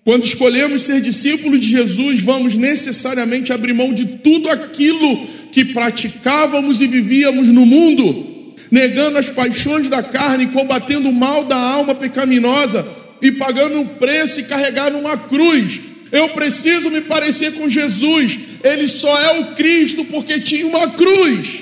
Quando 0.04 0.24
escolhemos 0.24 0.82
ser 0.82 1.00
discípulos 1.00 1.60
de 1.60 1.68
Jesus, 1.68 2.20
vamos 2.20 2.56
necessariamente 2.56 3.52
abrir 3.52 3.72
mão 3.72 3.92
de 3.92 4.18
tudo 4.18 4.48
aquilo 4.48 5.26
que 5.52 5.66
praticávamos 5.66 6.80
e 6.80 6.86
vivíamos 6.86 7.48
no 7.48 7.66
mundo, 7.66 8.54
negando 8.70 9.18
as 9.18 9.28
paixões 9.28 9.88
da 9.88 10.02
carne, 10.02 10.46
combatendo 10.46 11.10
o 11.10 11.12
mal 11.12 11.44
da 11.44 11.58
alma 11.58 11.94
pecaminosa 11.94 13.01
e 13.22 13.30
pagando 13.32 13.80
um 13.80 13.86
preço 13.86 14.40
e 14.40 14.44
carregando 14.44 14.98
uma 14.98 15.16
cruz. 15.16 15.80
Eu 16.10 16.28
preciso 16.30 16.90
me 16.90 17.00
parecer 17.00 17.54
com 17.54 17.68
Jesus. 17.68 18.38
Ele 18.62 18.86
só 18.86 19.18
é 19.18 19.40
o 19.40 19.54
Cristo 19.54 20.04
porque 20.04 20.40
tinha 20.40 20.66
uma 20.66 20.90
cruz. 20.90 21.60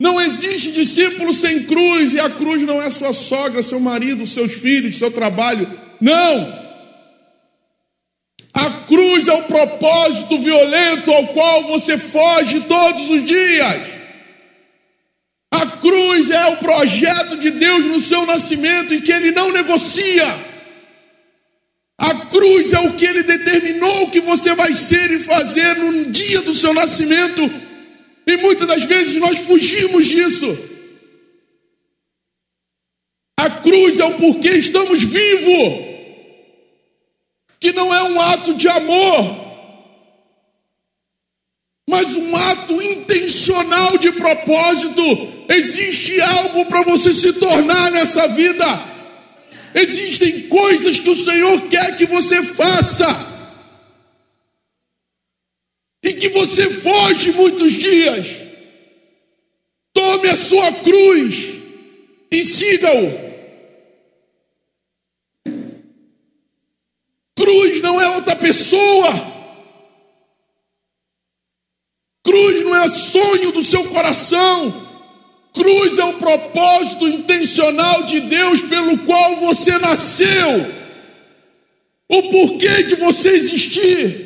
Não 0.00 0.20
existe 0.20 0.72
discípulo 0.72 1.32
sem 1.32 1.62
cruz, 1.62 2.12
e 2.12 2.18
a 2.18 2.28
cruz 2.28 2.62
não 2.62 2.82
é 2.82 2.90
sua 2.90 3.12
sogra, 3.12 3.62
seu 3.62 3.78
marido, 3.78 4.26
seus 4.26 4.52
filhos, 4.52 4.96
seu 4.96 5.10
trabalho. 5.10 5.70
Não! 6.00 6.64
A 8.52 8.70
cruz 8.86 9.28
é 9.28 9.32
o 9.32 9.44
propósito 9.44 10.38
violento 10.38 11.10
ao 11.12 11.28
qual 11.28 11.64
você 11.64 11.96
foge 11.96 12.60
todos 12.62 13.08
os 13.08 13.24
dias. 13.24 13.93
A 15.54 15.66
cruz 15.78 16.30
é 16.30 16.46
o 16.46 16.56
projeto 16.56 17.36
de 17.36 17.48
Deus 17.52 17.84
no 17.86 18.00
seu 18.00 18.26
nascimento 18.26 18.92
em 18.92 19.00
que 19.00 19.12
ele 19.12 19.30
não 19.30 19.52
negocia. 19.52 20.26
A 21.96 22.12
cruz 22.26 22.72
é 22.72 22.80
o 22.80 22.94
que 22.94 23.04
ele 23.04 23.22
determinou 23.22 24.10
que 24.10 24.18
você 24.18 24.52
vai 24.56 24.74
ser 24.74 25.12
e 25.12 25.20
fazer 25.20 25.76
no 25.76 26.06
dia 26.06 26.42
do 26.42 26.52
seu 26.52 26.74
nascimento. 26.74 27.40
E 28.26 28.36
muitas 28.38 28.66
das 28.66 28.84
vezes 28.84 29.14
nós 29.20 29.38
fugimos 29.42 30.04
disso. 30.06 30.58
A 33.38 33.48
cruz 33.48 34.00
é 34.00 34.04
o 34.06 34.16
porquê 34.16 34.56
estamos 34.56 35.04
vivos 35.04 35.84
que 37.60 37.70
não 37.72 37.94
é 37.94 38.02
um 38.02 38.20
ato 38.20 38.54
de 38.54 38.66
amor, 38.66 39.44
mas 41.88 42.16
um 42.16 42.34
ato 42.34 42.82
intencional 42.82 43.96
de 43.98 44.10
propósito. 44.10 45.33
Existe 45.48 46.20
algo 46.20 46.66
para 46.66 46.82
você 46.82 47.12
se 47.12 47.34
tornar 47.34 47.90
nessa 47.90 48.28
vida. 48.28 48.66
Existem 49.74 50.48
coisas 50.48 51.00
que 51.00 51.10
o 51.10 51.16
Senhor 51.16 51.68
quer 51.68 51.96
que 51.96 52.06
você 52.06 52.42
faça. 52.42 53.06
E 56.02 56.12
que 56.12 56.28
você 56.30 56.70
foge 56.70 57.32
muitos 57.32 57.72
dias. 57.72 58.28
Tome 59.92 60.28
a 60.28 60.36
sua 60.36 60.72
cruz 60.72 61.54
e 62.30 62.44
siga-o. 62.44 63.24
Cruz 67.36 67.82
não 67.82 68.00
é 68.00 68.08
outra 68.10 68.36
pessoa. 68.36 69.34
Cruz 72.22 72.64
não 72.64 72.74
é 72.74 72.88
sonho 72.88 73.52
do 73.52 73.62
seu 73.62 73.88
coração. 73.88 74.83
Cruz 75.54 75.98
é 75.98 76.04
o 76.04 76.14
propósito 76.14 77.06
intencional 77.06 78.02
de 78.02 78.20
Deus 78.20 78.60
pelo 78.62 78.98
qual 78.98 79.36
você 79.36 79.78
nasceu. 79.78 80.66
O 82.08 82.22
porquê 82.24 82.82
de 82.82 82.96
você 82.96 83.28
existir. 83.30 84.24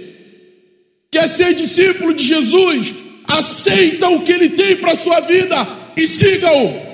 Quer 1.11 1.29
ser 1.29 1.55
discípulo 1.55 2.15
de 2.15 2.25
Jesus? 2.25 2.95
Aceita 3.27 4.09
o 4.09 4.23
que 4.23 4.33
ele 4.33 4.49
tem 4.49 4.77
para 4.77 4.93
a 4.93 4.97
sua 4.97 5.21
vida 5.21 5.55
e 5.97 6.07
siga-o. 6.07 6.89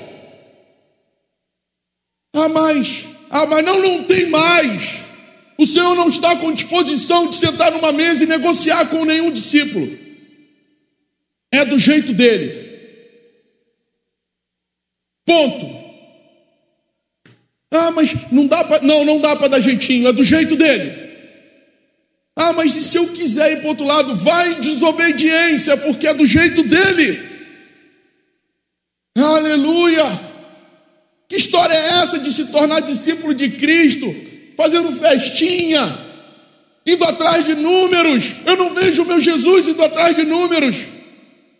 Ah, 2.33 2.49
mas, 2.49 3.05
ah, 3.29 3.45
mas 3.45 3.63
não, 3.63 3.81
não 3.81 4.03
tem 4.03 4.25
mais. 4.27 4.97
O 5.57 5.65
Senhor 5.65 5.95
não 5.95 6.09
está 6.09 6.35
com 6.35 6.51
disposição 6.51 7.27
de 7.27 7.37
sentar 7.37 7.71
numa 7.71 7.93
mesa 7.93 8.25
e 8.25 8.27
negociar 8.27 8.87
com 8.87 9.05
nenhum 9.05 9.31
discípulo. 9.31 9.97
É 11.53 11.63
do 11.63 11.79
jeito 11.79 12.11
dele. 12.11 12.64
Ponto. 15.25 15.85
Ah, 17.73 17.91
mas 17.91 18.13
não 18.31 18.47
dá 18.47 18.63
para, 18.63 18.81
não, 18.83 19.03
não 19.03 19.19
dá 19.19 19.35
para 19.35 19.47
dar 19.47 19.59
jeitinho, 19.59 20.07
é 20.07 20.13
do 20.13 20.23
jeito 20.23 20.55
dele. 20.55 21.03
Ah, 22.35 22.53
mas 22.53 22.75
e 22.75 22.83
se 22.83 22.97
eu 22.97 23.07
quiser 23.09 23.53
ir 23.53 23.61
para 23.61 23.69
outro 23.69 23.85
lado, 23.85 24.15
vai 24.15 24.53
em 24.53 24.61
desobediência, 24.61 25.75
porque 25.77 26.07
é 26.07 26.13
do 26.13 26.25
jeito 26.25 26.63
dele. 26.63 27.21
Aleluia! 29.17 30.03
Que 31.27 31.37
história 31.37 31.73
é 31.73 32.03
essa 32.03 32.19
de 32.19 32.31
se 32.31 32.45
tornar 32.47 32.81
discípulo 32.81 33.33
de 33.33 33.49
Cristo? 33.49 34.13
fazendo 34.55 34.91
festinha, 34.93 35.97
indo 36.85 37.03
atrás 37.03 37.45
de 37.45 37.55
números. 37.55 38.35
Eu 38.45 38.57
não 38.57 38.73
vejo 38.73 39.03
o 39.03 39.05
meu 39.05 39.21
Jesus 39.21 39.67
indo 39.67 39.83
atrás 39.83 40.15
de 40.15 40.23
números. 40.23 40.75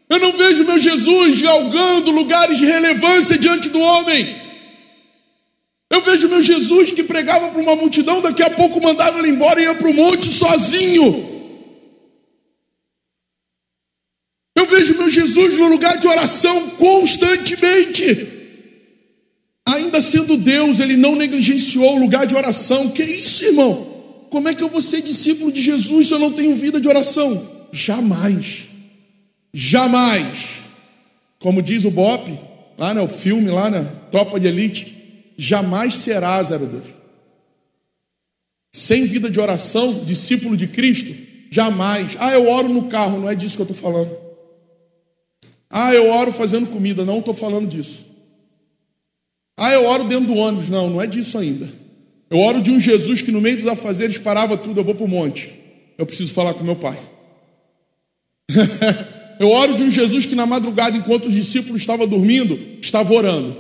Eu 0.10 0.20
não 0.20 0.32
vejo 0.34 0.64
meu 0.64 0.80
Jesus 0.80 1.42
galgando 1.42 2.12
lugares 2.12 2.58
de 2.58 2.66
relevância 2.66 3.38
diante 3.38 3.70
do 3.70 3.80
homem. 3.80 4.36
Eu 5.90 6.02
vejo 6.02 6.28
meu 6.28 6.42
Jesus 6.42 6.92
que 6.92 7.04
pregava 7.04 7.50
para 7.50 7.62
uma 7.62 7.76
multidão, 7.76 8.22
daqui 8.22 8.44
a 8.44 8.50
pouco 8.50 8.82
mandava 8.82 9.20
ele 9.20 9.30
embora 9.30 9.60
e 9.60 9.64
ia 9.64 9.76
para 9.76 9.90
o 9.90 9.94
monte 9.94 10.32
sozinho. 10.32 11.34
Eu 14.56 14.66
vejo 14.66 14.98
meu 14.98 15.10
Jesus 15.10 15.58
no 15.58 15.68
lugar 15.68 15.98
de 15.98 16.08
oração 16.08 16.70
constantemente. 16.72 18.28
Ainda 19.68 20.00
sendo 20.00 20.38
Deus, 20.38 20.80
ele 20.80 20.96
não 20.96 21.16
negligenciou 21.16 21.96
o 21.96 22.00
lugar 22.00 22.28
de 22.28 22.36
oração. 22.36 22.90
Que 22.90 23.04
isso, 23.04 23.44
irmão? 23.44 24.28
Como 24.30 24.48
é 24.48 24.54
que 24.54 24.64
eu 24.64 24.70
vou 24.70 24.82
ser 24.82 25.02
discípulo 25.02 25.52
de 25.52 25.62
Jesus 25.62 26.08
se 26.08 26.14
eu 26.14 26.20
não 26.20 26.32
tenho 26.32 26.56
vida 26.56 26.80
de 26.80 26.88
oração? 26.88 27.50
Jamais. 27.72 28.75
Jamais. 29.58 30.66
Como 31.40 31.62
diz 31.62 31.86
o 31.86 31.92
Bop, 31.92 32.30
lá 32.78 32.94
no 32.94 33.08
filme, 33.08 33.50
lá 33.50 33.70
na 33.70 33.86
Tropa 34.12 34.38
de 34.38 34.48
Elite, 34.48 35.34
jamais 35.38 35.96
será 35.96 36.44
02. 36.44 36.84
Sem 38.74 39.06
vida 39.06 39.30
de 39.30 39.40
oração, 39.40 40.04
discípulo 40.04 40.58
de 40.58 40.68
Cristo, 40.68 41.16
jamais. 41.50 42.18
Ah, 42.20 42.34
eu 42.34 42.50
oro 42.50 42.68
no 42.68 42.90
carro, 42.90 43.22
não 43.22 43.30
é 43.30 43.36
disso 43.36 43.56
que 43.56 43.62
eu 43.62 43.72
estou 43.72 43.78
falando. 43.78 44.14
Ah, 45.70 45.94
eu 45.94 46.12
oro 46.12 46.34
fazendo 46.34 46.68
comida, 46.68 47.06
não 47.06 47.20
estou 47.20 47.34
falando 47.34 47.70
disso. 47.70 48.04
Ah, 49.56 49.72
eu 49.72 49.86
oro 49.86 50.04
dentro 50.04 50.34
do 50.34 50.36
ônibus, 50.36 50.68
não, 50.68 50.90
não 50.90 51.02
é 51.02 51.08
disso 51.08 51.38
ainda. 51.38 51.70
Eu 52.30 52.40
oro 52.40 52.62
de 52.62 52.72
um 52.72 52.80
Jesus 52.82 53.22
que 53.22 53.32
no 53.32 53.40
meio 53.40 53.56
dos 53.56 53.68
afazeres 53.68 54.18
parava 54.18 54.58
tudo, 54.58 54.82
eu 54.82 54.84
vou 54.84 54.96
para 54.96 55.06
o 55.06 55.08
monte. 55.08 55.50
Eu 55.98 56.06
preciso 56.06 56.34
falar 56.34 56.54
com 56.56 56.64
meu 56.66 56.76
pai. 56.76 57.00
eu 59.40 59.50
oro 59.50 59.76
de 59.76 59.84
um 59.84 59.92
Jesus 59.92 60.26
que 60.26 60.36
na 60.36 60.46
madrugada, 60.46 60.96
enquanto 60.96 61.26
os 61.26 61.34
discípulos 61.34 61.82
estavam 61.82 62.08
dormindo, 62.08 62.58
estava 62.82 63.14
orando. 63.14 63.56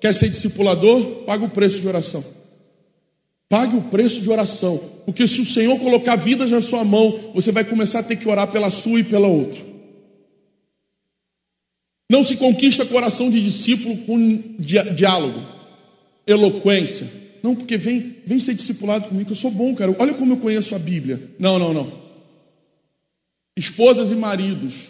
Quer 0.00 0.14
ser 0.14 0.30
discipulador? 0.30 1.24
Paga 1.26 1.44
o 1.44 1.50
preço 1.50 1.80
de 1.80 1.88
oração. 1.88 2.24
Pague 3.48 3.76
o 3.76 3.82
preço 3.82 4.22
de 4.22 4.30
oração. 4.30 4.80
Porque 5.04 5.26
se 5.26 5.40
o 5.40 5.44
Senhor 5.44 5.78
colocar 5.78 6.16
vidas 6.16 6.50
na 6.50 6.60
sua 6.60 6.84
mão, 6.84 7.32
você 7.34 7.52
vai 7.52 7.64
começar 7.64 7.98
a 7.98 8.02
ter 8.02 8.16
que 8.16 8.28
orar 8.28 8.50
pela 8.50 8.70
sua 8.70 9.00
e 9.00 9.04
pela 9.04 9.28
outra. 9.28 9.70
Não 12.10 12.24
se 12.24 12.36
conquista 12.36 12.86
coração 12.86 13.30
de 13.30 13.40
discípulo 13.42 13.96
com 13.98 14.42
diálogo, 14.58 15.40
eloquência. 16.26 17.10
Não, 17.42 17.54
porque 17.54 17.76
vem, 17.76 18.16
vem 18.26 18.40
ser 18.40 18.54
discipulado 18.54 19.08
comigo, 19.08 19.30
eu 19.30 19.36
sou 19.36 19.50
bom, 19.50 19.74
cara. 19.74 19.94
Olha 19.98 20.14
como 20.14 20.32
eu 20.32 20.36
conheço 20.38 20.74
a 20.74 20.78
Bíblia. 20.78 21.30
Não, 21.38 21.58
não, 21.58 21.72
não. 21.72 21.92
Esposas 23.56 24.10
e 24.10 24.14
maridos, 24.14 24.89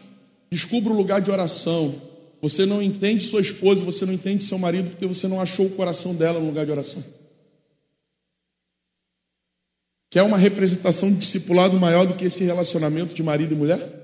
descubra 0.51 0.92
o 0.92 0.96
lugar 0.96 1.20
de 1.20 1.30
oração. 1.30 1.94
Você 2.42 2.66
não 2.66 2.82
entende 2.82 3.24
sua 3.24 3.40
esposa, 3.40 3.84
você 3.84 4.05
não 4.05 4.12
entende 4.12 4.44
seu 4.44 4.59
marido, 4.59 4.90
porque 4.90 5.07
você 5.07 5.28
não 5.28 5.40
achou 5.40 5.66
o 5.66 5.70
coração 5.70 6.14
dela 6.14 6.40
no 6.40 6.46
lugar 6.46 6.64
de 6.64 6.72
oração. 6.72 7.05
Quer 10.11 10.22
uma 10.22 10.36
representação 10.36 11.11
de 11.11 11.18
discipulado 11.18 11.78
maior 11.78 12.05
do 12.05 12.14
que 12.14 12.24
esse 12.24 12.42
relacionamento 12.42 13.14
de 13.14 13.22
marido 13.22 13.55
e 13.55 13.57
mulher? 13.57 14.01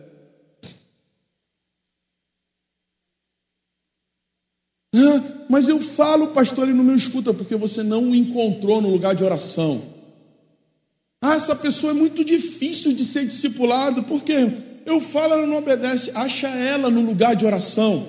Ah, 4.95 5.45
mas 5.49 5.69
eu 5.69 5.81
falo, 5.81 6.29
pastor, 6.29 6.69
ele 6.69 6.77
não 6.77 6.85
me 6.85 6.95
escuta, 6.95 7.35
porque 7.35 7.57
você 7.57 7.83
não 7.83 8.11
o 8.11 8.15
encontrou 8.15 8.81
no 8.81 8.91
lugar 8.91 9.15
de 9.15 9.25
oração. 9.25 9.83
Ah, 11.21 11.35
essa 11.35 11.57
pessoa 11.57 11.91
é 11.91 11.95
muito 11.95 12.25
difícil 12.25 12.93
de 12.93 13.05
ser 13.05 13.27
discipulado, 13.27 14.05
porque 14.05 14.35
eu 14.87 15.01
falo, 15.01 15.35
ela 15.35 15.47
não 15.47 15.57
obedece. 15.57 16.13
Acha 16.15 16.47
ela 16.47 16.89
no 16.89 17.01
lugar 17.01 17.35
de 17.35 17.45
oração. 17.45 18.07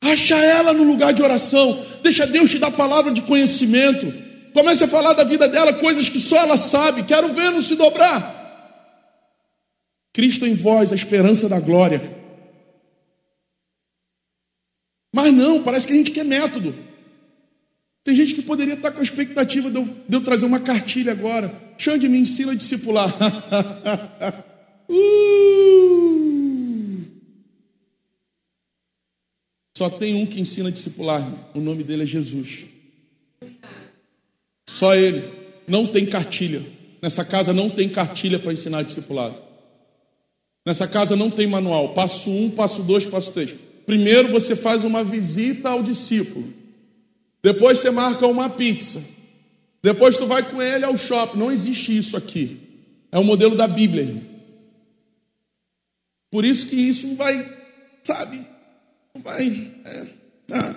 Acha 0.00 0.36
ela 0.36 0.72
no 0.72 0.84
lugar 0.84 1.12
de 1.12 1.22
oração. 1.22 1.84
Deixa 2.04 2.24
Deus 2.24 2.52
te 2.52 2.58
dar 2.60 2.70
palavra 2.70 3.12
de 3.12 3.20
conhecimento. 3.22 4.06
Comece 4.54 4.84
a 4.84 4.88
falar 4.88 5.14
da 5.14 5.24
vida 5.24 5.48
dela, 5.48 5.72
coisas 5.72 6.08
que 6.08 6.20
só 6.20 6.36
ela 6.36 6.56
sabe. 6.56 7.02
Quero 7.02 7.34
ver 7.34 7.50
não 7.50 7.60
se 7.60 7.74
dobrar. 7.74 8.40
Cristo 10.12 10.46
em 10.46 10.54
vós, 10.54 10.92
a 10.92 10.96
esperança 10.96 11.48
da 11.48 11.58
glória. 11.58 12.00
Mas 15.12 15.34
não, 15.34 15.64
parece 15.64 15.86
que 15.86 15.92
a 15.92 15.96
gente 15.96 16.12
quer 16.12 16.24
método. 16.24 16.72
Tem 18.04 18.14
gente 18.14 18.34
que 18.34 18.42
poderia 18.42 18.74
estar 18.74 18.92
com 18.92 19.00
a 19.00 19.04
expectativa 19.04 19.68
de 19.68 19.76
eu, 19.76 19.84
de 20.08 20.16
eu 20.16 20.20
trazer 20.20 20.46
uma 20.46 20.60
cartilha 20.60 21.10
agora. 21.10 21.52
Xande, 21.76 22.08
me 22.08 22.18
ensina 22.18 22.52
a 22.52 22.56
discipular. 22.56 23.12
uh! 24.92 25.32
Só 29.76 29.88
tem 29.88 30.14
um 30.14 30.26
que 30.26 30.40
ensina 30.40 30.68
a 30.68 30.72
discipular. 30.72 31.26
O 31.54 31.60
nome 31.60 31.82
dele 31.82 32.02
é 32.04 32.06
Jesus. 32.06 32.66
Só 34.68 34.94
ele. 34.94 35.22
Não 35.66 35.86
tem 35.86 36.06
cartilha. 36.06 36.62
Nessa 37.00 37.24
casa 37.24 37.52
não 37.52 37.68
tem 37.68 37.88
cartilha 37.88 38.38
para 38.38 38.52
ensinar 38.52 38.78
a 38.78 38.82
discipulado. 38.82 39.34
Nessa 40.64 40.86
casa 40.86 41.16
não 41.16 41.30
tem 41.30 41.46
manual. 41.46 41.94
Passo 41.94 42.30
um, 42.30 42.50
passo 42.50 42.82
dois, 42.82 43.04
passo 43.04 43.32
três. 43.32 43.54
Primeiro 43.84 44.30
você 44.30 44.54
faz 44.54 44.84
uma 44.84 45.02
visita 45.02 45.70
ao 45.70 45.82
discípulo. 45.82 46.52
Depois 47.42 47.80
você 47.80 47.90
marca 47.90 48.26
uma 48.26 48.48
pizza. 48.48 49.02
Depois 49.82 50.16
tu 50.16 50.26
vai 50.26 50.48
com 50.48 50.62
ele 50.62 50.84
ao 50.84 50.96
shopping. 50.96 51.38
Não 51.38 51.50
existe 51.50 51.96
isso 51.96 52.16
aqui. 52.16 52.60
É 53.10 53.18
o 53.18 53.24
modelo 53.24 53.56
da 53.56 53.66
Bíblia. 53.66 54.31
Por 56.32 56.46
isso 56.46 56.66
que 56.66 56.74
isso 56.74 57.14
vai, 57.14 57.46
sabe? 58.02 58.40
Vai. 59.22 59.70
É, 59.84 60.06
tá. 60.46 60.76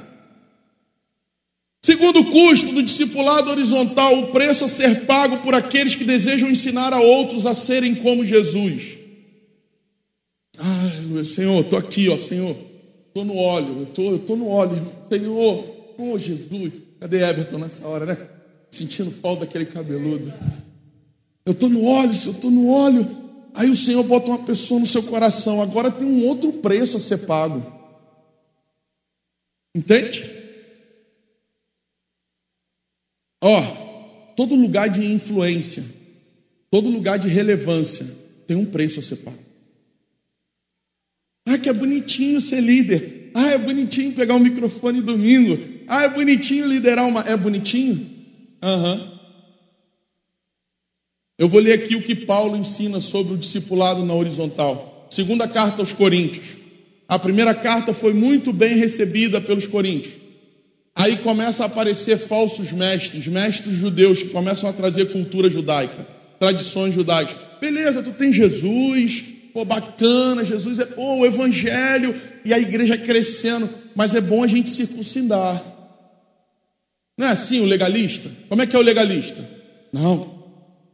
Segundo 1.81 2.25
custo 2.25 2.73
do 2.73 2.83
discipulado 2.83 3.49
horizontal, 3.49 4.19
o 4.19 4.31
preço 4.31 4.65
a 4.65 4.67
ser 4.67 5.05
pago 5.05 5.37
por 5.37 5.55
aqueles 5.55 5.95
que 5.95 6.03
desejam 6.03 6.49
ensinar 6.49 6.91
a 6.91 6.99
outros 6.99 7.45
a 7.45 7.53
serem 7.53 7.95
como 7.95 8.25
Jesus. 8.25 8.97
Ai, 10.57 11.23
Senhor, 11.23 11.61
estou 11.61 11.79
aqui, 11.79 12.09
ó, 12.09 12.17
Senhor. 12.17 12.57
Estou 13.07 13.23
no 13.23 13.37
óleo, 13.37 13.77
eu 13.77 13.83
estou 13.83 14.19
tô 14.19 14.35
no 14.35 14.49
óleo, 14.49 14.91
Senhor, 15.07 15.95
oh 15.97 16.19
Jesus. 16.19 16.73
Cadê 16.99 17.23
Everton 17.23 17.59
nessa 17.59 17.87
hora, 17.87 18.05
né? 18.05 18.17
Sentindo 18.69 19.09
falta 19.09 19.45
daquele 19.45 19.67
cabeludo. 19.67 20.33
Eu 21.45 21.53
estou 21.53 21.69
no 21.69 21.85
óleo, 21.85 22.11
eu 22.25 22.31
estou 22.31 22.51
no 22.51 22.67
óleo. 22.67 23.24
Aí 23.55 23.69
o 23.69 23.75
Senhor 23.75 24.03
bota 24.03 24.29
uma 24.29 24.43
pessoa 24.43 24.79
no 24.79 24.85
seu 24.85 25.01
coração. 25.03 25.61
Agora 25.61 25.89
tem 25.89 26.05
um 26.05 26.25
outro 26.25 26.51
preço 26.53 26.97
a 26.97 26.99
ser 26.99 27.19
pago. 27.19 27.65
Entende? 29.73 30.29
Ó, 33.41 33.61
todo 34.35 34.55
lugar 34.55 34.89
de 34.89 35.05
influência, 35.05 35.85
todo 36.69 36.89
lugar 36.89 37.17
de 37.17 37.29
relevância 37.29 38.05
tem 38.45 38.57
um 38.57 38.65
preço 38.65 38.99
a 38.99 39.03
ser 39.03 39.17
pago. 39.17 39.39
Ah, 41.47 41.57
que 41.57 41.69
é 41.69 41.73
bonitinho 41.73 42.41
ser 42.41 42.59
líder. 42.59 43.31
Ah, 43.33 43.51
é 43.51 43.57
bonitinho 43.57 44.13
pegar 44.13 44.35
um 44.35 44.39
microfone 44.39 45.01
domingo. 45.01 45.57
Ah, 45.87 46.03
é 46.03 46.09
bonitinho 46.09 46.67
liderar 46.67 47.07
uma. 47.07 47.21
É 47.21 47.37
bonitinho? 47.37 48.09
Aham. 48.61 48.95
Uhum. 48.95 49.14
Eu 51.37 51.49
vou 51.49 51.59
ler 51.59 51.73
aqui 51.73 51.95
o 51.95 52.01
que 52.01 52.15
Paulo 52.15 52.55
ensina 52.55 53.01
sobre 53.01 53.33
o 53.33 53.37
discipulado 53.37 54.05
na 54.05 54.13
horizontal. 54.13 55.07
Segunda 55.09 55.47
carta 55.47 55.81
aos 55.81 55.91
Coríntios. 55.91 56.65
A 57.07 57.19
primeira 57.19 57.53
carta 57.53 57.93
foi 57.93 58.13
muito 58.13 58.51
bem 58.51 58.77
recebida 58.77 59.39
pelos 59.39 59.67
coríntios. 59.67 60.15
Aí 60.95 61.17
começa 61.17 61.63
a 61.63 61.65
aparecer 61.67 62.17
falsos 62.17 62.71
mestres, 62.71 63.27
mestres 63.27 63.75
judeus 63.75 64.23
que 64.23 64.29
começam 64.29 64.69
a 64.69 64.73
trazer 64.73 65.11
cultura 65.11 65.49
judaica, 65.49 66.07
tradições 66.39 66.93
judaicas. 66.93 67.35
Beleza, 67.59 68.01
tu 68.01 68.11
tem 68.11 68.33
Jesus, 68.33 69.23
pô, 69.53 69.65
bacana, 69.65 70.45
Jesus 70.45 70.79
é 70.79 70.85
pô, 70.85 71.17
o 71.17 71.25
evangelho 71.25 72.15
e 72.43 72.53
a 72.53 72.59
igreja 72.59 72.97
crescendo, 72.97 73.69
mas 73.93 74.15
é 74.15 74.21
bom 74.21 74.43
a 74.43 74.47
gente 74.47 74.69
circuncidar. 74.69 75.61
Não 77.17 77.27
é 77.27 77.31
assim 77.31 77.59
o 77.59 77.65
legalista? 77.65 78.31
Como 78.49 78.61
é 78.61 78.65
que 78.65 78.75
é 78.75 78.79
o 78.79 78.81
legalista? 78.81 79.47
Não. 79.91 80.34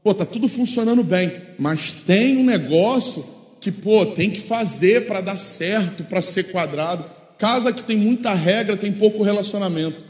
Pô, 0.03 0.13
tá 0.13 0.25
tudo 0.25 0.47
funcionando 0.47 1.03
bem, 1.03 1.31
mas 1.59 1.93
tem 1.93 2.37
um 2.37 2.43
negócio 2.43 3.25
que, 3.59 3.71
pô, 3.71 4.05
tem 4.05 4.31
que 4.31 4.41
fazer 4.41 5.05
para 5.05 5.21
dar 5.21 5.37
certo, 5.37 6.03
para 6.03 6.21
ser 6.21 6.45
quadrado. 6.45 7.05
Casa 7.37 7.71
que 7.71 7.83
tem 7.83 7.95
muita 7.95 8.33
regra, 8.33 8.77
tem 8.77 8.91
pouco 8.91 9.23
relacionamento. 9.23 10.03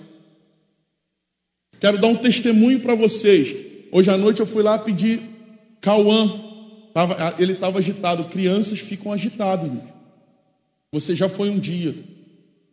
Quero 1.79 1.97
dar 1.97 2.07
um 2.07 2.15
testemunho 2.15 2.79
para 2.79 2.95
vocês. 2.95 3.55
Hoje 3.91 4.09
à 4.09 4.17
noite 4.17 4.39
eu 4.39 4.47
fui 4.47 4.63
lá 4.63 4.79
pedir 4.79 5.19
Cauã 5.81 6.51
Tava, 6.93 7.35
ele 7.39 7.53
estava 7.53 7.79
agitado. 7.79 8.25
Crianças 8.25 8.79
ficam 8.79 9.11
agitadas. 9.11 9.71
Você 10.91 11.15
já 11.15 11.29
foi 11.29 11.49
um 11.49 11.59
dia. 11.59 11.95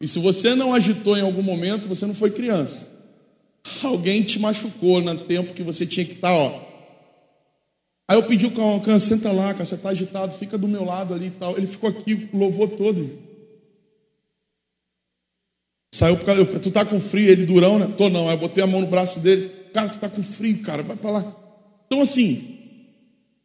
E 0.01 0.07
se 0.07 0.19
você 0.19 0.55
não 0.55 0.75
agitou 0.75 1.17
em 1.17 1.23
algum 1.23 1.43
momento, 1.43 1.89
você 1.89 2.07
não 2.07 2.15
foi 2.15 2.31
criança. 2.31 2.97
Alguém 3.83 4.23
te 4.23 4.39
machucou 4.39 5.01
no 5.01 5.15
tempo 5.17 5.55
que 5.55 5.63
você 5.63 5.85
tinha 5.85 6.07
que 6.07 6.15
estar, 6.15 6.29
tá, 6.29 6.35
ó. 6.35 6.68
Aí 8.11 8.17
eu 8.17 8.23
pedi 8.23 8.47
o 8.47 8.55
Cauã, 8.55 8.99
senta 8.99 9.31
lá, 9.31 9.53
cara, 9.53 9.67
você 9.67 9.75
está 9.75 9.91
agitado, 9.91 10.35
fica 10.35 10.57
do 10.57 10.67
meu 10.67 10.83
lado 10.83 11.13
ali 11.13 11.27
e 11.27 11.31
tal. 11.31 11.59
Ele 11.59 11.67
ficou 11.67 11.91
aqui, 11.91 12.27
louvou 12.33 12.67
todo. 12.67 13.19
Saiu 15.95 16.17
por 16.17 16.25
causa, 16.25 16.59
tu 16.59 16.71
tá 16.71 16.87
com 16.87 16.99
frio, 17.01 17.29
ele 17.29 17.45
durão, 17.45 17.79
né? 17.79 17.93
Tô 17.99 18.09
não. 18.09 18.29
Aí 18.29 18.35
eu 18.35 18.41
botei 18.41 18.65
a 18.65 18.67
mão 18.67 18.81
no 18.81 18.87
braço 18.87 19.21
dele. 19.21 19.51
Cara, 19.75 19.91
tu 19.91 19.99
tá 19.99 20.09
com 20.09 20.23
frio, 20.23 20.63
cara, 20.63 20.83
vai 20.83 20.97
para 20.97 21.11
lá. 21.11 21.37
Então 21.87 22.01
assim, 22.01 22.57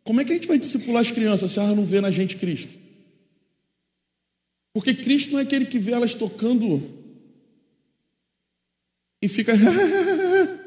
como 0.02 0.22
é 0.22 0.24
que 0.24 0.32
a 0.32 0.36
gente 0.36 0.48
vai 0.48 0.58
discipular 0.58 1.02
as 1.02 1.12
crianças 1.12 1.52
se 1.52 1.60
elas 1.60 1.76
não 1.76 1.86
vê 1.86 2.00
na 2.00 2.12
gente 2.12 2.38
Cristo? 2.38 2.74
Porque 4.74 4.94
Cristo 4.94 5.34
não 5.34 5.40
é 5.40 5.44
aquele 5.44 5.66
que 5.66 5.78
vê 5.78 5.92
elas 5.92 6.14
tocando 6.16 6.82
e 9.22 9.28
fica. 9.28 9.54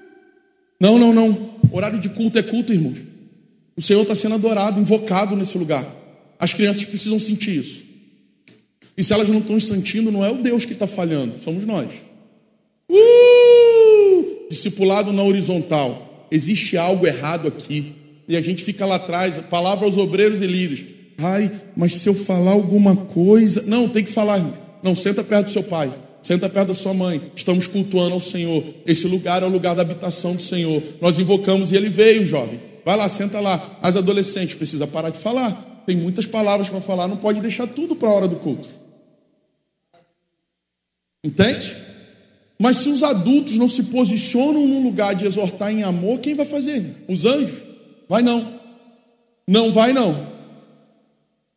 Não, 0.79 0.99
não, 0.99 1.11
não. 1.11 1.59
Horário 1.73 1.99
de 1.99 2.11
culto 2.11 2.39
é 2.39 2.43
culto, 2.43 2.71
irmãos. 2.71 3.16
O 3.77 3.83
Senhor 3.83 4.03
está 4.03 4.15
sendo 4.15 4.37
adorado, 4.37 4.81
invocado 4.81 5.37
nesse 5.37 5.59
lugar. 5.59 5.87
As 6.39 6.55
crianças 6.55 6.85
precisam 6.85 7.19
sentir 7.19 7.57
isso. 7.57 7.85
E 8.97 9.05
se 9.05 9.13
elas 9.13 9.29
não 9.29 9.39
estão 9.39 9.61
sentindo, 9.61 10.11
não 10.11 10.25
é 10.25 10.31
o 10.31 10.39
Deus 10.39 10.65
que 10.65 10.73
está 10.73 10.87
falhando, 10.87 11.39
somos 11.39 11.67
nós. 11.67 11.91
Uh! 12.91 14.49
Discipulado 14.49 15.13
na 15.13 15.23
horizontal. 15.23 16.27
Existe 16.31 16.77
algo 16.77 17.07
errado 17.07 17.49
aqui. 17.49 17.93
E 18.27 18.37
a 18.37 18.41
gente 18.41 18.65
fica 18.65 18.87
lá 18.87 18.97
atrás, 18.97 19.37
palavra 19.51 19.85
aos 19.85 19.97
obreiros 19.97 20.41
e 20.41 20.47
líderes. 20.47 20.85
Ai, 21.19 21.51
mas 21.77 21.95
se 21.95 22.09
eu 22.09 22.15
falar 22.15 22.53
alguma 22.53 22.97
coisa. 22.97 23.63
Não, 23.67 23.89
tem 23.89 24.05
que 24.05 24.11
falar. 24.11 24.43
Não, 24.83 24.95
senta 24.95 25.23
perto 25.23 25.47
do 25.47 25.53
seu 25.53 25.63
pai. 25.63 25.93
Senta 26.23 26.49
perto 26.49 26.69
da 26.69 26.75
sua 26.75 26.95
mãe. 26.95 27.21
Estamos 27.37 27.67
cultuando 27.67 28.15
ao 28.15 28.21
Senhor. 28.21 28.65
Esse 28.87 29.07
lugar 29.07 29.43
é 29.43 29.47
o 29.47 29.51
lugar 29.51 29.77
da 29.77 29.83
habitação 29.83 30.35
do 30.35 30.43
Senhor. 30.43 30.83
Nós 31.01 31.19
invocamos 31.19 31.71
e 31.71 31.77
ele 31.77 31.89
veio, 31.89 32.27
jovem. 32.27 32.59
Vai 32.87 32.97
lá, 32.97 33.09
senta 33.09 33.41
lá. 33.41 33.79
As 33.83 33.97
adolescentes 33.97 34.55
precisa 34.55 34.87
parar 34.87 35.11
de 35.11 35.19
falar. 35.19 35.83
Tem 35.85 35.97
muitas 35.97 36.25
palavras 36.25 36.69
para 36.69 36.81
falar, 36.81 37.09
não 37.09 37.17
pode 37.17 37.41
deixar 37.41 37.67
tudo 37.67 37.97
para 37.97 38.09
a 38.09 38.13
hora 38.13 38.29
do 38.29 38.37
culto. 38.37 38.69
Entende? 41.25 41.75
Mas 42.57 42.77
se 42.77 42.89
os 42.89 43.03
adultos 43.03 43.57
não 43.57 43.67
se 43.67 43.83
posicionam 43.85 44.69
num 44.69 44.85
lugar 44.85 45.17
de 45.17 45.27
exortar 45.27 45.73
em 45.73 45.83
amor, 45.83 46.21
quem 46.21 46.35
vai 46.35 46.47
fazer? 46.47 47.05
Os 47.09 47.25
anjos? 47.25 47.61
Vai 48.09 48.23
não. 48.23 48.61
Não 49.49 49.73
vai 49.73 49.93
não. 49.93 50.25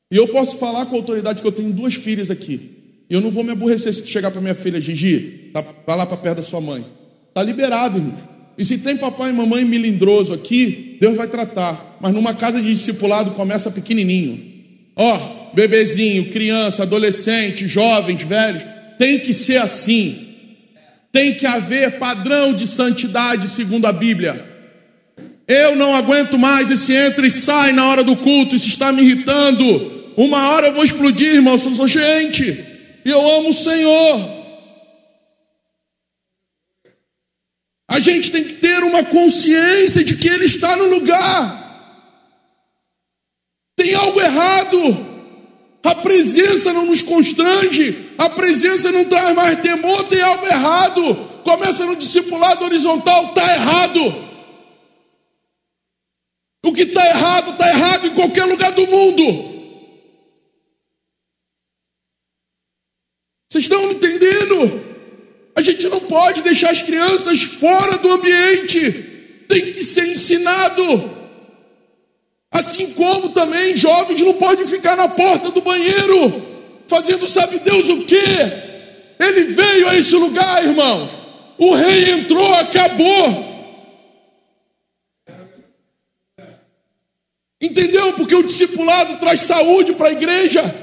E 0.10 0.18
eu 0.18 0.28
posso 0.30 0.58
falar 0.58 0.88
com 0.88 0.96
autoridade 0.96 1.44
que 1.44 1.48
eu 1.48 1.52
tenho 1.52 1.72
duas 1.72 1.94
filhas 1.94 2.32
aqui. 2.32 3.04
E 3.08 3.14
eu 3.14 3.22
não 3.22 3.30
vou 3.30 3.44
me 3.44 3.52
aborrecer 3.52 3.94
se 3.94 4.02
tu 4.02 4.10
chegar 4.10 4.32
para 4.32 4.42
minha 4.42 4.56
filha, 4.56 4.82
Gigi, 4.82 5.52
tá, 5.54 5.62
vai 5.86 5.96
lá 5.96 6.08
para 6.08 6.18
perto 6.18 6.38
da 6.38 6.44
sua 6.44 6.60
mãe. 6.60 6.84
Tá 7.36 7.44
liberado, 7.44 8.00
irmão. 8.00 8.18
E 8.60 8.66
se 8.66 8.80
tem 8.80 8.98
papai 8.98 9.30
e 9.30 9.34
mamãe 9.34 9.64
milindroso 9.64 10.34
aqui, 10.34 10.98
Deus 11.00 11.16
vai 11.16 11.30
tratar. 11.30 11.98
Mas 12.02 12.12
numa 12.12 12.34
casa 12.34 12.62
de 12.62 12.68
discipulado 12.68 13.32
começa 13.32 13.72
pequenininho. 13.72 14.38
Ó, 14.98 15.52
bebezinho, 15.54 16.26
criança, 16.26 16.84
adolescente, 16.84 17.66
jovens, 17.66 18.22
velhos, 18.22 18.62
tem 18.98 19.18
que 19.18 19.34
ser 19.34 19.62
assim. 19.62 20.28
Tem 21.10 21.36
que 21.36 21.46
haver 21.46 22.00
padrão 22.00 22.54
de 22.54 22.68
santidade 22.68 23.48
segundo 23.48 23.86
a 23.86 23.94
Bíblia. 23.94 24.46
Eu 25.48 25.78
não 25.78 25.96
aguento 25.96 26.38
mais 26.38 26.70
esse 26.70 26.94
entra 26.94 27.26
e 27.26 27.32
sai 27.32 27.72
na 27.72 27.88
hora 27.88 28.04
do 28.04 28.18
culto, 28.18 28.58
isso 28.58 28.68
está 28.68 28.92
me 28.92 29.02
irritando. 29.02 30.12
Uma 30.18 30.50
hora 30.50 30.68
eu 30.68 30.74
vou 30.74 30.84
explodir, 30.84 31.36
irmão, 31.36 31.54
eu 31.54 31.74
sou 31.74 31.88
gente. 31.88 32.62
E 33.06 33.10
eu 33.10 33.26
amo 33.38 33.52
o 33.52 33.54
Senhor. 33.54 34.39
A 37.90 38.00
gente 38.00 38.32
tem 38.32 38.44
que 38.44 38.54
ter 38.54 38.84
uma 38.84 39.04
consciência 39.04 40.04
de 40.04 40.16
que 40.16 40.28
Ele 40.28 40.46
está 40.46 40.76
no 40.76 40.86
lugar. 40.86 41.58
Tem 43.76 43.96
algo 43.96 44.22
errado. 44.22 45.10
A 45.84 45.96
presença 45.96 46.72
não 46.72 46.86
nos 46.86 47.02
constrange, 47.02 48.12
a 48.18 48.30
presença 48.30 48.92
não 48.92 49.06
traz 49.06 49.34
mais 49.34 49.60
temor, 49.62 50.04
tem 50.08 50.22
algo 50.22 50.46
errado. 50.46 51.16
Começa 51.44 51.86
no 51.86 51.96
discipulado 51.96 52.64
horizontal, 52.64 53.30
está 53.30 53.54
errado. 53.56 54.30
O 56.64 56.74
que 56.74 56.82
está 56.82 57.04
errado, 57.08 57.52
está 57.52 57.70
errado 57.70 58.08
em 58.08 58.14
qualquer 58.14 58.46
lugar 58.46 58.72
do 58.74 58.86
mundo. 58.86 59.24
Vocês 63.50 63.64
estão 63.64 63.92
entendendo? 63.92 64.89
A 65.60 65.62
gente 65.62 65.90
não 65.90 66.00
pode 66.00 66.42
deixar 66.42 66.72
as 66.72 66.82
crianças 66.82 67.44
fora 67.44 67.98
do 67.98 68.10
ambiente, 68.14 68.92
tem 69.46 69.74
que 69.74 69.84
ser 69.84 70.08
ensinado. 70.08 70.82
Assim 72.50 72.92
como 72.94 73.28
também 73.32 73.76
jovens 73.76 74.22
não 74.22 74.36
podem 74.36 74.66
ficar 74.66 74.96
na 74.96 75.10
porta 75.10 75.52
do 75.52 75.60
banheiro, 75.60 76.42
fazendo 76.88 77.28
sabe 77.28 77.60
Deus 77.60 77.90
o 77.90 78.06
que? 78.06 78.16
Ele 79.20 79.44
veio 79.54 79.90
a 79.90 79.98
esse 79.98 80.16
lugar, 80.16 80.64
irmãos. 80.64 81.12
O 81.58 81.76
rei 81.76 82.12
entrou, 82.12 82.54
acabou. 82.54 83.50
Entendeu? 87.62 88.14
Porque 88.14 88.34
o 88.34 88.44
discipulado 88.44 89.18
traz 89.18 89.42
saúde 89.42 89.92
para 89.92 90.08
a 90.08 90.14
igreja. 90.14 90.74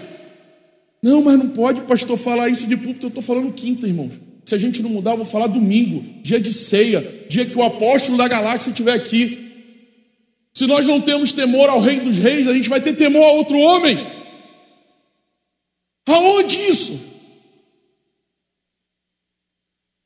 Não, 1.03 1.23
mas 1.23 1.39
não 1.39 1.49
pode, 1.49 1.81
pastor, 1.81 2.19
falar 2.19 2.51
isso 2.51 2.67
de 2.67 2.77
púlpito. 2.77 3.07
Eu 3.07 3.09
estou 3.09 3.23
falando 3.23 3.55
quinta, 3.55 3.87
irmãos. 3.87 4.26
Se 4.47 4.55
a 4.55 4.59
gente 4.59 4.81
não 4.81 4.91
mudar, 4.91 5.11
eu 5.11 5.17
vou 5.17 5.27
falar 5.27 5.49
domingo, 5.49 6.23
dia 6.23 6.39
de 6.39 6.53
ceia, 6.53 7.01
dia 7.29 7.45
que 7.45 7.59
o 7.59 7.65
apóstolo 7.65 8.17
da 8.17 8.29
galáxia 8.29 8.71
estiver 8.71 8.93
aqui. 8.93 9.43
Se 10.55 10.69
nós 10.69 10.87
não 10.87 11.01
temos 11.01 11.33
temor 11.33 11.69
ao 11.69 11.81
Rei 11.81 11.99
dos 11.99 12.17
Reis, 12.17 12.47
a 12.47 12.55
gente 12.55 12.69
vai 12.69 12.81
ter 12.81 12.95
temor 12.95 13.25
a 13.25 13.33
outro 13.33 13.59
homem. 13.59 13.99
Aonde 16.07 16.57
isso? 16.59 17.01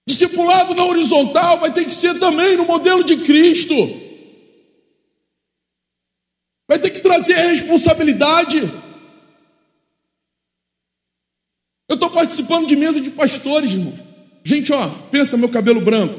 Discipulado 0.09 0.75
na 0.75 0.87
horizontal 0.87 1.59
vai 1.59 1.71
ter 1.71 1.85
que 1.85 1.95
ser 1.95 2.19
também 2.19 2.57
no 2.57 2.65
modelo 2.65 3.05
de 3.05 3.19
Cristo. 3.19 3.75
Vai 6.67 6.79
ter 6.79 6.91
que 6.91 7.01
trazer 7.01 7.35
a 7.35 7.51
responsabilidade. 7.51 8.59
Eu 11.87 11.95
estou 11.95 12.09
participando 12.09 12.67
de 12.67 12.75
mesa 12.75 13.03
de 13.03 13.11
pastores, 13.11 13.73
irmão. 13.73 14.10
Gente, 14.45 14.73
ó, 14.73 14.89
pensa 15.11 15.37
meu 15.37 15.49
cabelo 15.49 15.81
branco, 15.81 16.19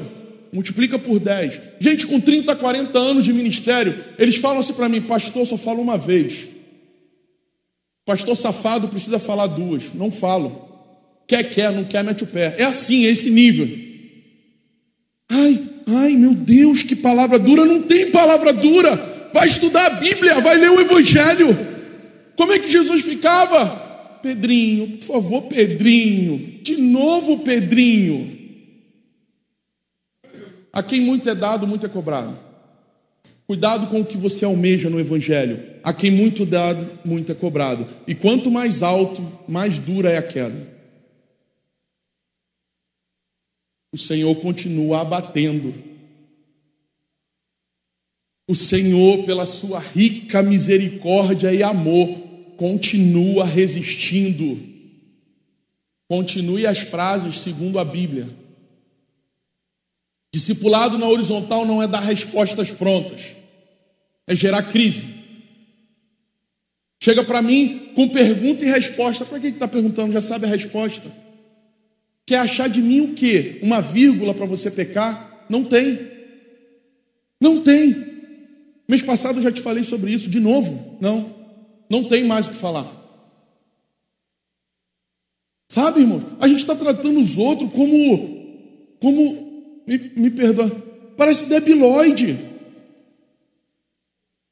multiplica 0.52 0.98
por 0.98 1.18
10. 1.18 1.60
Gente 1.80 2.06
com 2.06 2.20
30, 2.20 2.54
40 2.56 2.98
anos 2.98 3.24
de 3.24 3.32
ministério, 3.32 3.94
eles 4.18 4.36
falam 4.36 4.60
assim 4.60 4.72
para 4.72 4.88
mim, 4.88 5.00
pastor, 5.00 5.46
só 5.46 5.56
falo 5.56 5.82
uma 5.82 5.98
vez. 5.98 6.48
Pastor 8.04 8.36
safado 8.36 8.88
precisa 8.88 9.18
falar 9.18 9.46
duas. 9.46 9.94
Não 9.94 10.10
falo. 10.10 10.70
Quer, 11.26 11.44
quer, 11.44 11.72
não 11.72 11.84
quer, 11.84 12.02
mete 12.02 12.24
o 12.24 12.26
pé. 12.26 12.54
É 12.58 12.64
assim, 12.64 13.06
é 13.06 13.10
esse 13.10 13.30
nível. 13.30 13.68
Ai, 15.28 15.60
ai, 15.86 16.12
meu 16.16 16.34
Deus, 16.34 16.82
que 16.82 16.96
palavra 16.96 17.38
dura. 17.38 17.64
Não 17.64 17.82
tem 17.82 18.10
palavra 18.10 18.52
dura 18.52 19.12
vai 19.32 19.48
estudar 19.48 19.86
a 19.86 19.90
Bíblia, 19.90 20.40
vai 20.40 20.56
ler 20.56 20.70
o 20.70 20.80
Evangelho. 20.80 21.56
Como 22.36 22.52
é 22.52 22.58
que 22.58 22.70
Jesus 22.70 23.02
ficava? 23.02 23.91
Pedrinho, 24.22 24.98
por 24.98 25.04
favor, 25.04 25.42
Pedrinho, 25.42 26.60
de 26.62 26.76
novo 26.76 27.40
Pedrinho. 27.40 28.38
A 30.72 30.82
quem 30.82 31.00
muito 31.00 31.28
é 31.28 31.34
dado, 31.34 31.66
muito 31.66 31.84
é 31.84 31.88
cobrado. 31.88 32.38
Cuidado 33.46 33.88
com 33.88 34.00
o 34.00 34.06
que 34.06 34.16
você 34.16 34.44
almeja 34.44 34.88
no 34.88 35.00
Evangelho. 35.00 35.60
A 35.82 35.92
quem 35.92 36.10
muito 36.10 36.46
dado, 36.46 36.98
muito 37.04 37.30
é 37.32 37.34
cobrado. 37.34 37.86
E 38.06 38.14
quanto 38.14 38.50
mais 38.50 38.82
alto, 38.82 39.22
mais 39.46 39.78
dura 39.78 40.10
é 40.10 40.16
a 40.16 40.22
queda. 40.22 40.72
O 43.92 43.98
Senhor 43.98 44.34
continua 44.36 45.02
abatendo 45.02 45.74
o 48.48 48.54
Senhor, 48.54 49.24
pela 49.24 49.46
sua 49.46 49.78
rica 49.78 50.42
misericórdia 50.42 51.52
e 51.54 51.62
amor, 51.62 52.21
continua 52.62 53.44
resistindo. 53.44 54.56
Continue 56.08 56.64
as 56.64 56.78
frases 56.78 57.40
segundo 57.40 57.76
a 57.76 57.84
Bíblia. 57.84 58.28
Discipulado 60.32 60.96
na 60.96 61.08
horizontal 61.08 61.66
não 61.66 61.82
é 61.82 61.88
dar 61.88 61.98
respostas 61.98 62.70
prontas, 62.70 63.34
é 64.28 64.36
gerar 64.36 64.62
crise. 64.62 65.08
Chega 67.02 67.24
para 67.24 67.42
mim 67.42 67.90
com 67.96 68.08
pergunta 68.08 68.64
e 68.64 68.70
resposta. 68.70 69.24
Para 69.24 69.40
que 69.40 69.48
está 69.48 69.66
perguntando? 69.66 70.12
Já 70.12 70.22
sabe 70.22 70.46
a 70.46 70.48
resposta. 70.48 71.12
Quer 72.24 72.36
achar 72.36 72.68
de 72.68 72.80
mim 72.80 73.00
o 73.00 73.14
quê? 73.14 73.58
Uma 73.60 73.80
vírgula 73.80 74.32
para 74.32 74.46
você 74.46 74.70
pecar? 74.70 75.46
Não 75.50 75.64
tem. 75.64 75.98
Não 77.40 77.60
tem. 77.60 78.06
Mês 78.86 79.02
passado 79.02 79.40
eu 79.40 79.42
já 79.42 79.50
te 79.50 79.60
falei 79.60 79.82
sobre 79.82 80.12
isso 80.12 80.30
de 80.30 80.38
novo. 80.38 80.96
Não, 81.00 81.41
não 81.92 82.04
tem 82.04 82.24
mais 82.24 82.46
o 82.46 82.52
que 82.52 82.56
falar. 82.56 82.90
Sabe, 85.70 86.00
irmão? 86.00 86.22
A 86.40 86.48
gente 86.48 86.60
está 86.60 86.74
tratando 86.74 87.20
os 87.20 87.36
outros 87.36 87.70
como, 87.70 88.96
como, 88.98 89.82
me, 89.86 89.98
me 90.16 90.30
perdoa, 90.30 90.70
parece 91.18 91.44
debilóide. 91.44 92.38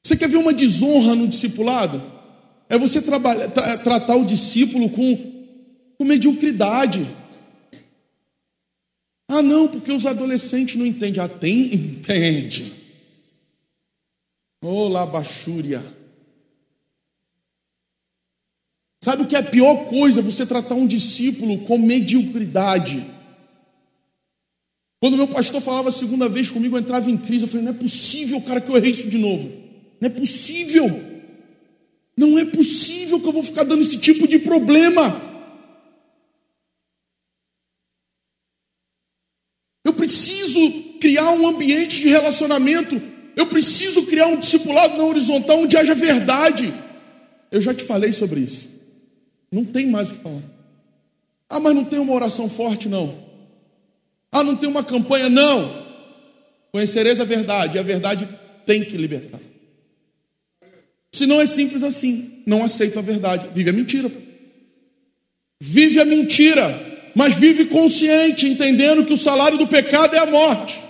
Você 0.03 0.18
quer 0.18 0.28
ver 0.28 0.36
uma 0.36 0.53
desonra 0.53 1.14
no 1.14 1.26
discipulado? 1.26 2.03
É 2.68 2.76
você 2.76 3.01
trabalhar, 3.01 3.49
tra, 3.49 3.78
tratar 3.78 4.16
o 4.16 4.26
discípulo 4.26 4.91
com, 4.91 5.16
com 5.97 6.05
mediocridade. 6.05 7.09
Ah, 9.28 9.41
não, 9.41 9.66
porque 9.66 9.91
os 9.91 10.05
adolescentes 10.05 10.76
não 10.76 10.84
entendem. 10.84 11.22
Ah, 11.22 11.28
tem, 11.28 11.72
entende. 11.74 12.74
Oh, 14.62 14.88
labachúria. 14.88 16.00
Sabe 19.03 19.23
o 19.23 19.27
que 19.27 19.35
é 19.35 19.39
a 19.39 19.43
pior 19.43 19.87
coisa? 19.87 20.21
Você 20.21 20.45
tratar 20.45 20.75
um 20.75 20.87
discípulo 20.87 21.59
com 21.61 21.79
mediocridade. 21.79 23.07
Quando 25.01 25.17
meu 25.17 25.27
pastor 25.27 25.63
falava 25.63 25.89
a 25.89 25.93
segunda 25.93 26.29
vez 26.29 26.51
comigo, 26.51 26.77
eu 26.77 26.81
entrava 26.81 27.11
em 27.11 27.17
crise. 27.17 27.45
Eu 27.45 27.49
falei: 27.49 27.65
não 27.65 27.73
é 27.73 27.77
possível, 27.77 28.41
cara, 28.43 28.61
que 28.61 28.71
eu 28.71 28.77
errei 28.77 28.91
isso 28.93 29.09
de 29.09 29.17
novo. 29.17 29.51
Não 29.99 30.07
é 30.07 30.11
possível. 30.11 31.11
Não 32.15 32.39
é 32.39 32.45
possível 32.45 33.19
que 33.19 33.27
eu 33.27 33.33
vou 33.33 33.43
ficar 33.43 33.65
dando 33.65 33.81
esse 33.81 33.97
tipo 33.97 34.29
de 34.29 34.39
problema. 34.39 35.29
Eu 39.83 39.95
preciso 39.95 40.61
criar 41.01 41.31
um 41.33 41.49
ambiente 41.49 42.03
de 42.03 42.09
relacionamento. 42.09 43.01
Eu 43.35 43.47
preciso 43.47 44.05
criar 44.05 44.27
um 44.27 44.39
discipulado 44.39 44.99
na 44.99 45.05
horizontal 45.05 45.61
onde 45.61 45.79
haja 45.79 45.95
verdade. 45.95 46.75
Eu 47.51 47.63
já 47.63 47.73
te 47.73 47.85
falei 47.85 48.13
sobre 48.13 48.41
isso. 48.41 48.70
Não 49.51 49.65
tem 49.65 49.87
mais 49.87 50.11
o 50.11 50.15
que 50.15 50.23
falar. 50.23 50.43
Ah, 51.49 51.59
mas 51.59 51.75
não 51.75 51.85
tem 51.85 51.99
uma 51.99 52.13
oração 52.13 52.49
forte, 52.49 52.89
não. 52.89 53.19
Ah, 54.31 54.45
não 54.45 54.57
tem 54.57 54.69
uma 54.69 54.85
campanha, 54.85 55.29
não. 55.29 55.69
Conhecereis 56.71 57.19
a 57.19 57.25
verdade, 57.25 57.77
e 57.77 57.81
a 57.81 57.83
verdade 57.83 58.29
tem 58.65 58.85
que 58.85 58.97
libertar. 58.97 59.41
Se 61.11 61.27
não 61.27 61.41
é 61.41 61.47
simples 61.47 61.83
assim, 61.83 62.43
não 62.47 62.63
aceita 62.63 63.01
a 63.01 63.03
verdade, 63.03 63.49
vive 63.53 63.71
a 63.71 63.73
mentira. 63.73 64.11
Vive 65.61 66.01
a 66.01 66.05
mentira, 66.05 67.11
mas 67.15 67.37
vive 67.37 67.67
consciente, 67.67 68.47
entendendo 68.47 69.05
que 69.05 69.13
o 69.13 69.19
salário 69.19 69.59
do 69.59 69.67
pecado 69.67 70.15
é 70.15 70.19
a 70.19 70.27
morte. 70.27 70.81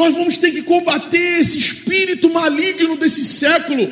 Nós 0.00 0.14
vamos 0.14 0.38
ter 0.38 0.50
que 0.50 0.62
combater 0.62 1.40
esse 1.40 1.58
espírito 1.58 2.30
maligno 2.30 2.96
desse 2.96 3.22
século 3.22 3.86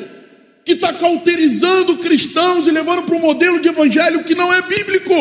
que 0.65 0.71
está 0.71 0.91
cauterizando 0.91 1.99
cristãos 1.99 2.65
e 2.65 2.71
levando 2.71 3.03
para 3.03 3.15
um 3.15 3.19
modelo 3.19 3.61
de 3.61 3.69
evangelho 3.69 4.23
que 4.23 4.33
não 4.33 4.51
é 4.51 4.59
bíblico. 4.63 5.13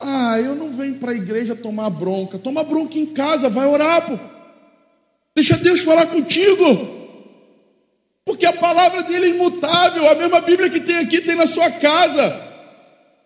Ah, 0.00 0.40
eu 0.40 0.54
não 0.54 0.72
venho 0.72 0.94
para 0.94 1.12
a 1.12 1.14
igreja 1.14 1.54
tomar 1.54 1.90
bronca. 1.90 2.38
Toma 2.38 2.64
bronca 2.64 2.98
em 2.98 3.04
casa, 3.04 3.50
vai 3.50 3.66
orar, 3.66 4.06
pô. 4.06 4.18
Deixa 5.36 5.58
Deus 5.58 5.80
falar 5.80 6.06
contigo. 6.06 6.64
Porque 8.24 8.46
a 8.46 8.52
palavra 8.54 9.02
dele 9.02 9.26
é 9.26 9.28
imutável. 9.28 10.08
A 10.10 10.14
mesma 10.14 10.40
Bíblia 10.40 10.70
que 10.70 10.80
tem 10.80 10.96
aqui 10.96 11.20
tem 11.20 11.36
na 11.36 11.46
sua 11.46 11.70
casa. 11.70 12.42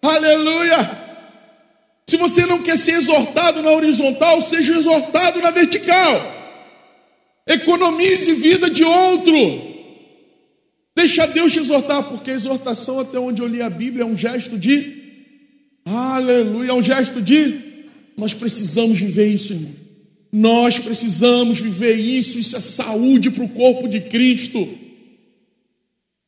Aleluia. 0.03 1.08
Se 2.09 2.17
você 2.17 2.47
não 2.47 2.63
quer 2.63 2.79
ser 2.79 2.93
exortado 2.93 3.63
na 3.63 3.71
horizontal, 3.71 4.41
seja 4.41 4.75
exortado 4.75 5.43
na 5.43 5.51
vertical. 5.51 6.37
Economize 7.47 8.35
vida 8.35 8.71
de 8.71 8.83
outro. 8.83 9.37
Deixa 10.97 11.27
Deus 11.27 11.53
te 11.53 11.59
exortar, 11.59 12.03
porque 12.05 12.31
a 12.31 12.35
exortação, 12.35 12.99
até 12.99 13.19
onde 13.19 13.43
eu 13.43 13.47
li 13.47 13.61
a 13.61 13.69
Bíblia, 13.69 14.05
é 14.05 14.07
um 14.07 14.17
gesto 14.17 14.59
de 14.59 14.97
aleluia, 15.85 16.71
é 16.71 16.73
um 16.73 16.83
gesto 16.83 17.21
de 17.21 17.69
nós 18.17 18.33
precisamos 18.33 18.99
viver 18.99 19.29
isso, 19.29 19.53
irmão. 19.53 19.73
Nós 20.33 20.79
precisamos 20.79 21.61
viver 21.61 21.95
isso. 21.95 22.39
Isso 22.39 22.57
é 22.57 22.61
saúde 22.61 23.31
para 23.31 23.45
o 23.45 23.51
corpo 23.51 23.87
de 23.87 24.01
Cristo. 24.01 24.67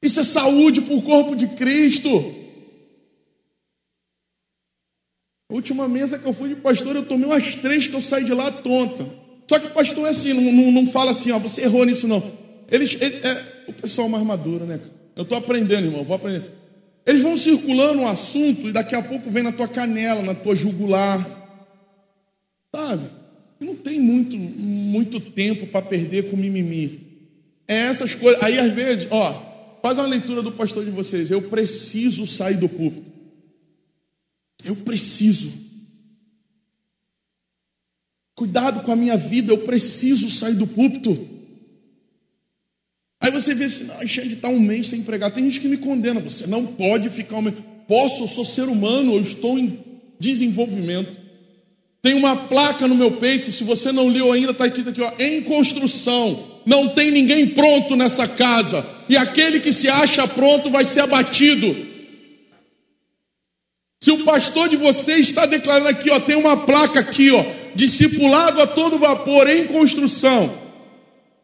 Isso 0.03 0.21
é 0.21 0.25
saúde 0.25 0.83
para 0.83 0.95
o 0.95 1.01
corpo 1.01 1.35
de 1.35 1.49
Cristo. 1.49 2.40
A 5.51 5.55
última 5.55 5.89
mesa 5.89 6.17
que 6.17 6.27
eu 6.27 6.33
fui 6.33 6.51
de 6.51 6.55
pastor, 6.55 6.95
eu 6.95 7.05
tomei 7.05 7.27
umas 7.27 7.57
três 7.57 7.89
que 7.89 7.95
eu 7.95 8.01
saí 8.01 8.25
de 8.25 8.33
lá 8.33 8.53
tonta. 8.53 9.05
Só 9.49 9.59
que 9.59 9.67
o 9.67 9.71
pastor 9.71 10.07
é 10.07 10.11
assim, 10.11 10.33
não, 10.33 10.53
não, 10.53 10.71
não 10.71 10.87
fala 10.87 11.11
assim, 11.11 11.33
ó, 11.33 11.41
você 11.41 11.63
errou 11.63 11.85
nisso 11.85 12.07
não. 12.07 12.23
Eles, 12.71 12.97
ele, 13.01 13.17
é, 13.17 13.45
o 13.67 13.73
pessoal 13.73 14.09
mais 14.09 14.23
maduro, 14.23 14.65
né? 14.65 14.79
Eu 15.17 15.25
estou 15.25 15.37
aprendendo, 15.37 15.87
irmão, 15.87 16.05
vou 16.05 16.15
aprender. 16.15 16.53
Eles 17.05 17.21
vão 17.21 17.37
circulando 17.37 18.03
um 18.03 18.07
assunto 18.07 18.69
e 18.69 18.73
daqui 18.73 18.95
a 18.95 19.03
pouco 19.03 19.29
vem 19.29 19.43
na 19.43 19.51
tua 19.51 19.67
canela, 19.67 20.23
na 20.23 20.35
tua 20.35 20.55
jugular. 20.55 21.29
Sabe? 22.73 23.07
Não 23.59 23.75
tem 23.75 23.99
muito, 23.99 24.39
muito 24.39 25.19
tempo 25.19 25.67
para 25.67 25.83
perder 25.83 26.31
com 26.31 26.37
mimimi. 26.37 27.09
É 27.67 27.75
essas 27.75 28.15
coisas. 28.15 28.41
Aí 28.41 28.57
às 28.57 28.73
vezes, 28.73 29.09
ó, 29.11 29.79
faz 29.83 29.99
uma 29.99 30.07
leitura 30.07 30.43
do 30.43 30.53
pastor 30.53 30.85
de 30.85 30.93
vocês. 30.93 31.29
Eu 31.29 31.43
preciso 31.43 32.25
sair 32.25 32.57
do 32.57 32.69
púlpito. 32.69 33.10
Eu 34.65 34.77
preciso. 34.77 35.53
Cuidado 38.35 38.83
com 38.83 38.93
a 38.93 38.97
minha 38.97 39.17
vida, 39.17 39.53
eu 39.53 39.59
preciso 39.59 40.31
sair 40.31 40.55
do 40.55 40.67
púlpito. 40.67 41.29
Aí 43.21 43.31
você 43.31 43.55
vê, 43.55 43.67
ah, 43.99 44.07
Xande 44.07 44.35
está 44.35 44.49
um 44.49 44.59
mês 44.59 44.89
sem 44.89 45.03
pregar. 45.03 45.31
Tem 45.31 45.45
gente 45.45 45.61
que 45.61 45.69
me 45.69 45.77
condena, 45.77 46.21
você 46.21 46.47
não 46.47 46.65
pode 46.65 47.11
ficar 47.11 47.37
um 47.37 47.43
mês. 47.43 47.57
Posso, 47.87 48.23
eu 48.23 48.29
sou 48.29 48.45
ser 48.45 48.65
humano, 48.65 49.15
eu 49.15 49.21
estou 49.21 49.59
em 49.59 49.79
desenvolvimento. 50.19 51.19
Tem 52.01 52.15
uma 52.15 52.35
placa 52.35 52.89
no 52.89 52.95
meu 52.95 53.13
peito, 53.13 53.53
se 53.53 53.63
você 53.63 53.93
não 53.93 54.09
leu 54.09 54.33
ainda, 54.33 54.53
está 54.53 54.67
escrito 54.67 54.89
aqui, 54.89 55.03
ó, 55.03 55.13
em 55.19 55.43
construção. 55.43 56.43
Não 56.65 56.89
tem 56.89 57.11
ninguém 57.11 57.49
pronto 57.49 57.95
nessa 57.95 58.27
casa. 58.27 58.87
E 59.09 59.17
aquele 59.17 59.61
que 59.61 59.73
se 59.73 59.89
acha 59.89 60.27
pronto 60.27 60.71
vai 60.71 60.87
ser 60.87 61.01
abatido. 61.01 61.90
Se 64.03 64.11
o 64.11 64.25
pastor 64.25 64.69
de 64.69 64.77
vocês 64.77 65.27
está 65.27 65.45
declarando 65.45 65.89
aqui, 65.89 66.11
ó, 66.11 66.19
tem 66.19 66.35
uma 66.35 66.65
placa 66.65 67.01
aqui, 67.01 67.31
ó, 67.31 67.45
discipulado 67.75 68.61
a 68.63 68.67
todo 68.67 68.99
vapor 68.99 69.49
em 69.49 69.67
construção, 69.67 70.59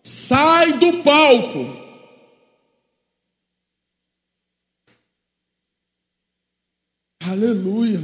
sai 0.03 0.73
do 0.75 1.03
palco. 1.03 1.85
Aleluia. 7.23 8.03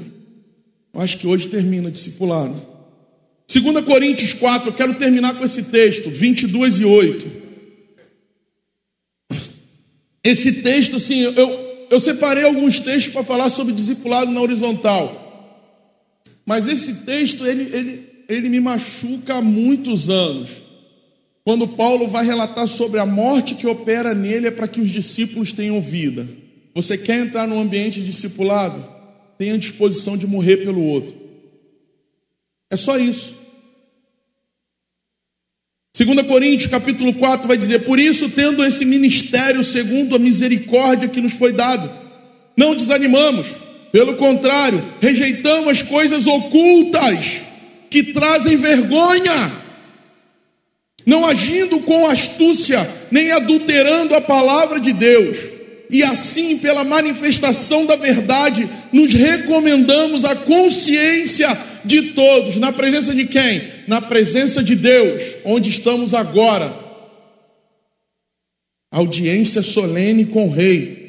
Eu 0.92 1.00
acho 1.00 1.16
que 1.16 1.26
hoje 1.26 1.48
termina 1.48 1.90
discipulado. 1.90 2.60
2 3.50 3.84
Coríntios 3.84 4.34
4, 4.34 4.68
eu 4.68 4.74
quero 4.74 4.94
terminar 4.96 5.38
com 5.38 5.44
esse 5.44 5.62
texto, 5.64 6.10
22 6.10 6.80
e 6.80 6.84
8. 6.84 7.42
Esse 10.24 10.62
texto, 10.62 10.96
assim, 10.96 11.20
eu, 11.20 11.34
eu 11.92 12.00
separei 12.00 12.42
alguns 12.42 12.80
textos 12.80 13.12
para 13.12 13.22
falar 13.22 13.50
sobre 13.50 13.74
discipulado 13.74 14.32
na 14.32 14.40
horizontal. 14.40 15.14
Mas 16.46 16.66
esse 16.66 17.04
texto, 17.04 17.46
ele, 17.46 17.64
ele, 17.70 18.08
ele 18.30 18.48
me 18.48 18.60
machuca 18.60 19.34
há 19.34 19.42
muitos 19.42 20.08
anos. 20.08 20.48
Quando 21.44 21.68
Paulo 21.68 22.08
vai 22.08 22.24
relatar 22.24 22.66
sobre 22.66 22.98
a 22.98 23.04
morte 23.04 23.54
que 23.54 23.66
opera 23.66 24.14
nele 24.14 24.46
é 24.46 24.50
para 24.50 24.66
que 24.66 24.80
os 24.80 24.88
discípulos 24.88 25.52
tenham 25.52 25.82
vida. 25.82 26.26
Você 26.74 26.96
quer 26.96 27.18
entrar 27.18 27.46
num 27.46 27.60
ambiente 27.60 28.00
discipulado? 28.00 28.82
Tenha 29.36 29.58
disposição 29.58 30.16
de 30.16 30.26
morrer 30.26 30.64
pelo 30.64 30.82
outro. 30.82 31.14
É 32.70 32.76
só 32.78 32.98
isso. 32.98 33.34
2 35.94 36.22
Coríntios 36.22 36.70
capítulo 36.70 37.12
4 37.12 37.46
vai 37.46 37.56
dizer: 37.56 37.80
Por 37.80 37.98
isso, 37.98 38.30
tendo 38.30 38.64
esse 38.64 38.82
ministério 38.84 39.62
segundo 39.62 40.16
a 40.16 40.18
misericórdia 40.18 41.08
que 41.08 41.20
nos 41.20 41.34
foi 41.34 41.52
dado, 41.52 41.90
não 42.56 42.74
desanimamos, 42.74 43.46
pelo 43.92 44.14
contrário, 44.14 44.82
rejeitamos 45.02 45.68
as 45.68 45.82
coisas 45.82 46.26
ocultas 46.26 47.42
que 47.90 48.04
trazem 48.04 48.56
vergonha, 48.56 49.52
não 51.04 51.26
agindo 51.26 51.78
com 51.80 52.06
astúcia, 52.06 52.88
nem 53.10 53.30
adulterando 53.30 54.14
a 54.14 54.20
palavra 54.22 54.80
de 54.80 54.94
Deus, 54.94 55.36
e 55.92 56.02
assim, 56.02 56.56
pela 56.56 56.82
manifestação 56.84 57.84
da 57.84 57.96
verdade, 57.96 58.66
nos 58.90 59.12
recomendamos 59.12 60.24
a 60.24 60.34
consciência 60.34 61.46
de 61.84 62.12
todos, 62.12 62.56
na 62.56 62.72
presença 62.72 63.14
de 63.14 63.26
quem? 63.26 63.62
Na 63.86 64.00
presença 64.00 64.62
de 64.62 64.74
Deus, 64.74 65.22
onde 65.44 65.68
estamos 65.68 66.14
agora. 66.14 66.74
Audiência 68.90 69.62
solene 69.62 70.24
com 70.24 70.48
o 70.48 70.50
Rei. 70.50 71.02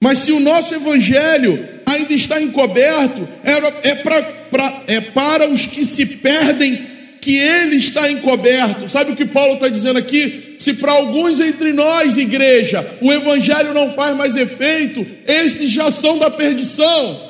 Mas 0.00 0.20
se 0.20 0.30
o 0.30 0.38
nosso 0.38 0.72
evangelho 0.72 1.58
ainda 1.84 2.14
está 2.14 2.40
encoberto, 2.40 3.26
é, 3.42 4.94
é 4.94 5.00
para 5.00 5.48
os 5.50 5.66
que 5.66 5.84
se 5.84 6.06
perdem 6.06 6.97
que 7.28 7.36
ele 7.36 7.76
está 7.76 8.10
encoberto. 8.10 8.88
Sabe 8.88 9.12
o 9.12 9.14
que 9.14 9.26
Paulo 9.26 9.52
está 9.52 9.68
dizendo 9.68 9.98
aqui? 9.98 10.56
Se 10.58 10.72
para 10.72 10.92
alguns 10.92 11.38
entre 11.40 11.74
nós, 11.74 12.16
igreja, 12.16 12.96
o 13.02 13.12
evangelho 13.12 13.74
não 13.74 13.92
faz 13.92 14.16
mais 14.16 14.34
efeito, 14.34 15.06
esses 15.26 15.70
já 15.70 15.90
são 15.90 16.16
da 16.16 16.30
perdição. 16.30 17.28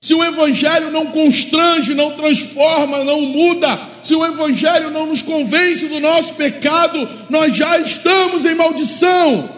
Se 0.00 0.14
o 0.14 0.22
Evangelho 0.22 0.90
não 0.90 1.06
constrange, 1.06 1.94
não 1.94 2.10
transforma, 2.10 3.02
não 3.04 3.22
muda, 3.22 3.80
se 4.02 4.14
o 4.14 4.24
Evangelho 4.24 4.90
não 4.90 5.06
nos 5.06 5.22
convence 5.22 5.86
do 5.86 5.98
nosso 5.98 6.34
pecado, 6.34 7.08
nós 7.30 7.56
já 7.56 7.78
estamos 7.78 8.44
em 8.44 8.54
maldição. 8.54 9.48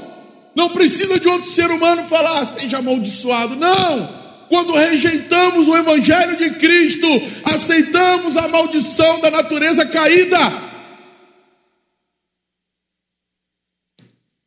Não 0.55 0.69
precisa 0.69 1.19
de 1.19 1.27
outro 1.27 1.51
ser 1.51 1.71
humano 1.73 2.05
falar, 2.05 2.43
ah, 2.43 2.45
seja 2.47 2.79
amaldiçoado. 2.79 3.57
Não! 3.57 4.26
Quando 4.49 4.75
rejeitamos 4.75 5.69
o 5.69 5.77
Evangelho 5.77 6.37
de 6.37 6.51
Cristo, 6.51 7.07
aceitamos 7.45 8.37
a 8.37 8.49
maldição 8.49 9.21
da 9.21 9.31
natureza 9.31 9.85
caída, 9.87 10.39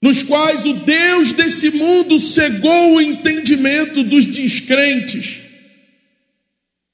nos 0.02 0.24
quais 0.24 0.66
o 0.66 0.74
Deus 0.74 1.34
desse 1.34 1.72
mundo 1.72 2.18
cegou 2.18 2.96
o 2.96 3.02
entendimento 3.02 4.04
dos 4.04 4.26
descrentes 4.26 5.50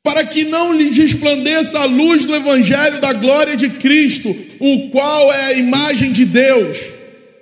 para 0.06 0.24
que 0.24 0.44
não 0.44 0.72
lhes 0.72 0.96
resplandeça 0.96 1.80
a 1.80 1.86
luz 1.86 2.26
do 2.26 2.36
Evangelho 2.36 3.02
da 3.02 3.12
glória 3.12 3.58
de 3.58 3.70
Cristo, 3.70 4.30
o 4.60 4.90
qual 4.90 5.34
é 5.34 5.46
a 5.46 5.54
imagem 5.54 6.12
de 6.12 6.26
Deus. 6.26 6.78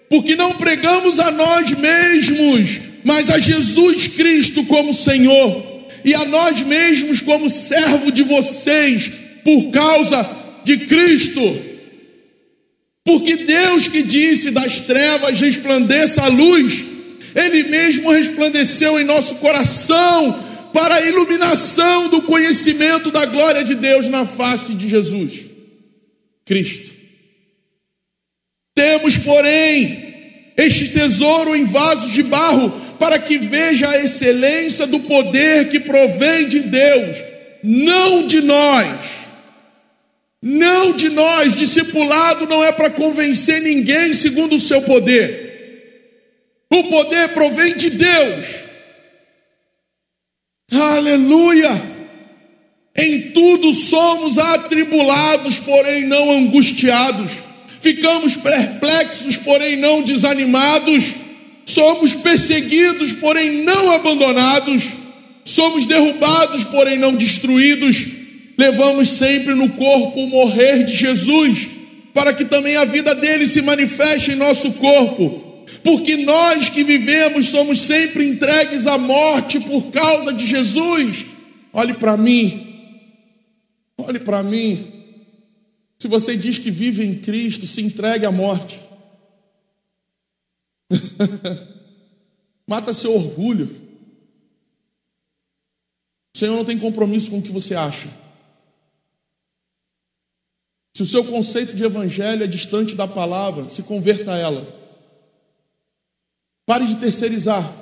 Porque 0.10 0.38
não 0.38 0.54
pregamos 0.54 1.20
a 1.20 1.30
nós 1.30 1.70
mesmos, 1.72 2.80
mas 3.04 3.30
a 3.30 3.40
Jesus 3.40 4.08
Cristo 4.08 4.64
como 4.66 4.94
Senhor 4.94 5.74
e 6.04 6.14
a 6.14 6.26
nós 6.26 6.62
mesmos 6.62 7.22
como 7.22 7.50
servo 7.50 8.12
de 8.12 8.24
vocês 8.24 9.12
por 9.44 9.72
causa 9.72 10.30
de 10.64 10.78
Cristo. 10.78 11.42
Porque 13.04 13.36
Deus 13.38 13.88
que 13.88 14.02
disse 14.02 14.52
das 14.52 14.82
trevas 14.82 15.40
resplandeça 15.40 16.24
a 16.24 16.28
luz, 16.28 16.84
Ele 17.36 17.64
mesmo 17.64 18.12
resplandeceu 18.12 19.00
em 19.00 19.04
nosso 19.04 19.36
coração 19.36 20.40
para 20.74 20.96
a 20.96 21.02
iluminação 21.02 22.10
do 22.10 22.22
conhecimento 22.24 23.12
da 23.12 23.26
glória 23.26 23.64
de 23.64 23.76
Deus 23.76 24.08
na 24.08 24.26
face 24.26 24.74
de 24.74 24.90
Jesus, 24.90 25.46
Cristo. 26.46 26.92
Temos, 28.74 29.18
porém, 29.18 30.14
este 30.58 30.90
tesouro 30.90 31.56
em 31.56 31.66
vasos 31.66 32.12
de 32.12 32.24
barro, 32.24 32.74
para 33.04 33.20
que 33.20 33.38
veja 33.38 33.90
a 33.90 34.02
excelência 34.02 34.88
do 34.88 34.98
poder 35.02 35.68
que 35.68 35.78
provém 35.78 36.48
de 36.48 36.62
Deus, 36.62 37.18
não 37.62 38.26
de 38.26 38.40
nós. 38.40 38.98
Não 40.42 40.94
de 40.94 41.10
nós, 41.10 41.54
discipulado 41.54 42.48
não 42.48 42.64
é 42.64 42.72
para 42.72 42.90
convencer 42.90 43.62
ninguém 43.62 44.14
segundo 44.14 44.56
o 44.56 44.60
seu 44.60 44.84
poder. 44.84 46.64
O 46.70 46.86
poder 46.86 47.34
provém 47.34 47.76
de 47.76 47.90
Deus. 47.90 48.48
Aleluia! 50.72 51.72
Em 52.98 53.32
tudo 53.32 53.74
somos 53.74 54.38
atribulados, 54.38 55.60
porém 55.60 56.06
não 56.06 56.32
angustiados 56.32 57.54
ficamos 57.84 58.38
perplexos, 58.38 59.36
porém 59.36 59.76
não 59.76 60.02
desanimados, 60.02 61.16
somos 61.66 62.14
perseguidos, 62.14 63.14
porém 63.14 63.64
não 63.64 63.92
abandonados, 63.92 64.84
somos 65.44 65.88
derrubados, 65.88 66.64
porém 66.64 66.98
não 66.98 67.14
destruídos, 67.16 68.06
levamos 68.58 69.10
sempre 69.10 69.56
no 69.56 69.70
corpo 69.70 70.22
o 70.22 70.28
morrer 70.28 70.84
de 70.84 70.96
Jesus, 70.96 71.68
para 72.14 72.34
que 72.34 72.46
também 72.46 72.76
a 72.76 72.86
vida 72.86 73.16
dele 73.16 73.48
se 73.48 73.62
manifeste 73.62 74.32
em 74.32 74.36
nosso 74.36 74.74
corpo. 74.74 75.42
Porque 75.84 76.16
nós 76.16 76.70
que 76.70 76.84
vivemos 76.84 77.48
somos 77.48 77.82
sempre 77.82 78.26
entregues 78.26 78.88
à 78.88 78.98
morte 78.98 79.60
por 79.60 79.92
causa 79.92 80.32
de 80.32 80.48
Jesus. 80.48 81.26
Olhe 81.74 81.94
para 81.94 82.16
mim, 82.16 82.68
olhe 83.98 84.20
para 84.20 84.42
mim. 84.44 84.88
Se 85.98 86.08
você 86.08 86.36
diz 86.38 86.58
que 86.58 86.70
vive 86.70 87.04
em 87.04 87.16
Cristo, 87.16 87.66
se 87.66 87.82
entregue 87.82 88.26
à 88.26 88.32
morte. 88.32 88.83
Mata 92.68 92.94
seu 92.94 93.14
orgulho. 93.14 93.82
O 96.36 96.38
Senhor 96.38 96.56
não 96.56 96.66
tem 96.66 96.80
compromisso 96.80 97.30
com 97.30 97.40
o 97.40 97.42
que 97.42 97.52
você 97.52 97.76
acha. 97.76 98.08
Se 100.96 101.04
o 101.04 101.06
seu 101.06 101.24
conceito 101.24 101.76
de 101.76 101.84
evangelho 101.84 102.44
é 102.44 102.48
distante 102.48 102.96
da 102.96 103.08
palavra, 103.08 103.68
se 103.70 103.82
converta 103.84 104.34
a 104.34 104.38
ela. 104.38 104.68
Pare 106.66 106.86
de 106.86 106.96
terceirizar. 106.98 107.82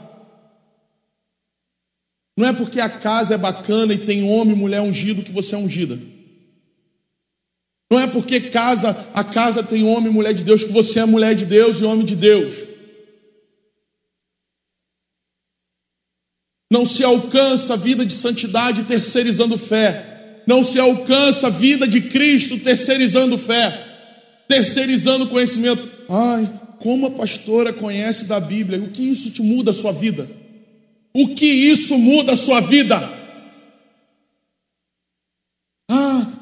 Não 2.37 2.47
é 2.47 2.53
porque 2.53 2.79
a 2.79 2.89
casa 2.89 3.35
é 3.35 3.37
bacana 3.37 3.93
e 3.93 4.05
tem 4.05 4.23
homem 4.23 4.55
e 4.55 4.57
mulher 4.57 4.81
ungido 4.81 5.23
que 5.23 5.31
você 5.31 5.55
é 5.55 5.57
ungida. 5.57 5.99
Não 7.91 7.99
é 7.99 8.07
porque 8.07 8.39
casa, 8.39 9.09
a 9.13 9.23
casa 9.23 9.61
tem 9.61 9.83
homem 9.83 10.09
e 10.09 10.13
mulher 10.13 10.33
de 10.33 10.43
Deus 10.43 10.63
que 10.63 10.71
você 10.71 11.01
é 11.01 11.05
mulher 11.05 11.35
de 11.35 11.45
Deus 11.45 11.77
e 11.77 11.83
homem 11.83 12.05
de 12.05 12.15
Deus. 12.15 12.70
Não 16.71 16.85
se 16.85 17.03
alcança 17.03 17.73
a 17.73 17.77
vida 17.77 18.05
de 18.05 18.13
santidade 18.13 18.83
terceirizando 18.83 19.57
fé. 19.57 20.41
Não 20.47 20.63
se 20.63 20.79
alcança 20.79 21.47
a 21.47 21.49
vida 21.49 21.87
de 21.87 22.01
Cristo 22.01 22.57
terceirizando 22.57 23.37
fé. 23.37 23.77
Terceirizando 24.47 25.27
conhecimento. 25.27 25.87
Ai, 26.09 26.49
como 26.79 27.07
a 27.07 27.11
pastora 27.11 27.73
conhece 27.73 28.25
da 28.25 28.39
Bíblia. 28.39 28.79
O 28.79 28.87
que 28.87 29.03
isso 29.03 29.29
te 29.29 29.41
muda 29.41 29.71
a 29.71 29.73
sua 29.73 29.91
vida? 29.91 30.27
O 31.13 31.35
que 31.35 31.45
isso 31.45 31.97
muda 31.99 32.33
a 32.33 32.37
sua 32.37 32.61
vida? 32.61 33.19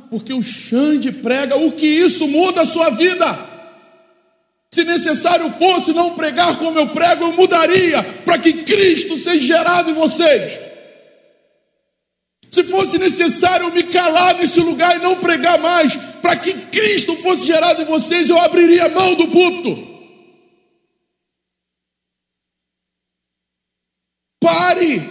porque 0.10 0.34
o 0.34 0.42
Xande 0.42 1.12
prega, 1.12 1.56
o 1.56 1.72
que 1.72 1.86
isso 1.86 2.28
muda 2.28 2.62
a 2.62 2.66
sua 2.66 2.90
vida? 2.90 3.49
Se 4.72 4.84
necessário 4.84 5.52
fosse 5.52 5.92
não 5.94 6.16
pregar 6.16 6.58
como 6.58 6.78
eu 6.78 6.90
prego, 6.90 7.26
eu 7.26 7.34
mudaria 7.34 8.04
para 8.24 8.38
que 8.38 8.64
Cristo 8.64 9.18
seja 9.18 9.42
gerado 9.42 9.90
em 9.90 9.96
vocês. 9.96 10.60
Se 12.52 12.64
fosse 12.64 12.98
necessário 12.98 13.68
eu 13.68 13.72
me 13.72 13.84
calar 13.84 14.36
nesse 14.36 14.60
lugar 14.60 14.96
e 14.96 15.04
não 15.04 15.16
pregar 15.16 15.60
mais, 15.60 15.96
para 16.22 16.36
que 16.36 16.54
Cristo 16.54 17.16
fosse 17.18 17.46
gerado 17.46 17.82
em 17.82 17.86
vocês, 17.86 18.30
eu 18.30 18.40
abriria 18.40 18.86
a 18.86 18.90
mão 18.90 19.16
do 19.16 19.28
púlpito. 19.28 19.88
Pare 24.40 25.10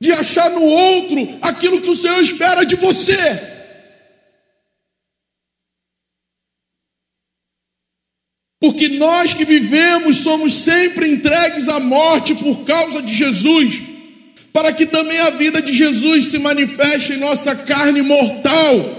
de 0.00 0.12
achar 0.12 0.50
no 0.50 0.62
outro 0.62 1.38
aquilo 1.42 1.80
que 1.80 1.90
o 1.90 1.96
Senhor 1.96 2.20
espera 2.22 2.64
de 2.64 2.76
você. 2.76 3.57
Porque 8.60 8.88
nós 8.88 9.34
que 9.34 9.44
vivemos 9.44 10.16
somos 10.16 10.52
sempre 10.52 11.08
entregues 11.08 11.68
à 11.68 11.78
morte 11.78 12.34
por 12.34 12.64
causa 12.64 13.00
de 13.00 13.14
Jesus, 13.14 13.80
para 14.52 14.72
que 14.72 14.84
também 14.84 15.18
a 15.18 15.30
vida 15.30 15.62
de 15.62 15.72
Jesus 15.72 16.26
se 16.26 16.38
manifeste 16.40 17.12
em 17.12 17.18
nossa 17.18 17.54
carne 17.54 18.02
mortal, 18.02 18.96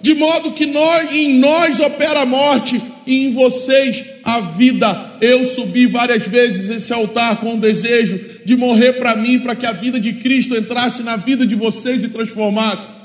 de 0.00 0.14
modo 0.14 0.52
que 0.52 0.64
nós, 0.64 1.12
em 1.12 1.34
nós 1.34 1.78
opera 1.78 2.20
a 2.20 2.26
morte 2.26 2.82
e 3.06 3.26
em 3.26 3.30
vocês 3.32 4.02
a 4.24 4.40
vida. 4.40 5.12
Eu 5.20 5.44
subi 5.44 5.86
várias 5.86 6.26
vezes 6.26 6.70
esse 6.70 6.92
altar 6.92 7.36
com 7.36 7.54
o 7.54 7.60
desejo 7.60 8.18
de 8.46 8.56
morrer 8.56 8.94
para 8.94 9.14
mim, 9.14 9.38
para 9.40 9.54
que 9.54 9.66
a 9.66 9.72
vida 9.72 10.00
de 10.00 10.14
Cristo 10.14 10.56
entrasse 10.56 11.02
na 11.02 11.16
vida 11.16 11.46
de 11.46 11.54
vocês 11.54 12.02
e 12.02 12.08
transformasse. 12.08 13.01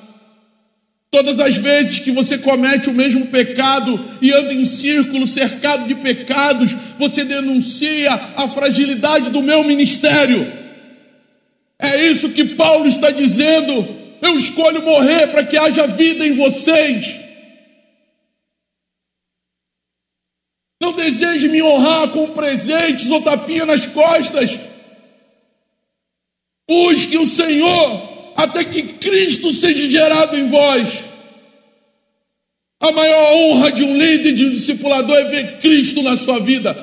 Todas 1.10 1.40
as 1.40 1.56
vezes 1.56 2.00
que 2.00 2.12
você 2.12 2.38
comete 2.38 2.90
o 2.90 2.94
mesmo 2.94 3.28
pecado 3.28 3.98
e 4.22 4.32
anda 4.32 4.54
em 4.54 4.66
círculo 4.66 5.26
cercado 5.26 5.88
de 5.88 5.96
pecados, 5.96 6.76
você 7.00 7.24
denuncia 7.24 8.14
a 8.14 8.48
fragilidade 8.48 9.30
do 9.30 9.42
meu 9.42 9.64
ministério. 9.64 10.52
É 11.80 12.06
isso 12.06 12.32
que 12.32 12.44
Paulo 12.44 12.88
está 12.88 13.10
dizendo. 13.10 13.88
Eu 14.22 14.36
escolho 14.36 14.84
morrer 14.84 15.28
para 15.28 15.46
que 15.46 15.56
haja 15.56 15.88
vida 15.88 16.28
em 16.28 16.34
vocês. 16.34 17.16
Não 20.82 20.92
deseje 20.92 21.48
me 21.48 21.62
honrar 21.64 22.10
com 22.10 22.32
presentes 22.32 23.10
ou 23.10 23.22
tapinha 23.22 23.66
nas 23.66 23.86
costas. 23.88 24.60
Busque 26.70 27.18
o 27.18 27.26
Senhor 27.26 28.07
até 28.38 28.64
que 28.64 28.84
Cristo 28.94 29.52
seja 29.52 29.90
gerado 29.90 30.38
em 30.38 30.48
vós. 30.48 31.04
A 32.80 32.92
maior 32.92 33.34
honra 33.34 33.72
de 33.72 33.84
um 33.84 33.98
líder, 33.98 34.34
de 34.34 34.46
um 34.46 34.52
discipulador, 34.52 35.18
é 35.18 35.24
ver 35.24 35.58
Cristo 35.58 36.04
na 36.04 36.16
sua 36.16 36.40
vida. 36.40 36.76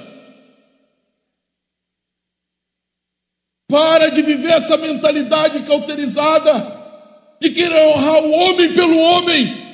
Para 3.71 4.09
de 4.09 4.21
viver 4.21 4.51
essa 4.51 4.77
mentalidade 4.77 5.63
cauterizada 5.63 6.83
de 7.41 7.51
querer 7.51 7.87
honrar 7.87 8.23
o 8.25 8.31
homem 8.33 8.73
pelo 8.73 8.99
homem. 8.99 9.65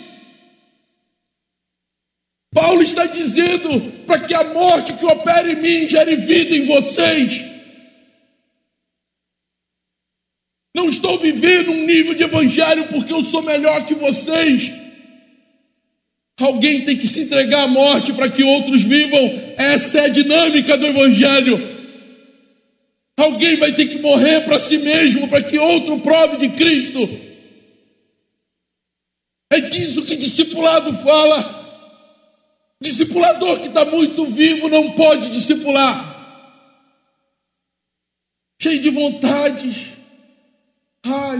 Paulo 2.52 2.82
está 2.82 3.06
dizendo 3.06 3.80
para 4.06 4.20
que 4.20 4.34
a 4.34 4.44
morte 4.52 4.92
que 4.92 5.06
opera 5.06 5.50
em 5.50 5.56
mim 5.56 5.88
gere 5.88 6.16
vida 6.16 6.56
em 6.56 6.66
vocês. 6.66 7.49
Não 10.80 10.88
estou 10.88 11.18
vivendo 11.18 11.72
um 11.72 11.84
nível 11.84 12.14
de 12.14 12.22
evangelho 12.22 12.88
porque 12.88 13.12
eu 13.12 13.22
sou 13.22 13.42
melhor 13.42 13.84
que 13.84 13.94
vocês. 13.94 14.72
Alguém 16.38 16.86
tem 16.86 16.96
que 16.96 17.06
se 17.06 17.20
entregar 17.20 17.64
à 17.64 17.68
morte 17.68 18.14
para 18.14 18.30
que 18.30 18.42
outros 18.42 18.80
vivam. 18.80 19.20
Essa 19.58 19.98
é 19.98 20.04
a 20.06 20.08
dinâmica 20.08 20.78
do 20.78 20.86
evangelho. 20.86 21.60
Alguém 23.18 23.56
vai 23.56 23.72
ter 23.72 23.88
que 23.88 23.98
morrer 23.98 24.40
para 24.40 24.58
si 24.58 24.78
mesmo 24.78 25.28
para 25.28 25.42
que 25.42 25.58
outro 25.58 26.00
prove 26.00 26.38
de 26.38 26.48
Cristo. 26.56 27.06
É 29.52 29.60
disso 29.60 30.06
que 30.06 30.16
discipulado 30.16 30.94
fala. 30.94 31.58
Discipulador 32.80 33.60
que 33.60 33.68
está 33.68 33.84
muito 33.84 34.24
vivo 34.24 34.66
não 34.70 34.92
pode 34.92 35.28
discipular. 35.28 36.08
Cheio 38.58 38.80
de 38.80 38.88
vontade 38.88 39.99
Ai, 41.04 41.38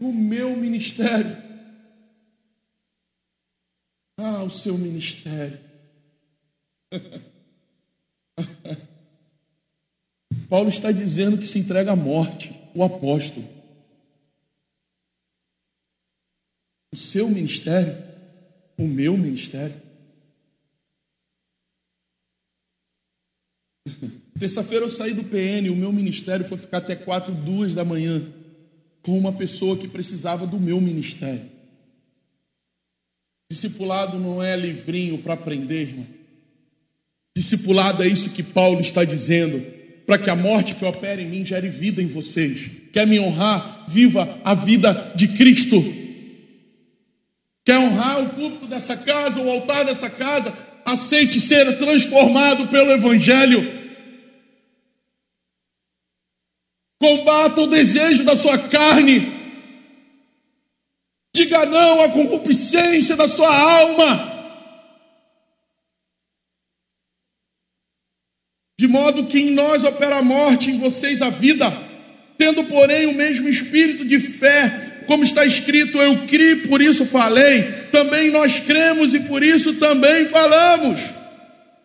o 0.00 0.12
meu 0.12 0.56
ministério. 0.56 1.36
Ah, 4.18 4.42
o 4.42 4.50
seu 4.50 4.78
ministério. 4.78 5.60
Paulo 10.48 10.68
está 10.68 10.92
dizendo 10.92 11.38
que 11.38 11.46
se 11.46 11.58
entrega 11.58 11.92
à 11.92 11.96
morte, 11.96 12.54
o 12.74 12.82
apóstolo. 12.82 13.46
O 16.92 16.96
seu 16.96 17.28
ministério, 17.28 17.96
o 18.78 18.86
meu 18.86 19.16
ministério. 19.16 19.80
Terça-feira 24.38 24.84
eu 24.84 24.90
saí 24.90 25.14
do 25.14 25.24
PN, 25.24 25.70
o 25.70 25.76
meu 25.76 25.92
ministério 25.92 26.46
foi 26.46 26.58
ficar 26.58 26.78
até 26.78 26.94
quatro, 26.94 27.34
duas 27.34 27.74
da 27.74 27.84
manhã, 27.84 28.22
com 29.06 29.16
uma 29.16 29.30
pessoa 29.30 29.76
que 29.76 29.86
precisava 29.86 30.48
do 30.48 30.58
meu 30.58 30.80
ministério. 30.80 31.48
Discipulado 33.48 34.18
não 34.18 34.42
é 34.42 34.56
livrinho 34.56 35.18
para 35.18 35.34
aprender, 35.34 35.82
irmão. 35.82 36.06
Discipulado 37.36 38.02
é 38.02 38.08
isso 38.08 38.30
que 38.30 38.42
Paulo 38.42 38.80
está 38.80 39.04
dizendo, 39.04 39.64
para 40.04 40.18
que 40.18 40.28
a 40.28 40.34
morte 40.34 40.74
que 40.74 40.84
opera 40.84 41.22
em 41.22 41.28
mim 41.28 41.44
gere 41.44 41.68
vida 41.68 42.02
em 42.02 42.08
vocês. 42.08 42.68
Quer 42.92 43.06
me 43.06 43.20
honrar? 43.20 43.84
Viva 43.86 44.40
a 44.42 44.54
vida 44.54 45.12
de 45.14 45.28
Cristo. 45.28 45.76
Quer 47.64 47.78
honrar 47.78 48.24
o 48.24 48.30
púlpito 48.30 48.66
dessa 48.66 48.96
casa, 48.96 49.40
o 49.40 49.48
altar 49.48 49.84
dessa 49.84 50.10
casa? 50.10 50.52
Aceite 50.84 51.38
ser 51.38 51.78
transformado 51.78 52.66
pelo 52.66 52.90
Evangelho. 52.90 53.85
Combata 57.06 57.60
o 57.60 57.68
desejo 57.68 58.24
da 58.24 58.34
sua 58.34 58.58
carne. 58.58 59.32
Diga 61.32 61.64
não 61.64 62.02
à 62.02 62.08
concupiscência 62.08 63.14
da 63.14 63.28
sua 63.28 63.48
alma. 63.56 64.32
De 68.76 68.88
modo 68.88 69.26
que 69.26 69.38
em 69.38 69.52
nós 69.52 69.84
opera 69.84 70.16
a 70.16 70.22
morte, 70.22 70.72
em 70.72 70.80
vocês 70.80 71.22
a 71.22 71.30
vida, 71.30 71.72
tendo, 72.36 72.64
porém, 72.64 73.06
o 73.06 73.14
mesmo 73.14 73.48
espírito 73.48 74.04
de 74.04 74.18
fé, 74.18 75.04
como 75.06 75.22
está 75.22 75.44
escrito, 75.44 75.98
eu 75.98 76.26
criei, 76.26 76.56
por 76.56 76.82
isso 76.82 77.06
falei, 77.06 77.62
também 77.92 78.32
nós 78.32 78.58
cremos 78.58 79.14
e 79.14 79.20
por 79.20 79.44
isso 79.44 79.74
também 79.74 80.26
falamos, 80.26 81.00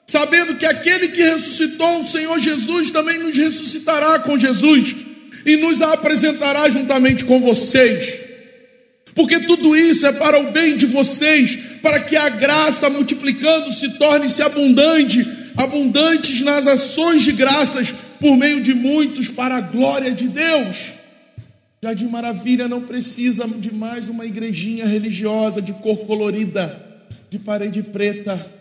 sabendo 0.07 0.55
que 0.55 0.65
aquele 0.65 1.09
que 1.09 1.21
ressuscitou 1.21 2.01
o 2.01 2.07
Senhor 2.07 2.39
Jesus 2.39 2.89
também 2.89 3.19
nos 3.19 3.37
ressuscitará 3.37 4.17
com 4.17 4.35
Jesus 4.35 5.10
e 5.45 5.57
nos 5.57 5.81
apresentará 5.81 6.69
juntamente 6.69 7.25
com 7.25 7.39
vocês. 7.39 8.19
Porque 9.13 9.39
tudo 9.41 9.75
isso 9.75 10.05
é 10.05 10.11
para 10.11 10.39
o 10.39 10.51
bem 10.51 10.77
de 10.77 10.85
vocês, 10.85 11.57
para 11.81 11.99
que 11.99 12.15
a 12.15 12.29
graça 12.29 12.89
multiplicando-se 12.89 13.97
torne-se 13.97 14.41
abundante, 14.41 15.27
abundantes 15.57 16.41
nas 16.41 16.67
ações 16.67 17.23
de 17.23 17.31
graças 17.33 17.93
por 18.19 18.37
meio 18.37 18.61
de 18.61 18.73
muitos 18.73 19.27
para 19.27 19.57
a 19.57 19.61
glória 19.61 20.11
de 20.11 20.27
Deus. 20.27 20.93
Jardim 21.83 22.05
Maravilha 22.05 22.67
não 22.67 22.81
precisa 22.81 23.47
de 23.47 23.73
mais 23.73 24.07
uma 24.07 24.25
igrejinha 24.25 24.85
religiosa 24.85 25.61
de 25.61 25.73
cor 25.73 25.97
colorida, 26.05 26.79
de 27.29 27.39
parede 27.39 27.81
preta. 27.81 28.60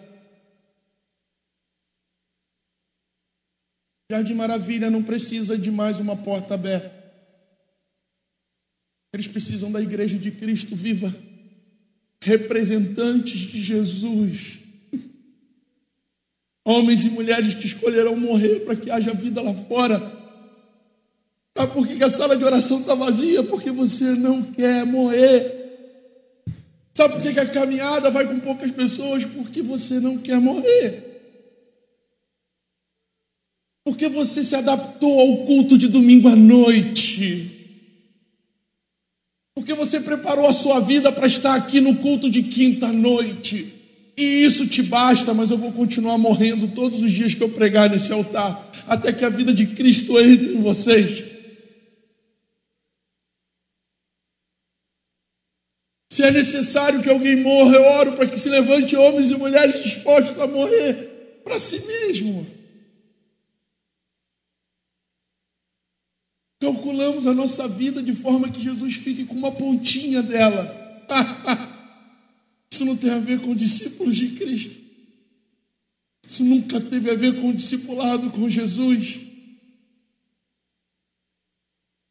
Jardim 4.11 4.35
Maravilha 4.35 4.91
não 4.91 5.05
precisa 5.05 5.57
de 5.57 5.71
mais 5.71 6.01
uma 6.01 6.17
porta 6.17 6.55
aberta. 6.55 6.91
Eles 9.15 9.29
precisam 9.29 9.71
da 9.71 9.81
igreja 9.81 10.19
de 10.19 10.33
Cristo 10.33 10.75
viva, 10.75 11.15
representantes 12.21 13.39
de 13.39 13.63
Jesus. 13.63 14.59
Homens 16.67 17.05
e 17.05 17.11
mulheres 17.11 17.55
que 17.55 17.67
escolherão 17.67 18.17
morrer 18.17 18.65
para 18.65 18.75
que 18.75 18.91
haja 18.91 19.15
vida 19.15 19.41
lá 19.41 19.55
fora. 19.55 20.01
Sabe 21.57 21.73
por 21.73 21.87
que 21.87 22.03
a 22.03 22.11
sala 22.11 22.37
de 22.37 22.45
oração 22.45 22.81
está 22.81 22.97
vazia? 22.97 23.45
Porque 23.45 23.71
você 23.71 24.11
não 24.15 24.43
quer 24.43 24.85
morrer. 24.85 25.57
Sabe 26.93 27.15
por 27.15 27.23
que 27.23 27.39
a 27.39 27.47
caminhada 27.47 28.11
vai 28.11 28.27
com 28.27 28.41
poucas 28.41 28.73
pessoas? 28.73 29.25
Porque 29.25 29.63
você 29.63 30.01
não 30.01 30.19
quer 30.19 30.41
morrer. 30.41 31.10
Porque 33.91 34.09
você 34.09 34.45
se 34.45 34.55
adaptou 34.55 35.19
ao 35.19 35.39
culto 35.39 35.77
de 35.77 35.89
domingo 35.89 36.29
à 36.29 36.37
noite. 36.37 37.51
Porque 39.53 39.75
você 39.75 39.99
preparou 39.99 40.47
a 40.47 40.53
sua 40.53 40.79
vida 40.79 41.11
para 41.11 41.27
estar 41.27 41.57
aqui 41.57 41.81
no 41.81 41.97
culto 41.97 42.31
de 42.31 42.45
quinta 42.45 42.93
noite. 42.93 43.75
E 44.17 44.45
isso 44.45 44.69
te 44.69 44.81
basta, 44.81 45.35
mas 45.35 45.51
eu 45.51 45.59
vou 45.59 45.73
continuar 45.73 46.17
morrendo 46.19 46.69
todos 46.69 47.03
os 47.03 47.11
dias 47.11 47.35
que 47.35 47.43
eu 47.43 47.49
pregar 47.49 47.91
nesse 47.91 48.13
altar, 48.13 48.71
até 48.87 49.13
que 49.13 49.25
a 49.25 49.29
vida 49.29 49.53
de 49.53 49.67
Cristo 49.67 50.21
entre 50.21 50.55
em 50.55 50.61
vocês. 50.61 51.25
Se 56.13 56.23
é 56.23 56.31
necessário 56.31 57.03
que 57.03 57.11
alguém 57.11 57.35
morra, 57.35 57.75
eu 57.75 57.83
oro 57.83 58.13
para 58.13 58.29
que 58.29 58.39
se 58.39 58.49
levante 58.49 58.95
homens 58.95 59.31
e 59.31 59.35
mulheres 59.35 59.83
dispostos 59.83 60.39
a 60.39 60.47
morrer 60.47 61.41
para 61.43 61.59
si 61.59 61.85
mesmo. 61.85 62.60
Calculamos 66.61 67.27
a 67.27 67.33
nossa 67.33 67.67
vida 67.67 68.03
de 68.03 68.15
forma 68.15 68.51
que 68.51 68.61
Jesus 68.61 68.95
fique 68.95 69.25
com 69.25 69.35
uma 69.35 69.51
pontinha 69.51 70.23
dela. 70.23 70.77
Isso 72.71 72.85
não 72.85 72.95
tem 72.95 73.11
a 73.11 73.19
ver 73.19 73.41
com 73.41 73.55
discípulos 73.55 74.15
de 74.15 74.29
Cristo. 74.33 74.79
Isso 76.27 76.45
nunca 76.45 76.81
teve 76.81 77.11
a 77.11 77.15
ver 77.15 77.41
com 77.41 77.49
o 77.49 77.55
discipulado 77.55 78.31
com 78.31 78.49
Jesus. 78.49 79.19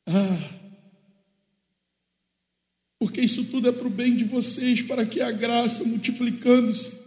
Ah, 0.08 0.50
porque 3.00 3.22
isso 3.22 3.46
tudo 3.46 3.70
é 3.70 3.72
para 3.72 3.88
o 3.88 3.92
bem 3.92 4.16
de 4.16 4.26
vocês, 4.26 4.82
para 4.82 5.06
que 5.06 5.22
a 5.22 5.32
graça, 5.32 5.86
multiplicando-se, 5.86 7.00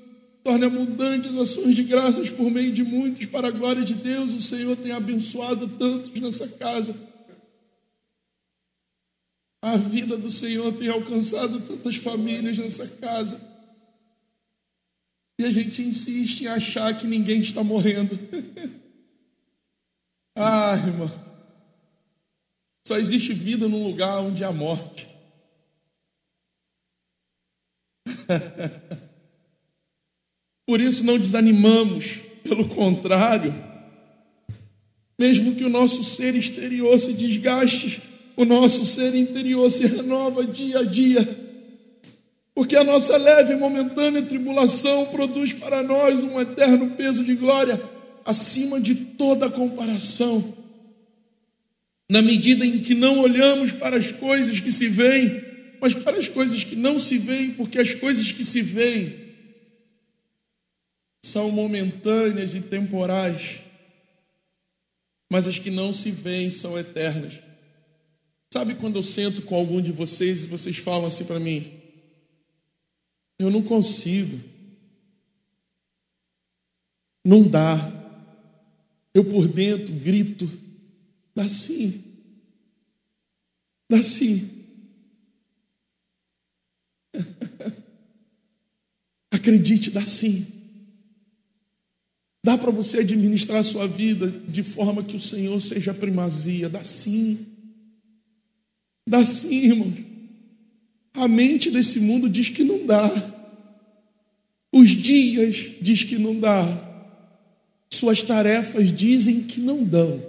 torne 0.43 0.65
abundantes 0.65 1.37
ações 1.37 1.75
de 1.75 1.83
graças 1.83 2.31
por 2.31 2.51
meio 2.51 2.73
de 2.73 2.83
muitos, 2.83 3.27
para 3.27 3.49
a 3.49 3.51
glória 3.51 3.85
de 3.85 3.95
Deus. 3.95 4.31
O 4.31 4.41
Senhor 4.41 4.75
tem 4.77 4.93
abençoado 4.93 5.69
tantos 5.69 6.11
nessa 6.19 6.49
casa. 6.49 7.12
A 9.63 9.77
vida 9.77 10.19
do 10.19 10.29
Senhor 10.29 10.73
tem 10.73 10.89
alcançado 10.89 11.61
tantas 11.61 11.95
famílias 11.95 12.59
nessa 12.59 12.89
casa. 12.89 13.41
E 15.39 15.45
a 15.45 15.51
gente 15.53 15.83
insiste 15.83 16.43
em 16.43 16.49
achar 16.49 16.99
que 16.99 17.07
ninguém 17.07 17.41
está 17.41 17.63
morrendo. 17.63 18.19
ah, 20.37 20.75
irmão. 20.75 21.09
Só 22.87 22.99
existe 22.99 23.33
vida 23.33 23.67
num 23.69 23.87
lugar 23.87 24.21
onde 24.21 24.43
há 24.43 24.53
morte. 24.53 25.07
Por 30.67 30.81
isso 30.81 31.05
não 31.05 31.19
desanimamos, 31.19 32.17
pelo 32.43 32.69
contrário, 32.69 33.55
mesmo 35.19 35.55
que 35.55 35.65
o 35.65 35.69
nosso 35.69 36.03
ser 36.03 36.35
exterior 36.35 36.99
se 36.99 37.13
desgaste, 37.15 38.12
o 38.37 38.45
nosso 38.45 38.85
ser 38.87 39.15
interior 39.15 39.71
se 39.71 39.87
renova 39.87 40.45
dia 40.45 40.81
a 40.81 40.85
dia, 40.85 41.39
porque 42.55 42.77
a 42.77 42.85
nossa 42.85 43.17
leve 43.17 43.53
e 43.53 43.57
momentânea 43.57 44.23
tribulação 44.23 45.07
produz 45.07 45.53
para 45.53 45.83
nós 45.83 46.23
um 46.23 46.41
eterno 46.41 46.91
peso 46.91 47.25
de 47.25 47.35
glória 47.35 47.81
acima 48.25 48.81
de 48.81 48.95
toda 48.95 49.51
comparação. 49.51 50.57
Na 52.11 52.21
medida 52.21 52.65
em 52.65 52.83
que 52.83 52.95
não 52.95 53.19
olhamos 53.21 53.73
para 53.73 53.97
as 53.97 54.13
coisas 54.13 54.61
que 54.61 54.71
se 54.71 54.89
veem, 54.89 55.43
mas 55.81 55.95
para 55.95 56.19
as 56.19 56.29
coisas 56.29 56.63
que 56.63 56.77
não 56.77 56.99
se 56.99 57.19
veem, 57.19 57.51
porque 57.53 57.79
as 57.79 57.95
coisas 57.95 58.31
que 58.31 58.45
se 58.45 58.61
veem 58.61 59.15
são 61.25 61.51
momentâneas 61.51 62.55
e 62.55 62.61
temporais, 62.61 63.61
mas 65.31 65.47
as 65.47 65.59
que 65.59 65.71
não 65.71 65.93
se 65.93 66.11
veem 66.11 66.51
são 66.51 66.79
eternas. 66.79 67.52
Sabe 68.53 68.75
quando 68.75 68.97
eu 68.97 69.03
sento 69.03 69.41
com 69.41 69.55
algum 69.55 69.81
de 69.81 69.93
vocês 69.93 70.45
e 70.45 70.47
vocês 70.47 70.77
falam 70.77 71.07
assim 71.07 71.25
para 71.25 71.41
mim: 71.41 71.73
Eu 73.39 73.51
não 73.51 73.63
consigo. 73.63 74.39
Não 77.25 77.49
dá. 77.49 77.79
Eu 79.15 79.25
por 79.25 79.49
dentro 79.49 79.95
grito: 79.95 80.47
Dá 81.35 81.49
sim. 81.49 82.05
Dá 83.91 84.03
sim. 84.03 84.51
Acredite, 89.33 89.91
dá 89.91 90.05
sim. 90.05 90.47
Dá 92.45 92.59
para 92.59 92.71
você 92.71 92.99
administrar 92.99 93.61
a 93.61 93.65
sua 93.65 93.89
vida 93.89 94.31
de 94.31 94.63
forma 94.63 95.03
que 95.03 95.17
o 95.17 95.21
Senhor 95.21 95.59
seja 95.59 95.93
a 95.93 95.95
primazia, 95.95 96.69
dá 96.69 96.85
sim. 96.85 97.52
Dá 99.07 99.25
sim, 99.25 99.55
irmãos. 99.55 99.95
A 101.15 101.29
mente 101.29 101.71
desse 101.71 102.01
mundo 102.01 102.29
diz 102.29 102.49
que 102.49 102.65
não 102.65 102.87
dá. 102.87 103.11
Os 104.73 104.91
dias 104.91 105.73
diz 105.81 106.03
que 106.05 106.17
não 106.19 106.39
dá. 106.39 106.65
Suas 107.91 108.23
tarefas 108.23 108.95
dizem 108.95 109.43
que 109.43 109.61
não 109.61 109.85
dão. 109.85 110.23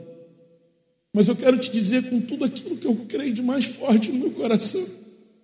Mas 1.13 1.27
eu 1.27 1.35
quero 1.35 1.57
te 1.57 1.71
dizer 1.71 2.09
com 2.09 2.19
tudo 2.19 2.43
aquilo 2.43 2.75
que 2.75 2.87
eu 2.87 2.95
creio 3.07 3.33
de 3.33 3.41
mais 3.41 3.65
forte 3.65 4.11
no 4.11 4.19
meu 4.19 4.31
coração: 4.31 4.85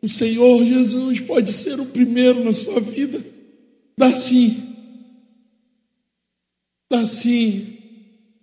o 0.02 0.08
Senhor 0.10 0.66
Jesus 0.66 1.20
pode 1.22 1.54
ser 1.54 1.80
o 1.80 1.86
primeiro 1.86 2.44
na 2.44 2.52
sua 2.52 2.82
vida. 2.82 3.24
Dá 3.98 4.14
sim. 4.14 4.62
Dá 6.92 7.06
sim. 7.06 7.78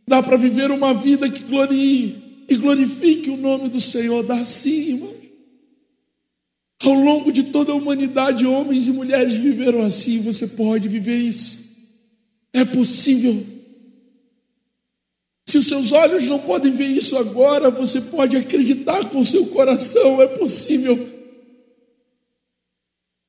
Dá 0.08 0.22
para 0.22 0.36
viver 0.36 0.70
uma 0.70 0.94
vida 0.94 1.28
que 1.28 1.42
glorie 1.42 2.26
e 2.48 2.56
glorifique 2.56 3.31
o 3.31 3.36
nome 3.36 3.68
do 3.68 3.81
Senhor. 3.81 4.23
Dá 4.23 4.44
sim, 4.44 4.90
irmãos. 4.90 5.16
Ao 6.82 6.93
longo 6.93 7.32
de 7.32 7.44
toda 7.44 7.73
a 7.73 7.74
humanidade, 7.74 8.47
homens 8.47 8.86
e 8.86 8.93
mulheres 8.93 9.35
viveram 9.35 9.82
assim. 9.82 10.20
Você 10.20 10.47
pode 10.48 10.89
viver 10.89 11.18
isso. 11.18 11.66
É 12.52 12.64
possível. 12.64 13.44
Se 15.47 15.59
os 15.59 15.66
seus 15.66 15.93
olhos 15.93 16.27
não 16.27 16.39
podem 16.39 16.73
ver 16.73 16.89
isso 16.89 17.16
agora, 17.16 17.70
você 17.70 18.01
pode 18.01 18.36
acreditar 18.36 19.09
com 19.10 19.20
o 19.20 19.27
seu 19.27 19.47
coração. 19.47 20.20
É 20.20 20.27
possível. 20.27 21.14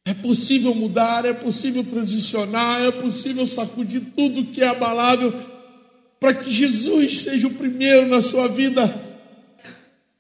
É 0.06 0.14
possível 0.14 0.74
mudar, 0.74 1.26
é 1.26 1.34
possível 1.34 1.84
transicionar, 1.84 2.82
é 2.82 2.92
possível 2.92 3.46
sacudir 3.46 4.02
tudo 4.16 4.46
que 4.46 4.62
é 4.62 4.68
abalável 4.68 5.34
para 6.20 6.34
que 6.34 6.50
Jesus 6.50 7.22
seja 7.22 7.48
o 7.48 7.54
primeiro 7.54 8.08
na 8.08 8.22
sua 8.22 8.48
vida, 8.48 9.07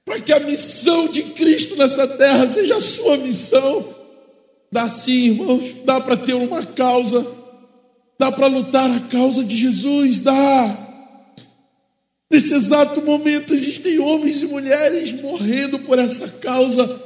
para 0.07 0.21
que 0.21 0.31
a 0.31 0.39
missão 0.39 1.09
de 1.09 1.21
Cristo 1.21 1.75
nessa 1.75 2.07
terra 2.07 2.47
seja 2.47 2.77
a 2.77 2.81
sua 2.81 3.17
missão. 3.17 3.93
Dá 4.71 4.89
sim, 4.89 5.31
irmãos, 5.31 5.75
dá 5.84 5.99
para 5.99 6.15
ter 6.15 6.34
uma 6.34 6.65
causa, 6.65 7.27
dá 8.17 8.31
para 8.31 8.47
lutar 8.47 8.89
a 8.89 9.01
causa 9.01 9.43
de 9.43 9.53
Jesus, 9.53 10.21
dá. 10.21 10.88
Nesse 12.31 12.53
exato 12.53 13.01
momento 13.01 13.53
existem 13.53 13.99
homens 13.99 14.41
e 14.43 14.47
mulheres 14.47 15.11
morrendo 15.11 15.79
por 15.79 15.99
essa 15.99 16.29
causa. 16.39 17.03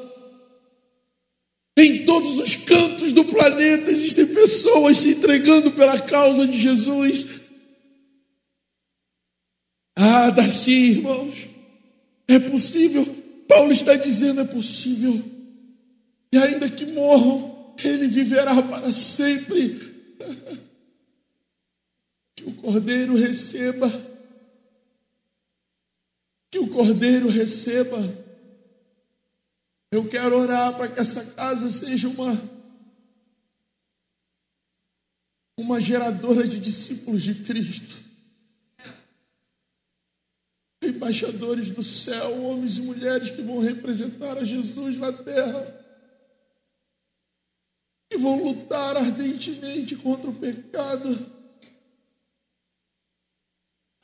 Em 1.76 2.06
todos 2.06 2.38
os 2.38 2.56
cantos 2.56 3.12
do 3.14 3.26
planeta 3.26 3.90
existem 3.90 4.28
pessoas 4.28 5.00
se 5.00 5.10
entregando 5.10 5.72
pela 5.72 6.00
causa 6.00 6.46
de 6.46 6.60
Jesus. 6.60 7.26
Ah, 9.98 10.30
dá 10.30 10.48
sim, 10.48 10.84
irmãos. 10.84 11.51
É 12.32 12.40
possível. 12.40 13.06
Paulo 13.46 13.74
está 13.74 13.94
dizendo: 13.96 14.40
é 14.40 14.46
possível. 14.46 15.22
E 16.32 16.38
ainda 16.38 16.70
que 16.70 16.86
morram, 16.86 17.76
ele 17.84 18.08
viverá 18.08 18.62
para 18.64 18.94
sempre. 18.94 19.92
Que 22.34 22.50
o 22.50 22.56
cordeiro 22.56 23.16
receba. 23.16 23.88
Que 26.50 26.58
o 26.58 26.70
cordeiro 26.70 27.28
receba. 27.28 28.00
Eu 29.92 30.08
quero 30.08 30.40
orar 30.40 30.76
para 30.76 30.88
que 30.88 31.00
essa 31.00 31.24
casa 31.24 31.70
seja 31.70 32.08
uma 32.08 32.32
uma 35.56 35.80
geradora 35.80 36.48
de 36.48 36.60
discípulos 36.60 37.22
de 37.22 37.36
Cristo 37.36 38.01
embaixadores 41.02 41.72
do 41.72 41.84
céu, 41.84 42.44
homens 42.46 42.78
e 42.78 42.82
mulheres 42.84 43.32
que 43.32 43.42
vão 43.42 43.58
representar 43.58 44.38
a 44.38 44.46
Jesus 44.46 45.00
na 45.00 45.12
terra 45.12 45.80
e 48.12 48.18
vão 48.18 48.44
lutar 48.44 48.96
ardentemente 48.96 49.96
contra 49.96 50.30
o 50.30 50.36
pecado. 50.36 51.10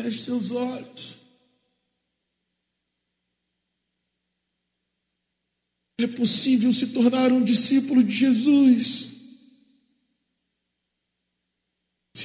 Feche 0.02 0.24
seus 0.24 0.50
olhos. 0.50 1.18
É 6.00 6.08
possível 6.08 6.74
se 6.74 6.94
tornar 6.94 7.32
um 7.32 7.44
discípulo 7.44 8.04
de 8.04 8.12
Jesus 8.12 9.17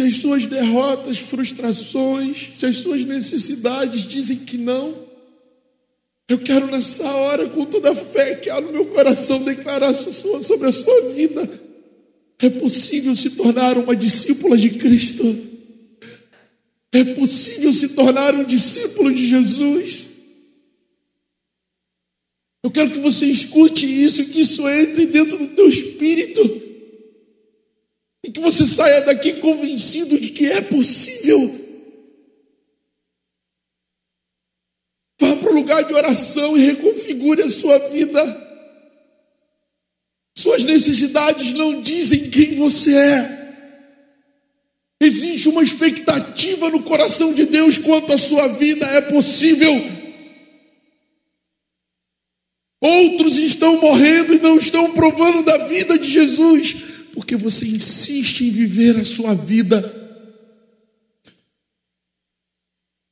se 0.03 0.09
as 0.09 0.17
suas 0.17 0.47
derrotas, 0.47 1.19
frustrações, 1.19 2.57
se 2.59 2.67
as 2.67 2.77
suas 2.77 3.05
necessidades 3.05 4.03
dizem 4.03 4.39
que 4.39 4.59
não, 4.59 5.07
eu 6.29 6.39
quero 6.39 6.67
nessa 6.67 7.09
hora, 7.09 7.49
com 7.49 7.65
toda 7.65 7.93
a 7.93 7.95
fé 7.95 8.37
que 8.37 8.51
há 8.51 8.61
no 8.61 8.73
meu 8.73 8.87
coração, 8.87 9.43
declarar 9.43 9.93
sobre 9.95 10.67
a 10.67 10.73
sua 10.73 11.11
vida. 11.11 11.49
É 12.39 12.51
possível 12.51 13.15
se 13.15 13.31
tornar 13.31 13.77
uma 13.77 13.95
discípula 13.95 14.57
de 14.57 14.71
Cristo. 14.71 15.37
É 16.91 17.05
possível 17.05 17.73
se 17.73 17.91
tornar 17.91 18.35
um 18.35 18.45
discípulo 18.45 19.13
de 19.13 19.27
Jesus. 19.27 20.09
Eu 22.63 22.71
quero 22.71 22.91
que 22.91 22.99
você 22.99 23.27
escute 23.27 23.87
isso, 23.87 24.25
que 24.25 24.41
isso 24.41 24.69
entre 24.69 25.07
dentro 25.07 25.39
do 25.39 25.49
teu 25.49 25.69
espírito 25.69 26.72
e 28.25 28.31
que 28.31 28.41
você 28.41 28.67
saia 28.67 29.01
daqui 29.01 29.35
convencido 29.35 30.19
de 30.19 30.31
que 30.31 30.47
é 30.47 30.61
possível. 30.61 31.61
Vá 35.21 35.37
para 35.37 35.51
o 35.51 35.55
lugar 35.55 35.83
de 35.85 35.93
oração 35.93 36.57
e 36.57 36.61
reconfigure 36.61 37.43
a 37.43 37.51
sua 37.51 37.79
vida. 37.89 38.51
Suas 40.37 40.65
necessidades 40.65 41.53
não 41.53 41.83
dizem 41.83 42.31
quem 42.31 42.55
você 42.55 42.97
é. 42.97 43.43
Existe 45.01 45.49
uma 45.49 45.65
expectativa 45.65 46.71
no 46.71 46.83
coração 46.85 47.35
de 47.35 47.45
Deus 47.45 47.77
quanto 47.77 48.13
à 48.13 48.19
sua 48.19 48.47
vida, 48.49 48.87
é 48.87 49.01
possível. 49.01 49.73
Outros 52.81 53.37
estão 53.37 53.81
morrendo 53.81 54.33
e 54.33 54.39
não 54.39 54.57
estão 54.57 54.93
provando 54.93 55.43
da 55.43 55.67
vida 55.67 55.99
de 55.99 56.09
Jesus 56.09 56.92
porque 57.13 57.37
você 57.37 57.67
insiste 57.67 58.43
em 58.43 58.51
viver 58.51 58.97
a 58.97 59.05
sua 59.05 59.35
vida. 59.35 60.01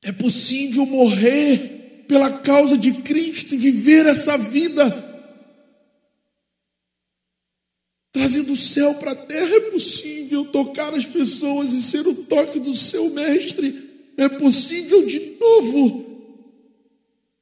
É 0.03 0.13
possível 0.13 0.87
morrer 0.87 2.05
pela 2.09 2.39
causa 2.39 2.77
de 2.77 2.93
Cristo 3.03 3.55
e 3.55 3.59
viver 3.59 4.07
essa 4.07 4.37
vida. 4.37 5.09
Trazendo 8.13 8.53
o 8.53 8.57
céu 8.57 8.95
para 8.95 9.13
a 9.13 9.17
terra 9.17 9.55
é 9.55 9.71
possível 9.71 10.45
tocar 10.47 10.93
as 10.95 11.05
pessoas 11.05 11.73
e 11.73 11.83
ser 11.83 12.07
o 12.07 12.15
toque 12.15 12.59
do 12.59 12.75
seu 12.75 13.11
mestre. 13.11 14.13
É 14.17 14.29
possível 14.29 15.07
de 15.07 15.37
novo. 15.39 16.11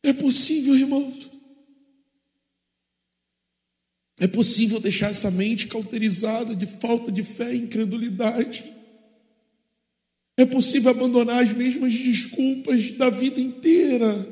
É 0.03 0.13
possível, 0.13 0.77
irmãos. 0.77 1.29
É 4.21 4.27
possível 4.27 4.81
deixar 4.81 5.11
essa 5.11 5.31
mente 5.31 5.69
cauterizada 5.69 6.55
de 6.55 6.67
falta 6.67 7.13
de 7.13 7.23
fé 7.23 7.55
e 7.55 7.59
incredulidade. 7.59 8.65
É 10.37 10.45
possível 10.45 10.91
abandonar 10.91 11.43
as 11.43 11.53
mesmas 11.53 11.93
desculpas 11.93 12.93
da 12.93 13.11
vida 13.11 13.41
inteira. 13.41 14.27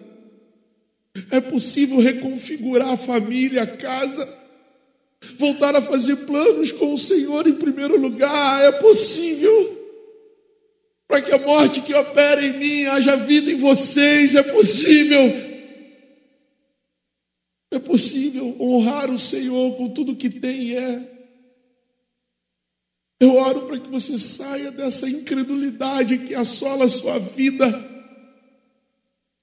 É 1.30 1.40
possível 1.40 1.98
reconfigurar 1.98 2.90
a 2.90 2.96
família, 2.96 3.62
a 3.62 3.66
casa, 3.66 4.28
voltar 5.38 5.74
a 5.74 5.82
fazer 5.82 6.16
planos 6.16 6.72
com 6.72 6.92
o 6.92 6.98
Senhor 6.98 7.46
em 7.46 7.54
primeiro 7.54 7.98
lugar. 7.98 8.64
É 8.64 8.72
possível. 8.72 9.74
Para 11.08 11.22
que 11.22 11.32
a 11.32 11.38
morte 11.38 11.80
que 11.80 11.94
opera 11.94 12.44
em 12.44 12.58
mim 12.58 12.84
haja 12.86 13.16
vida 13.16 13.52
em 13.52 13.56
vocês. 13.56 14.34
É 14.34 14.42
possível 14.42 15.45
é 17.70 17.78
possível 17.78 18.56
honrar 18.60 19.10
o 19.10 19.18
Senhor 19.18 19.76
com 19.76 19.88
tudo 19.88 20.16
que 20.16 20.30
tem 20.30 20.62
e 20.62 20.76
é. 20.76 21.16
Eu 23.18 23.34
oro 23.34 23.66
para 23.66 23.78
que 23.78 23.88
você 23.88 24.18
saia 24.18 24.70
dessa 24.70 25.08
incredulidade 25.08 26.18
que 26.18 26.34
assola 26.34 26.84
a 26.84 26.88
sua 26.88 27.18
vida. 27.18 27.66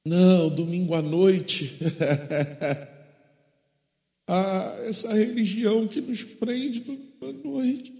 Não, 0.05 0.49
domingo 0.49 0.93
à 0.93 1.01
noite. 1.01 1.75
ah, 4.27 4.77
essa 4.85 5.11
religião 5.13 5.87
que 5.87 6.01
nos 6.01 6.23
prende 6.23 6.81
domingo 6.81 7.13
à 7.21 7.47
noite. 7.47 7.93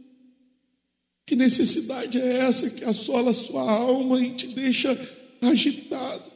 Que 1.26 1.36
necessidade 1.36 2.22
é 2.22 2.40
essa 2.40 2.70
que 2.70 2.84
assola 2.84 3.32
a 3.32 3.34
sua 3.34 3.64
alma 3.64 4.22
e 4.22 4.32
te 4.32 4.48
deixa 4.48 4.96
agitado? 5.42 6.33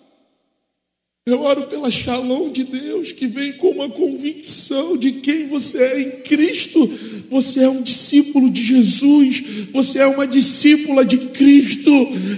Eu 1.28 1.42
oro 1.42 1.68
pela 1.68 1.92
shalom 1.92 2.50
de 2.50 2.64
Deus 2.64 3.12
que 3.12 3.28
vem 3.28 3.52
com 3.58 3.72
uma 3.72 3.90
convicção 3.90 4.96
de 4.96 5.12
quem 5.20 5.46
você 5.46 5.84
é 5.84 6.00
em 6.00 6.22
Cristo. 6.22 6.88
Você 7.30 7.66
é 7.66 7.70
um 7.70 7.82
discípulo 7.82 8.50
de 8.50 8.64
Jesus, 8.64 9.42
você 9.74 10.00
é 10.00 10.08
uma 10.08 10.26
discípula 10.26 11.04
de 11.04 11.18
Cristo. 11.32 11.92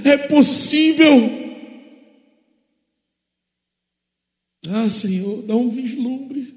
É 0.03 0.17
possível. 0.17 1.13
Ah, 4.67 4.89
Senhor, 4.89 5.43
dá 5.43 5.55
um 5.55 5.69
vislumbre, 5.69 6.55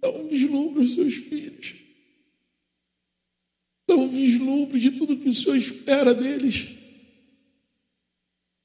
dá 0.00 0.08
um 0.08 0.28
vislumbre 0.28 0.82
aos 0.82 0.94
seus 0.94 1.14
filhos. 1.14 1.74
Dá 3.88 3.96
um 3.96 4.08
vislumbre 4.08 4.78
de 4.78 4.92
tudo 4.92 5.16
que 5.16 5.28
o 5.28 5.34
Senhor 5.34 5.56
espera 5.56 6.14
deles. 6.14 6.81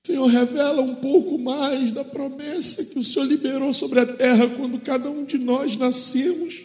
Senhor, 0.07 0.25
revela 0.27 0.81
um 0.81 0.95
pouco 0.95 1.37
mais 1.37 1.91
da 1.91 2.05
promessa 2.05 2.85
que 2.85 2.97
o 2.97 3.03
Senhor 3.03 3.25
liberou 3.25 3.73
sobre 3.73 3.99
a 3.99 4.15
terra 4.15 4.49
quando 4.55 4.79
cada 4.79 5.11
um 5.11 5.25
de 5.25 5.37
nós 5.37 5.75
nascemos. 5.75 6.63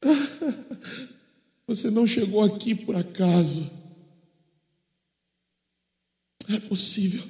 Você 1.66 1.90
não 1.90 2.06
chegou 2.06 2.42
aqui 2.42 2.76
por 2.76 2.94
acaso. 2.94 3.68
É 6.48 6.60
possível. 6.60 7.24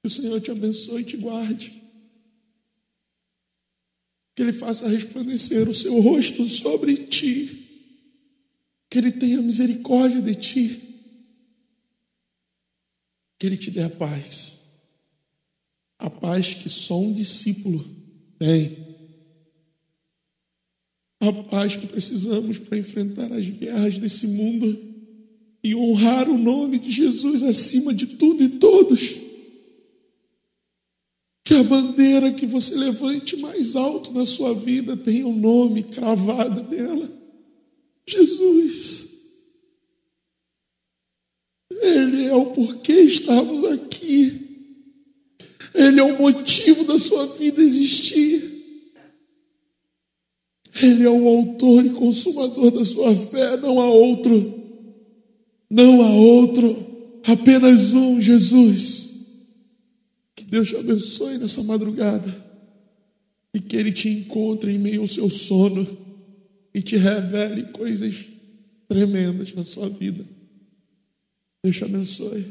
Que 0.00 0.06
o 0.06 0.10
Senhor 0.10 0.40
te 0.40 0.52
abençoe 0.52 1.00
e 1.00 1.04
te 1.04 1.16
guarde. 1.16 1.82
Que 4.36 4.42
Ele 4.44 4.52
faça 4.52 4.86
resplandecer 4.86 5.68
o 5.68 5.74
seu 5.74 6.00
rosto 6.00 6.48
sobre 6.48 6.96
ti. 6.96 7.98
Que 8.88 8.98
Ele 8.98 9.10
tenha 9.10 9.42
misericórdia 9.42 10.22
de 10.22 10.36
ti. 10.36 10.93
Que 13.38 13.46
Ele 13.46 13.56
te 13.56 13.70
dê 13.70 13.82
a 13.82 13.90
paz. 13.90 14.58
A 15.98 16.10
paz 16.10 16.54
que 16.54 16.68
só 16.68 17.00
um 17.00 17.12
discípulo 17.12 17.84
tem. 18.38 18.84
A 21.20 21.32
paz 21.32 21.76
que 21.76 21.86
precisamos 21.86 22.58
para 22.58 22.76
enfrentar 22.76 23.32
as 23.32 23.48
guerras 23.48 23.98
desse 23.98 24.26
mundo 24.26 24.94
e 25.62 25.74
honrar 25.74 26.28
o 26.28 26.36
nome 26.36 26.78
de 26.78 26.90
Jesus 26.90 27.42
acima 27.42 27.94
de 27.94 28.06
tudo 28.06 28.44
e 28.44 28.48
todos. 28.50 29.14
Que 31.42 31.54
a 31.54 31.64
bandeira 31.64 32.32
que 32.32 32.46
você 32.46 32.74
levante 32.74 33.36
mais 33.38 33.74
alto 33.74 34.12
na 34.12 34.26
sua 34.26 34.54
vida 34.54 34.96
tenha 34.96 35.26
um 35.26 35.38
nome 35.38 35.84
cravado 35.84 36.62
nela: 36.68 37.10
Jesus. 38.06 39.14
Ele 41.70 42.13
é 42.26 42.34
o 42.34 42.46
porquê 42.46 42.92
estamos 42.92 43.64
aqui. 43.64 44.40
Ele 45.74 45.98
é 45.98 46.02
o 46.02 46.18
motivo 46.18 46.84
da 46.84 46.98
sua 46.98 47.26
vida 47.26 47.62
existir. 47.62 48.54
Ele 50.82 51.04
é 51.04 51.10
o 51.10 51.28
autor 51.28 51.84
e 51.84 51.90
consumador 51.90 52.70
da 52.70 52.84
sua 52.84 53.14
fé, 53.14 53.56
não 53.56 53.80
há 53.80 53.86
outro. 53.86 54.62
Não 55.70 56.02
há 56.02 56.10
outro, 56.10 57.20
apenas 57.24 57.92
um, 57.92 58.20
Jesus. 58.20 59.10
Que 60.36 60.44
Deus 60.44 60.68
te 60.68 60.76
abençoe 60.76 61.38
nessa 61.38 61.62
madrugada 61.62 62.32
e 63.52 63.60
que 63.60 63.76
Ele 63.76 63.92
te 63.92 64.08
encontre 64.08 64.72
em 64.72 64.78
meio 64.78 65.02
ao 65.02 65.08
seu 65.08 65.30
sono 65.30 65.86
e 66.72 66.82
te 66.82 66.96
revele 66.96 67.64
coisas 67.64 68.14
tremendas 68.88 69.54
na 69.54 69.64
sua 69.64 69.88
vida. 69.88 70.24
Deus 71.64 71.78
te 71.78 71.84
abençoe. 71.84 72.44